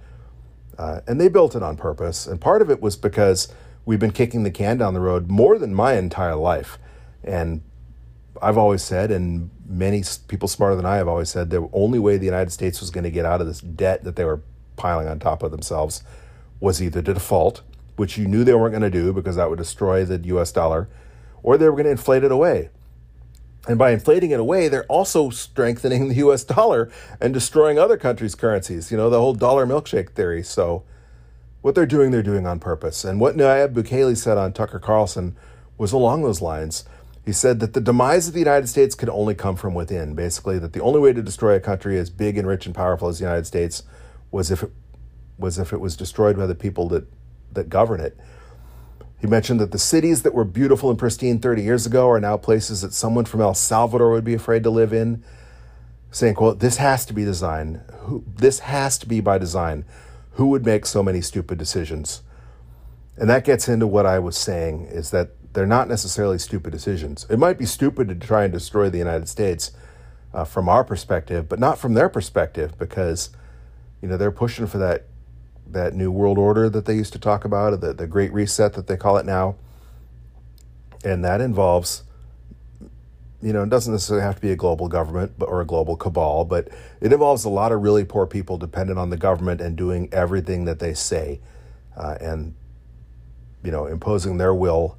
uh, 0.78 1.00
and 1.06 1.20
they 1.20 1.28
built 1.28 1.54
it 1.56 1.62
on 1.62 1.76
purpose. 1.76 2.26
And 2.26 2.40
part 2.40 2.62
of 2.62 2.70
it 2.70 2.80
was 2.80 2.96
because 2.96 3.48
we've 3.84 3.98
been 3.98 4.10
kicking 4.10 4.42
the 4.42 4.50
can 4.50 4.78
down 4.78 4.94
the 4.94 5.00
road 5.00 5.30
more 5.30 5.58
than 5.58 5.74
my 5.74 5.94
entire 5.94 6.36
life, 6.36 6.78
and 7.24 7.62
I've 8.42 8.58
always 8.58 8.82
said, 8.82 9.10
and 9.10 9.50
many 9.66 10.02
people 10.28 10.48
smarter 10.48 10.76
than 10.76 10.86
I 10.86 10.96
have 10.96 11.08
always 11.08 11.28
said, 11.28 11.50
the 11.50 11.68
only 11.72 11.98
way 11.98 12.16
the 12.16 12.24
United 12.24 12.50
States 12.50 12.80
was 12.80 12.90
going 12.90 13.04
to 13.04 13.10
get 13.10 13.24
out 13.24 13.40
of 13.40 13.46
this 13.46 13.60
debt 13.60 14.04
that 14.04 14.16
they 14.16 14.24
were 14.24 14.40
piling 14.76 15.08
on 15.08 15.18
top 15.18 15.42
of 15.42 15.50
themselves 15.50 16.02
was 16.60 16.82
either 16.82 17.02
to 17.02 17.14
default, 17.14 17.62
which 17.96 18.18
you 18.18 18.26
knew 18.26 18.44
they 18.44 18.54
weren't 18.54 18.72
going 18.72 18.82
to 18.82 18.90
do 18.90 19.12
because 19.12 19.36
that 19.36 19.48
would 19.48 19.58
destroy 19.58 20.04
the 20.04 20.18
US 20.36 20.52
dollar, 20.52 20.88
or 21.42 21.56
they 21.56 21.66
were 21.66 21.72
going 21.72 21.84
to 21.84 21.90
inflate 21.90 22.24
it 22.24 22.32
away. 22.32 22.70
And 23.68 23.78
by 23.78 23.90
inflating 23.90 24.30
it 24.30 24.40
away, 24.40 24.68
they're 24.68 24.84
also 24.84 25.30
strengthening 25.30 26.08
the 26.08 26.14
US 26.16 26.44
dollar 26.44 26.90
and 27.20 27.34
destroying 27.34 27.78
other 27.78 27.96
countries' 27.96 28.34
currencies. 28.34 28.90
You 28.90 28.96
know, 28.96 29.10
the 29.10 29.20
whole 29.20 29.34
dollar 29.34 29.66
milkshake 29.66 30.10
theory. 30.10 30.42
So, 30.42 30.84
what 31.62 31.74
they're 31.74 31.86
doing, 31.86 32.12
they're 32.12 32.22
doing 32.22 32.46
on 32.46 32.60
purpose. 32.60 33.04
And 33.04 33.18
what 33.20 33.36
Nayib 33.36 33.74
Bukele 33.74 34.16
said 34.16 34.38
on 34.38 34.52
Tucker 34.52 34.78
Carlson 34.78 35.36
was 35.76 35.92
along 35.92 36.22
those 36.22 36.40
lines. 36.40 36.84
He 37.24 37.32
said 37.32 37.58
that 37.58 37.72
the 37.72 37.80
demise 37.80 38.28
of 38.28 38.34
the 38.34 38.38
United 38.38 38.68
States 38.68 38.94
could 38.94 39.08
only 39.08 39.34
come 39.34 39.56
from 39.56 39.74
within. 39.74 40.14
Basically, 40.14 40.60
that 40.60 40.74
the 40.74 40.80
only 40.80 41.00
way 41.00 41.12
to 41.12 41.22
destroy 41.22 41.56
a 41.56 41.60
country 41.60 41.98
as 41.98 42.08
big 42.08 42.38
and 42.38 42.46
rich 42.46 42.66
and 42.66 42.74
powerful 42.74 43.08
as 43.08 43.18
the 43.18 43.24
United 43.24 43.46
States 43.46 43.82
was 44.30 44.52
if 44.52 44.62
it 44.62 44.70
was 45.38 45.58
if 45.58 45.72
it 45.72 45.80
was 45.80 45.96
destroyed 45.96 46.36
by 46.36 46.46
the 46.46 46.54
people 46.54 46.88
that 46.90 47.06
that 47.52 47.68
govern 47.68 48.00
it. 48.00 48.16
He 49.18 49.26
mentioned 49.26 49.60
that 49.60 49.72
the 49.72 49.78
cities 49.78 50.22
that 50.22 50.34
were 50.34 50.44
beautiful 50.44 50.90
and 50.90 50.98
pristine 50.98 51.38
30 51.38 51.62
years 51.62 51.86
ago 51.86 52.08
are 52.10 52.20
now 52.20 52.36
places 52.36 52.82
that 52.82 52.92
someone 52.92 53.24
from 53.24 53.40
El 53.40 53.54
Salvador 53.54 54.10
would 54.10 54.24
be 54.24 54.34
afraid 54.34 54.62
to 54.64 54.70
live 54.70 54.92
in, 54.92 55.24
saying, 56.10 56.34
quote, 56.34 56.60
this 56.60 56.76
has 56.76 57.06
to 57.06 57.12
be 57.12 57.24
design. 57.24 57.82
This 58.26 58.60
has 58.60 58.98
to 58.98 59.06
be 59.06 59.20
by 59.20 59.38
design. 59.38 59.84
Who 60.32 60.48
would 60.48 60.66
make 60.66 60.84
so 60.84 61.02
many 61.02 61.20
stupid 61.22 61.58
decisions? 61.58 62.22
And 63.16 63.30
that 63.30 63.44
gets 63.44 63.68
into 63.68 63.86
what 63.86 64.04
I 64.04 64.18
was 64.18 64.36
saying 64.36 64.86
is 64.86 65.10
that 65.10 65.30
they're 65.54 65.66
not 65.66 65.88
necessarily 65.88 66.38
stupid 66.38 66.70
decisions. 66.70 67.24
It 67.30 67.38
might 67.38 67.56
be 67.56 67.64
stupid 67.64 68.08
to 68.08 68.14
try 68.14 68.44
and 68.44 68.52
destroy 68.52 68.90
the 68.90 68.98
United 68.98 69.28
States 69.28 69.72
uh, 70.34 70.44
from 70.44 70.68
our 70.68 70.84
perspective, 70.84 71.48
but 71.48 71.58
not 71.58 71.78
from 71.78 71.94
their 71.94 72.10
perspective 72.10 72.78
because 72.78 73.30
you 74.02 74.08
know 74.08 74.18
they're 74.18 74.30
pushing 74.30 74.66
for 74.66 74.76
that 74.76 75.06
that 75.68 75.94
new 75.94 76.10
world 76.10 76.38
order 76.38 76.68
that 76.70 76.84
they 76.84 76.94
used 76.94 77.12
to 77.12 77.18
talk 77.18 77.44
about, 77.44 77.80
the 77.80 77.92
the 77.92 78.06
Great 78.06 78.32
Reset 78.32 78.72
that 78.74 78.86
they 78.86 78.96
call 78.96 79.16
it 79.16 79.26
now, 79.26 79.56
and 81.04 81.24
that 81.24 81.40
involves 81.40 82.02
you 83.42 83.52
know, 83.52 83.62
it 83.62 83.68
doesn't 83.68 83.92
necessarily 83.92 84.24
have 84.24 84.36
to 84.36 84.40
be 84.40 84.50
a 84.50 84.56
global 84.56 84.88
government 84.88 85.32
or 85.40 85.60
a 85.60 85.64
global 85.64 85.96
cabal, 85.96 86.44
but 86.44 86.68
it 87.00 87.12
involves 87.12 87.44
a 87.44 87.48
lot 87.48 87.70
of 87.70 87.82
really 87.82 88.04
poor 88.04 88.26
people 88.26 88.56
dependent 88.56 88.98
on 88.98 89.10
the 89.10 89.16
government 89.16 89.60
and 89.60 89.76
doing 89.76 90.08
everything 90.10 90.64
that 90.64 90.78
they 90.78 90.94
say, 90.94 91.38
uh, 91.96 92.16
and 92.20 92.54
you 93.62 93.70
know, 93.70 93.86
imposing 93.86 94.38
their 94.38 94.54
will 94.54 94.96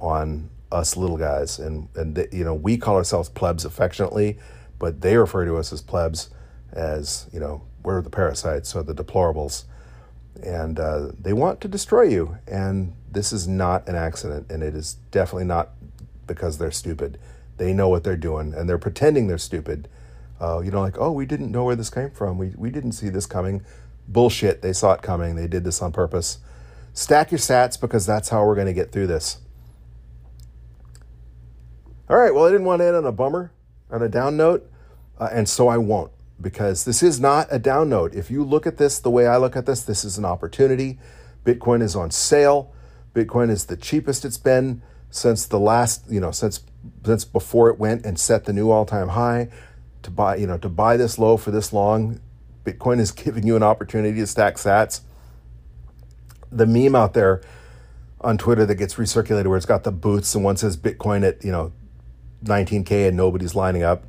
on 0.00 0.50
us 0.70 0.96
little 0.96 1.16
guys. 1.16 1.58
And, 1.58 1.88
and 1.94 2.14
they, 2.14 2.28
you 2.30 2.44
know, 2.44 2.54
we 2.54 2.76
call 2.76 2.96
ourselves 2.96 3.28
plebs 3.28 3.64
affectionately, 3.64 4.38
but 4.78 5.00
they 5.00 5.16
refer 5.16 5.44
to 5.46 5.56
us 5.56 5.72
as 5.72 5.80
plebs 5.80 6.30
as, 6.72 7.26
you 7.32 7.40
know, 7.40 7.62
we're 7.82 8.02
the 8.02 8.10
parasites 8.10 8.74
or 8.74 8.82
the 8.82 8.94
deplorables. 8.94 9.64
And 10.42 10.78
uh, 10.78 11.10
they 11.18 11.32
want 11.32 11.60
to 11.62 11.68
destroy 11.68 12.02
you. 12.02 12.38
And 12.46 12.94
this 13.10 13.32
is 13.32 13.48
not 13.48 13.88
an 13.88 13.96
accident. 13.96 14.50
And 14.50 14.62
it 14.62 14.74
is 14.74 14.94
definitely 15.10 15.46
not 15.46 15.70
because 16.26 16.58
they're 16.58 16.70
stupid. 16.70 17.18
They 17.56 17.72
know 17.72 17.88
what 17.88 18.04
they're 18.04 18.16
doing 18.16 18.54
and 18.54 18.68
they're 18.68 18.78
pretending 18.78 19.26
they're 19.26 19.38
stupid. 19.38 19.88
Uh, 20.40 20.60
you 20.60 20.70
know, 20.70 20.80
like, 20.80 20.98
oh, 20.98 21.10
we 21.10 21.26
didn't 21.26 21.50
know 21.50 21.64
where 21.64 21.74
this 21.74 21.90
came 21.90 22.10
from. 22.10 22.38
We, 22.38 22.52
we 22.56 22.70
didn't 22.70 22.92
see 22.92 23.08
this 23.08 23.26
coming. 23.26 23.64
Bullshit. 24.06 24.62
They 24.62 24.72
saw 24.72 24.92
it 24.92 25.02
coming. 25.02 25.34
They 25.34 25.48
did 25.48 25.64
this 25.64 25.82
on 25.82 25.90
purpose. 25.90 26.38
Stack 26.92 27.32
your 27.32 27.38
sats 27.38 27.80
because 27.80 28.06
that's 28.06 28.28
how 28.28 28.44
we're 28.44 28.54
going 28.54 28.68
to 28.68 28.72
get 28.72 28.92
through 28.92 29.08
this. 29.08 29.38
All 32.08 32.16
right, 32.16 32.32
well, 32.32 32.46
I 32.46 32.50
didn't 32.50 32.66
want 32.66 32.80
to 32.80 32.86
end 32.86 32.96
on 32.96 33.04
a 33.04 33.12
bummer. 33.12 33.52
on 33.90 34.02
a 34.02 34.08
down 34.08 34.36
note, 34.36 34.70
uh, 35.18 35.28
and 35.32 35.48
so 35.48 35.68
I 35.68 35.78
won't 35.78 36.12
because 36.40 36.84
this 36.84 37.02
is 37.02 37.20
not 37.20 37.48
a 37.50 37.58
down 37.58 37.88
note. 37.88 38.14
If 38.14 38.30
you 38.30 38.44
look 38.44 38.66
at 38.66 38.76
this 38.76 38.98
the 38.98 39.10
way 39.10 39.26
I 39.26 39.36
look 39.36 39.56
at 39.56 39.66
this, 39.66 39.82
this 39.82 40.04
is 40.04 40.18
an 40.18 40.24
opportunity. 40.24 40.98
Bitcoin 41.44 41.82
is 41.82 41.96
on 41.96 42.10
sale. 42.10 42.72
Bitcoin 43.14 43.50
is 43.50 43.66
the 43.66 43.76
cheapest 43.76 44.24
it's 44.24 44.38
been 44.38 44.82
since 45.10 45.46
the 45.46 45.58
last, 45.58 46.04
you 46.08 46.20
know, 46.20 46.30
since 46.30 46.62
since 47.04 47.24
before 47.24 47.70
it 47.70 47.78
went 47.78 48.06
and 48.06 48.18
set 48.18 48.44
the 48.44 48.52
new 48.52 48.70
all-time 48.70 49.08
high. 49.08 49.48
To 50.02 50.10
buy, 50.10 50.36
you 50.36 50.46
know, 50.46 50.58
to 50.58 50.68
buy 50.68 50.96
this 50.96 51.18
low 51.18 51.36
for 51.36 51.50
this 51.50 51.72
long, 51.72 52.20
Bitcoin 52.64 53.00
is 53.00 53.10
giving 53.24 53.46
you 53.46 53.56
an 53.56 53.62
opportunity 53.62 54.18
to 54.20 54.26
stack 54.26 54.54
sats. 54.54 55.00
The 56.52 56.66
meme 56.66 56.94
out 56.94 57.14
there 57.14 57.42
on 58.20 58.38
Twitter 58.38 58.64
that 58.66 58.76
gets 58.76 58.94
recirculated 58.94 59.46
where 59.46 59.56
it's 59.56 59.66
got 59.66 59.84
the 59.84 59.92
boots 59.92 60.34
and 60.34 60.44
one 60.44 60.56
says 60.56 60.76
Bitcoin 60.76 61.26
at, 61.26 61.44
you 61.44 61.52
know, 61.52 61.72
19K 62.44 63.08
and 63.08 63.16
nobody's 63.16 63.54
lining 63.54 63.82
up. 63.82 64.04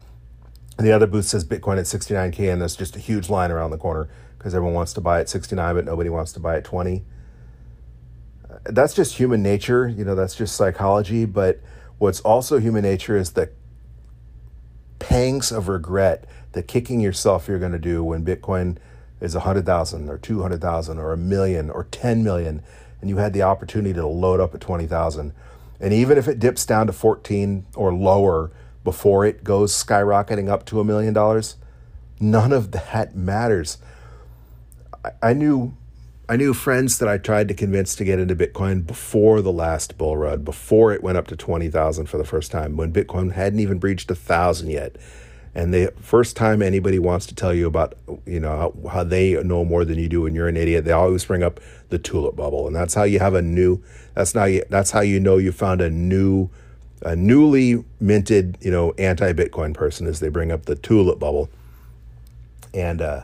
And 0.80 0.88
the 0.88 0.94
other 0.94 1.08
booth 1.08 1.26
says 1.26 1.44
Bitcoin 1.44 1.78
at 1.78 1.84
69K 1.84 2.50
and 2.50 2.62
there's 2.62 2.78
just 2.78 2.96
a 2.96 3.00
huge 3.00 3.30
line 3.30 3.52
around 3.52 3.72
the 3.72 3.78
corner 3.78 4.08
because 4.38 4.56
everyone 4.56 4.74
wants 4.74 4.94
to 4.94 5.02
buy 5.02 5.20
at 5.20 5.28
69, 5.28 5.76
but 5.76 5.84
nobody 5.84 6.10
wants 6.10 6.32
to 6.32 6.40
buy 6.40 6.56
at 6.56 6.64
20. 6.64 7.04
Uh, 8.50 8.56
that's 8.64 8.94
just 8.94 9.18
human 9.18 9.44
nature, 9.44 9.90
you 9.90 10.06
know, 10.06 10.16
that's 10.16 10.36
just 10.36 10.56
psychology. 10.56 11.26
But 11.26 11.60
what's 11.98 12.22
also 12.22 12.60
human 12.60 12.84
nature 12.84 13.18
is 13.18 13.32
the 13.32 13.50
pangs 15.00 15.52
of 15.52 15.68
regret, 15.68 16.24
the 16.54 16.64
kicking 16.64 17.02
yourself 17.02 17.50
you're 17.50 17.60
going 17.60 17.74
to 17.74 17.78
do 17.78 18.02
when 18.02 18.24
Bitcoin 18.24 18.78
is 19.20 19.34
100,000 19.36 20.10
or 20.10 20.18
200,000 20.18 20.98
or 20.98 21.12
a 21.12 21.18
million 21.18 21.70
or 21.70 21.90
10 21.92 22.24
million 22.24 22.64
and 23.02 23.10
you 23.10 23.18
had 23.18 23.34
the 23.34 23.42
opportunity 23.42 23.94
to 23.96 24.08
load 24.08 24.40
up 24.40 24.56
at 24.56 24.62
20,000. 24.62 25.34
And 25.82 25.94
even 25.94 26.18
if 26.18 26.30
it 26.30 26.40
dips 26.40 26.66
down 26.66 26.88
to 26.88 26.94
14 26.94 27.66
or 27.76 27.94
lower 27.94 28.52
before 28.90 29.24
it 29.24 29.44
goes 29.44 29.72
skyrocketing 29.72 30.50
up 30.50 30.66
to 30.66 30.80
a 30.80 30.84
million 30.84 31.14
dollars, 31.14 31.58
none 32.20 32.52
of 32.52 32.72
that 32.72 33.16
matters. 33.16 33.78
I, 35.06 35.12
I 35.22 35.34
knew 35.34 35.78
I 36.28 36.38
knew 36.38 36.56
friends 36.56 36.98
that 36.98 37.08
I 37.08 37.20
tried 37.20 37.48
to 37.50 37.54
convince 37.54 37.96
to 37.96 38.04
get 38.04 38.20
into 38.20 38.36
Bitcoin 38.36 38.86
before 38.86 39.44
the 39.44 39.52
last 39.52 39.96
bull 40.00 40.18
run, 40.18 40.44
before 40.44 40.92
it 40.92 41.04
went 41.04 41.20
up 41.20 41.28
to 41.28 41.36
20,000 41.36 42.08
for 42.08 42.18
the 42.18 42.24
first 42.24 42.52
time, 42.52 42.78
when 42.78 42.92
Bitcoin 42.92 43.34
hadn't 43.34 43.60
even 43.60 43.78
breached 43.78 44.10
a 44.10 44.16
thousand 44.16 44.72
yet. 44.72 44.96
And 45.54 45.72
the 45.72 45.94
first 46.00 46.36
time 46.36 46.64
anybody 46.64 46.98
wants 46.98 47.28
to 47.28 47.36
tell 47.36 47.54
you 47.54 47.68
about, 47.68 47.94
you 48.26 48.40
know, 48.40 48.74
how, 48.84 48.90
how, 48.90 49.04
they 49.04 49.42
know 49.44 49.64
more 49.66 49.86
than 49.86 50.00
you 50.00 50.08
do 50.08 50.26
and 50.26 50.36
you're 50.36 50.48
an 50.48 50.58
idiot, 50.58 50.86
they 50.86 50.92
always 50.92 51.26
bring 51.26 51.44
up 51.44 51.60
the 51.90 52.00
tulip 52.00 52.36
bubble. 52.36 52.66
And 52.66 52.76
that's 52.76 52.96
how 52.96 53.04
you 53.04 53.20
have 53.20 53.36
a 53.36 53.42
new, 53.42 53.84
that's 54.16 54.34
now 54.34 54.46
you, 54.46 54.64
that's 54.70 54.92
how 54.92 55.02
you 55.02 55.20
know 55.20 55.38
you 55.38 55.52
found 55.52 55.82
a 55.82 55.90
new, 55.90 56.50
a 57.02 57.16
newly 57.16 57.84
minted, 58.00 58.58
you 58.62 58.72
know, 58.72 58.94
anti-Bitcoin 58.98 59.74
person 59.74 60.08
as 60.08 60.20
they 60.20 60.30
bring 60.30 60.52
up 60.52 60.66
the 60.66 60.76
tulip 60.76 61.20
bubble. 61.20 61.50
And, 62.74 63.02
uh, 63.02 63.24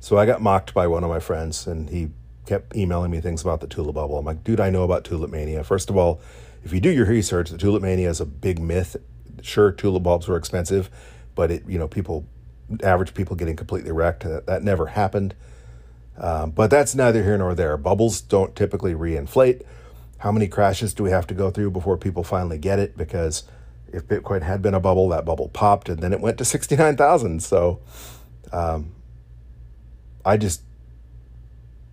so 0.00 0.16
I 0.16 0.26
got 0.26 0.40
mocked 0.40 0.74
by 0.74 0.86
one 0.86 1.02
of 1.02 1.10
my 1.10 1.20
friends 1.20 1.66
and 1.66 1.90
he 1.90 2.10
kept 2.46 2.74
emailing 2.76 3.10
me 3.10 3.20
things 3.20 3.42
about 3.42 3.60
the 3.60 3.66
tulip 3.66 3.94
bubble. 3.94 4.18
I'm 4.18 4.24
like, 4.24 4.44
dude, 4.44 4.60
I 4.60 4.70
know 4.70 4.84
about 4.84 5.04
tulip 5.04 5.30
mania. 5.30 5.64
First 5.64 5.90
of 5.90 5.96
all, 5.96 6.20
if 6.64 6.72
you 6.72 6.80
do 6.80 6.90
your 6.90 7.06
research, 7.06 7.50
the 7.50 7.58
tulip 7.58 7.82
mania 7.82 8.08
is 8.08 8.20
a 8.20 8.26
big 8.26 8.60
myth. 8.60 8.96
Sure, 9.42 9.70
tulip 9.72 10.02
bulbs 10.02 10.28
were 10.28 10.36
expensive 10.36 10.90
but 11.38 11.52
it 11.52 11.62
you 11.68 11.78
know 11.78 11.86
people 11.86 12.26
average 12.82 13.14
people 13.14 13.36
getting 13.36 13.54
completely 13.54 13.92
wrecked 13.92 14.24
that, 14.24 14.44
that 14.46 14.64
never 14.64 14.86
happened 14.86 15.36
um, 16.18 16.50
but 16.50 16.68
that's 16.68 16.96
neither 16.96 17.22
here 17.22 17.38
nor 17.38 17.54
there 17.54 17.76
bubbles 17.76 18.20
don't 18.20 18.56
typically 18.56 18.92
reinflate 18.92 19.62
how 20.18 20.32
many 20.32 20.48
crashes 20.48 20.94
do 20.94 21.02
we 21.02 21.10
have 21.10 21.26
to 21.26 21.34
go 21.34 21.50
through 21.50 21.70
before 21.70 21.96
people 21.96 22.24
finally 22.24 22.58
get 22.58 22.78
it 22.78 22.96
because 22.96 23.44
if 23.92 24.06
bitcoin 24.06 24.42
had 24.42 24.60
been 24.60 24.74
a 24.74 24.80
bubble 24.80 25.08
that 25.08 25.24
bubble 25.24 25.48
popped 25.48 25.88
and 25.88 26.00
then 26.00 26.12
it 26.12 26.20
went 26.20 26.38
to 26.38 26.44
69000 26.44 27.42
so 27.42 27.80
um, 28.52 28.92
i 30.24 30.36
just 30.36 30.62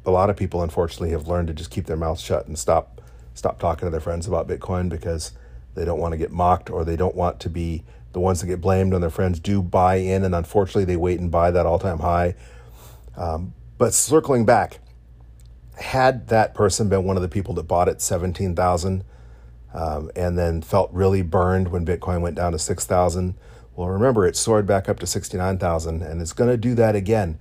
a 0.05 0.11
lot 0.11 0.29
of 0.29 0.37
people 0.37 0.61
unfortunately 0.61 1.11
have 1.11 1.27
learned 1.27 1.47
to 1.47 1.53
just 1.53 1.71
keep 1.71 1.85
their 1.85 1.97
mouths 1.97 2.21
shut 2.21 2.47
and 2.47 2.57
stop 2.57 3.01
stop 3.33 3.59
talking 3.59 3.87
to 3.87 3.89
their 3.89 3.99
friends 3.99 4.27
about 4.27 4.47
bitcoin 4.47 4.89
because 4.89 5.31
they 5.75 5.83
don't 5.83 5.99
want 5.99 6.13
to 6.13 6.17
get 6.17 6.31
mocked 6.31 6.69
or 6.69 6.85
they 6.85 6.95
don't 6.95 7.15
want 7.15 7.39
to 7.39 7.49
be 7.49 7.83
the 8.15 8.19
ones 8.21 8.39
that 8.39 8.47
get 8.47 8.61
blamed 8.61 8.93
when 8.93 9.01
their 9.01 9.09
friends 9.09 9.41
do 9.41 9.61
buy 9.61 9.95
in, 9.95 10.23
and 10.23 10.33
unfortunately 10.33 10.85
they 10.85 10.95
wait 10.95 11.19
and 11.19 11.29
buy 11.29 11.51
that 11.51 11.65
all 11.65 11.77
time 11.77 11.99
high. 11.99 12.33
Um, 13.17 13.53
but 13.77 13.93
circling 13.93 14.45
back, 14.45 14.79
had 15.77 16.27
that 16.27 16.53
person 16.53 16.89
been 16.89 17.03
one 17.03 17.15
of 17.15 17.21
the 17.21 17.29
people 17.29 17.53
that 17.55 17.63
bought 17.63 17.89
at 17.89 18.01
17,000 18.01 19.03
um, 19.73 20.11
and 20.15 20.37
then 20.37 20.61
felt 20.61 20.91
really 20.93 21.21
burned 21.21 21.69
when 21.69 21.85
Bitcoin 21.85 22.21
went 22.21 22.35
down 22.35 22.53
to 22.53 22.59
6,000, 22.59 23.35
well, 23.75 23.89
remember 23.89 24.25
it 24.25 24.35
soared 24.35 24.65
back 24.65 24.87
up 24.87 24.99
to 24.99 25.07
69,000 25.07 26.01
and 26.01 26.21
it's 26.21 26.33
going 26.33 26.49
to 26.49 26.57
do 26.57 26.75
that 26.75 26.95
again 26.95 27.37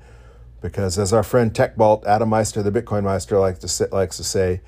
because 0.60 0.98
as 0.98 1.12
our 1.12 1.22
friend 1.22 1.52
TechBalt, 1.52 2.06
Adam 2.06 2.30
Meister, 2.30 2.62
the 2.62 2.72
Bitcoin 2.72 3.04
Meister, 3.04 3.38
likes 3.38 3.58
to, 3.60 3.68
say, 3.68 3.86
likes 3.92 4.16
to 4.16 4.24
say, 4.24 4.62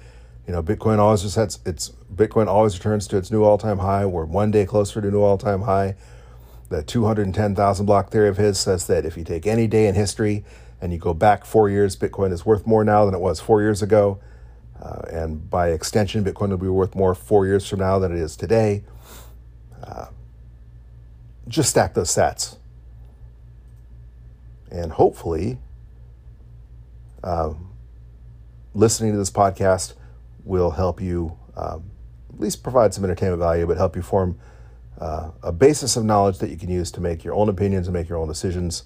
you 0.46 0.52
know, 0.52 0.62
Bitcoin 0.62 0.98
always 0.98 1.22
has 1.34 1.58
its 1.64 1.92
Bitcoin 2.14 2.46
always 2.46 2.76
returns 2.76 3.08
to 3.08 3.16
its 3.16 3.30
new 3.30 3.42
all-time 3.42 3.78
high. 3.78 4.06
We're 4.06 4.26
one 4.26 4.50
day 4.50 4.66
closer 4.66 5.00
to 5.00 5.10
new 5.10 5.22
all-time 5.22 5.62
high. 5.62 5.96
The 6.68 6.82
210,000 6.82 7.86
block 7.86 8.10
theory 8.10 8.28
of 8.28 8.36
his 8.36 8.60
says 8.60 8.86
that 8.88 9.06
if 9.06 9.16
you 9.16 9.24
take 9.24 9.46
any 9.46 9.66
day 9.66 9.88
in 9.88 9.94
history 9.94 10.44
and 10.80 10.92
you 10.92 10.98
go 10.98 11.14
back 11.14 11.44
four 11.44 11.68
years, 11.70 11.96
Bitcoin 11.96 12.32
is 12.32 12.44
worth 12.44 12.66
more 12.66 12.84
now 12.84 13.04
than 13.04 13.14
it 13.14 13.20
was 13.20 13.40
four 13.40 13.62
years 13.62 13.82
ago. 13.82 14.20
Uh, 14.80 15.02
and 15.10 15.48
by 15.48 15.70
extension, 15.70 16.22
Bitcoin 16.22 16.50
will 16.50 16.58
be 16.58 16.68
worth 16.68 16.94
more 16.94 17.14
four 17.14 17.46
years 17.46 17.66
from 17.66 17.78
now 17.78 17.98
than 17.98 18.12
it 18.12 18.18
is 18.18 18.36
today. 18.36 18.84
Uh, 19.82 20.06
just 21.48 21.70
stack 21.70 21.94
those 21.94 22.10
sats. 22.10 22.56
And 24.70 24.92
hopefully, 24.92 25.58
uh, 27.24 27.54
listening 28.74 29.12
to 29.12 29.18
this 29.18 29.30
podcast 29.30 29.94
will 30.44 30.72
help 30.72 31.00
you 31.00 31.38
um, 31.56 31.90
at 32.32 32.40
least 32.40 32.62
provide 32.62 32.92
some 32.92 33.04
entertainment 33.04 33.40
value, 33.40 33.66
but 33.66 33.76
help 33.78 33.96
you 33.96 34.02
form 34.02 34.38
uh, 35.00 35.30
a 35.42 35.52
basis 35.52 35.96
of 35.96 36.04
knowledge 36.04 36.38
that 36.38 36.50
you 36.50 36.56
can 36.56 36.70
use 36.70 36.90
to 36.90 37.00
make 37.00 37.24
your 37.24 37.34
own 37.34 37.48
opinions 37.48 37.86
and 37.86 37.94
make 37.94 38.08
your 38.08 38.18
own 38.18 38.28
decisions. 38.28 38.84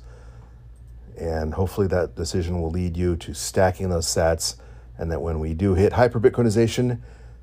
And 1.20 1.52
hopefully, 1.52 1.86
that 1.88 2.16
decision 2.16 2.62
will 2.62 2.70
lead 2.70 2.96
you 2.96 3.14
to 3.16 3.34
stacking 3.34 3.90
those 3.90 4.06
sats, 4.06 4.56
and 4.96 5.12
that 5.12 5.20
when 5.20 5.38
we 5.38 5.52
do 5.52 5.74
hit 5.74 5.92
hyper 5.92 6.18
Bitcoinization, 6.18 6.98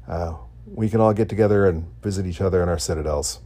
uh, 0.07 0.33
we 0.65 0.89
can 0.89 0.99
all 0.99 1.13
get 1.13 1.29
together 1.29 1.67
and 1.67 1.85
visit 2.01 2.25
each 2.25 2.41
other 2.41 2.63
in 2.63 2.69
our 2.69 2.79
citadels. 2.79 3.39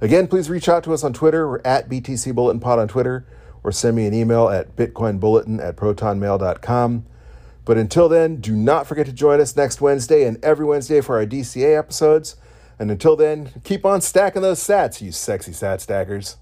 Again, 0.00 0.28
please 0.28 0.48
reach 0.48 0.68
out 0.68 0.84
to 0.84 0.94
us 0.94 1.02
on 1.02 1.12
Twitter. 1.12 1.48
We're 1.48 1.60
at 1.64 1.88
BTC 1.88 2.32
Bulletin 2.36 2.60
Pod 2.60 2.78
on 2.78 2.86
Twitter, 2.86 3.26
or 3.64 3.72
send 3.72 3.96
me 3.96 4.06
an 4.06 4.14
email 4.14 4.48
at 4.48 4.76
bitcoinbulletin 4.76 5.60
at 5.62 5.74
protonmail.com. 5.74 7.06
But 7.64 7.76
until 7.76 8.08
then, 8.08 8.36
do 8.36 8.54
not 8.54 8.86
forget 8.86 9.06
to 9.06 9.12
join 9.12 9.40
us 9.40 9.56
next 9.56 9.80
Wednesday 9.80 10.24
and 10.24 10.42
every 10.42 10.64
Wednesday 10.64 11.00
for 11.00 11.18
our 11.18 11.26
DCA 11.26 11.76
episodes. 11.76 12.36
And 12.78 12.92
until 12.92 13.16
then, 13.16 13.60
keep 13.64 13.84
on 13.84 14.00
stacking 14.00 14.42
those 14.42 14.60
sats, 14.60 15.00
you 15.02 15.10
sexy 15.10 15.52
sat 15.52 15.80
stackers. 15.80 16.36